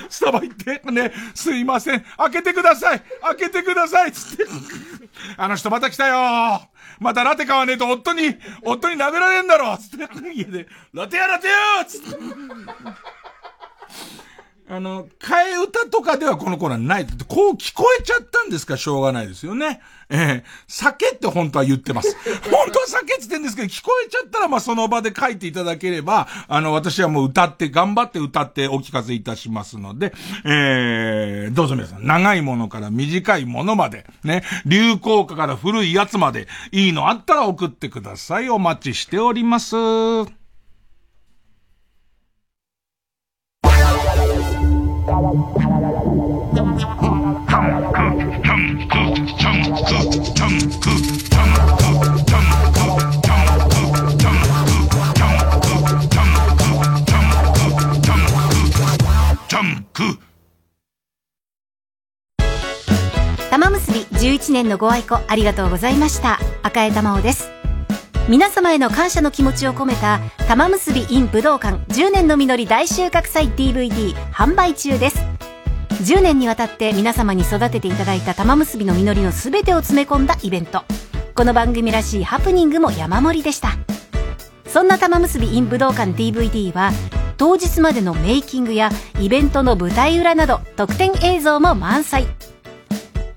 [0.08, 4.46] スタバ行って、ね、すいません、開けてください開けてくださいつって。
[5.36, 6.68] あの人また来たよ
[6.98, 11.54] またラテ買わねえと夫に、夫に殴られんだろつって、家で、ラテやラテよ
[11.86, 12.16] つって。
[14.72, 17.06] あの、替え歌とかではこの頃はない。
[17.26, 18.76] こう聞こえちゃったんですか？
[18.76, 19.80] しょうがないですよね。
[20.08, 22.16] ええー、酒って本当は言ってます。
[22.50, 30.12] 本当は酒って言ってんですけど、聞こえちゃったらまあその場で書いていただければ、あの、私はもう歌って、頑張って歌ってお聞かせいたしますので、
[30.44, 38.48] えー、どうぞ皆さん、長いものから短いものまで、ね、流行歌から古いやつまで、いいのあったら送ってください。
[38.50, 40.39] お待ちしております。
[63.50, 66.38] 玉結び11年のご愛顧ありがとうございました。
[66.62, 67.59] 赤江玉緒です。
[68.28, 75.18] 皆様への感謝の気持ちを込めた玉結び in 武道館10年の実り大収穫祭 DVD 販売中です。
[76.02, 80.84] 10年にわたって皆様に育てていただいた玉結びの実りの全てを詰め込んだイベント。
[81.34, 83.76] この番組らしいハプニングも山盛りでした。
[84.66, 86.92] そんな玉結び in 武道館 DVD は
[87.36, 92.26] 当日までのメイキングやイベントの舞台裏など特典映像も満載。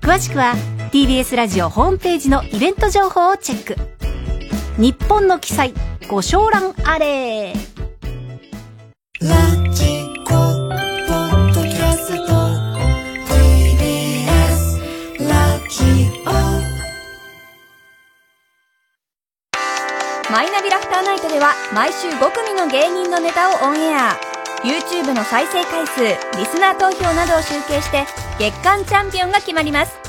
[0.00, 0.54] 詳しくは
[0.92, 3.93] TBS ラジオホームページのイベント情報をチェック。
[4.76, 5.72] 日本の記載
[6.08, 7.52] ご賞覧あれ。
[9.20, 9.28] ラ
[9.72, 9.84] ジ
[10.26, 12.34] コポッドキャスト
[13.32, 16.32] TBS ラジオ
[20.32, 24.18] マイナビラフターナイトでは毎週5組の芸人のネタをオンエア。
[24.64, 26.00] YouTube の再生回数
[26.36, 28.06] リスナー投票などを集計して
[28.40, 30.03] 月間チャンピオンが決まります。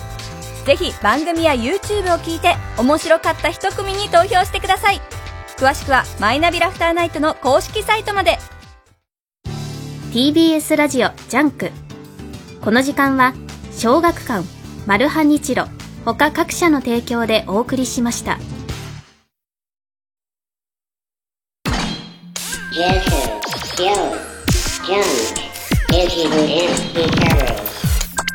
[0.65, 4.99] ぜひ番組や YouTube を聞いて面白かった一組に投票してください。
[5.57, 8.39] 詳しくはマイナビラフターナイトの公式サイトまで。
[10.11, 11.71] TBS ラジオ JUNK。
[12.61, 13.33] この時間は
[13.71, 14.43] 小学館
[14.87, 15.67] マルハニチロ
[16.03, 18.39] 他各社の提供でお送りしました。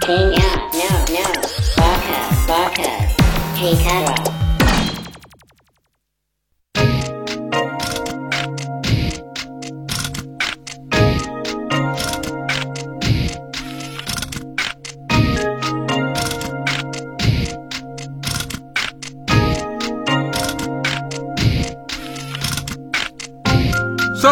[0.00, 1.39] King out, no, no.
[2.50, 2.82] Baka,
[3.54, 4.10] Hikara.
[4.16, 4.39] さ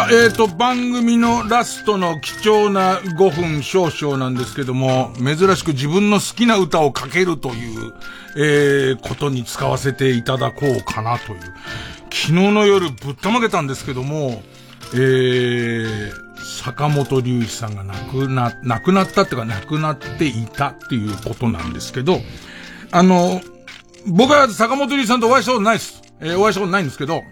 [0.08, 7.92] あ、え、ー、と、番組のラストの貴重な5分少々なんですけども、珍しく自分の好きな歌をかけるという、
[8.36, 11.40] えー、ことに使わせていただこうかなという。
[12.10, 14.42] 昨日の夜ぶったまげたんですけども、
[14.94, 16.12] えー、
[16.62, 22.20] 坂本龍一さんが亡くな、亡くなったっていうか亡くなっていたっていうことなんですけど、
[22.92, 23.42] あの、
[24.06, 26.02] 僕は坂本龍一さんとお会いしたことないです。
[26.20, 27.22] えー、お会いしたことないんですけど、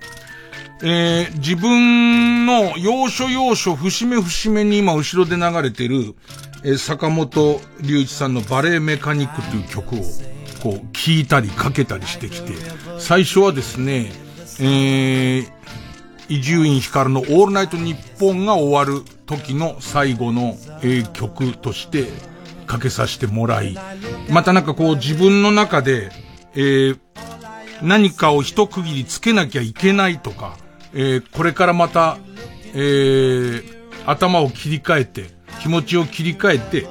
[0.83, 6.15] えー、自分の要所要所、節目節目に今後ろで流れてる、
[6.65, 9.99] えー、坂本龍一さんのバレエメカニックという曲を、
[10.63, 12.53] こう、聴いたりかけたりしてきて、
[12.99, 14.13] 最初はですね、
[14.61, 15.51] えー、
[16.29, 22.09] 伊集院光のオールナイトニッポンが終わる時の最後の、えー、曲として
[22.67, 23.79] かけさせてもらい、
[24.29, 26.11] またなんかこう自分の中で、
[26.55, 26.99] えー、
[27.83, 30.57] 何かを一区切りつけなきゃいけないとか、
[30.99, 32.17] えー、これからまた、
[32.73, 33.63] えー、
[34.07, 35.27] 頭を切り替えて、
[35.61, 36.87] 気持ちを切り替えて、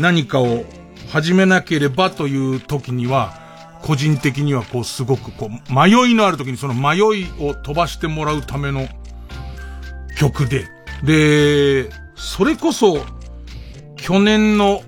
[0.00, 0.64] 何かを
[1.12, 3.38] 始めなければという時には、
[3.82, 8.88] 個人的にはこうすごくこう、迷いのある時にその迷いを飛ばしてもらうための
[10.18, 10.66] 曲で、
[11.04, 12.98] で、それこそ、
[13.94, 14.82] 去年の、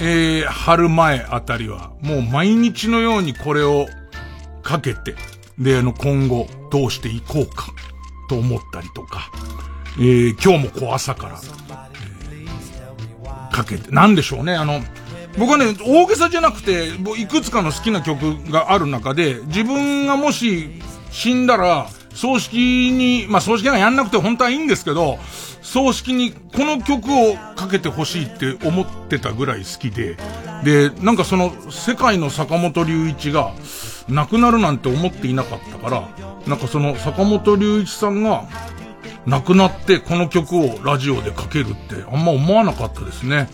[0.00, 3.86] えー、春前あたりは、もう毎日のようにこれを
[4.64, 5.14] かけて、
[5.60, 7.66] で、あの、今後、どうしていこうか、
[8.28, 9.30] と思ったりとか、
[9.98, 11.38] えー、今日もこう朝から、
[13.52, 14.80] かけて、なんでしょうね、あの、
[15.38, 16.88] 僕はね、大げさじゃなくて、
[17.18, 20.80] いくつかの好きな曲がある中で、自分がもし
[21.10, 25.18] 死んだら、葬式に、まあ、葬式がやんなくて本当はいいんですけど、
[25.62, 30.16] 葬式にこの曲をかけてほしいって思ってたぐらい好きで、
[30.64, 33.52] で、なんかその世界の坂本龍一が
[34.08, 36.08] 亡くなるなんて思っていなかったから、
[36.46, 38.44] なんかその坂本龍一さんが、
[39.26, 43.48] 亡くなってこの曲をラジオでかけるってあんま思わなかったですね。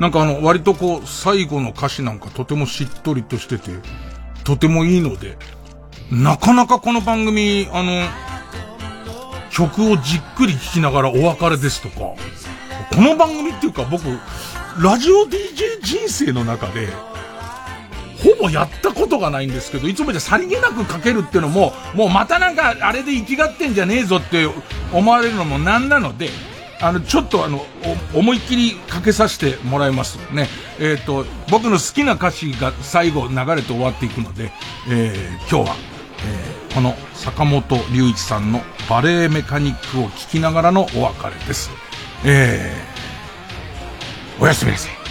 [0.00, 3.70] なんかあの、割とこう、最後の歌詞なんかとてもしっとりとしてて、
[4.42, 5.38] とてもいいので、
[6.10, 8.02] なかなかこの番組、あの、
[9.50, 12.16] 曲をじっくり聴きながらお別れですとか、こ
[12.96, 14.04] の番組っていうか僕、
[14.82, 16.88] ラジオ DJ 人生の中で、
[18.22, 24.48] ほぼやったことがないんですけど、いつもじゃさりげなくかけるっていうのも、もうまたなんかあれで生きがってんじゃねえぞって
[24.92, 26.28] 思われるのもなんなので、
[26.80, 27.64] あの、ちょっとあの、
[28.14, 30.48] 思いっきりかけさせてもらいますね。
[30.78, 34.50] えっ、ー、と、僕の好きな歌詞が最後流れて終わっていくので、
[34.90, 35.93] えー、今日は、
[36.26, 41.70] えー、この坂本龍一さんのバレエメカニックを聴きながらのお別れです。
[42.24, 45.03] えー、おやすみなさい。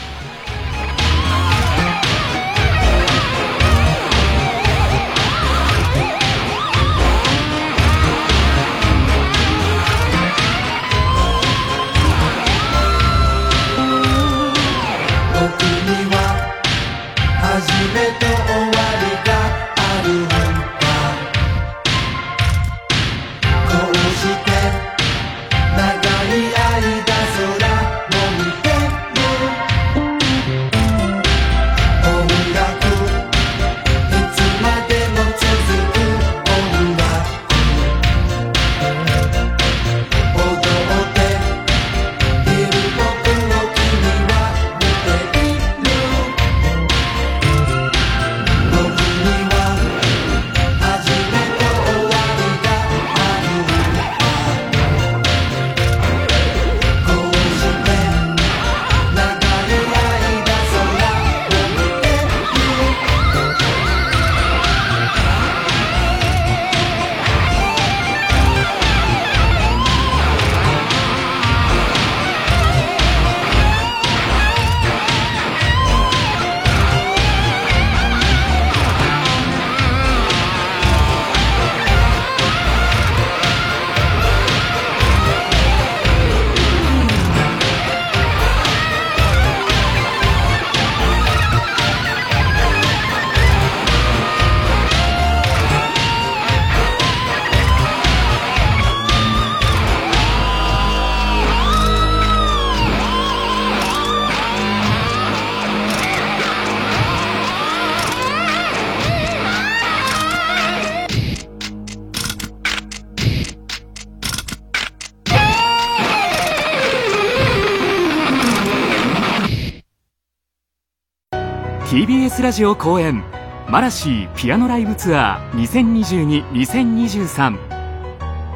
[122.44, 123.24] ラジオ公演
[123.70, 127.58] マラシーピアノライブツアー2022-2023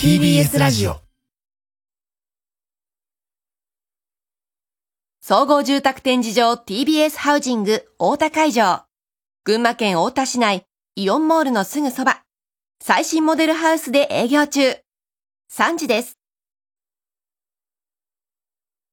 [0.00, 0.96] TBS ラジオ。
[5.20, 8.84] 総合住宅展示場 TBS ハウジング大田会場。
[9.44, 10.64] 群馬県大田市内
[10.96, 12.22] イオンモールのすぐそば。
[12.82, 14.76] 最新モデルハウスで営業中。
[15.52, 16.19] 3時です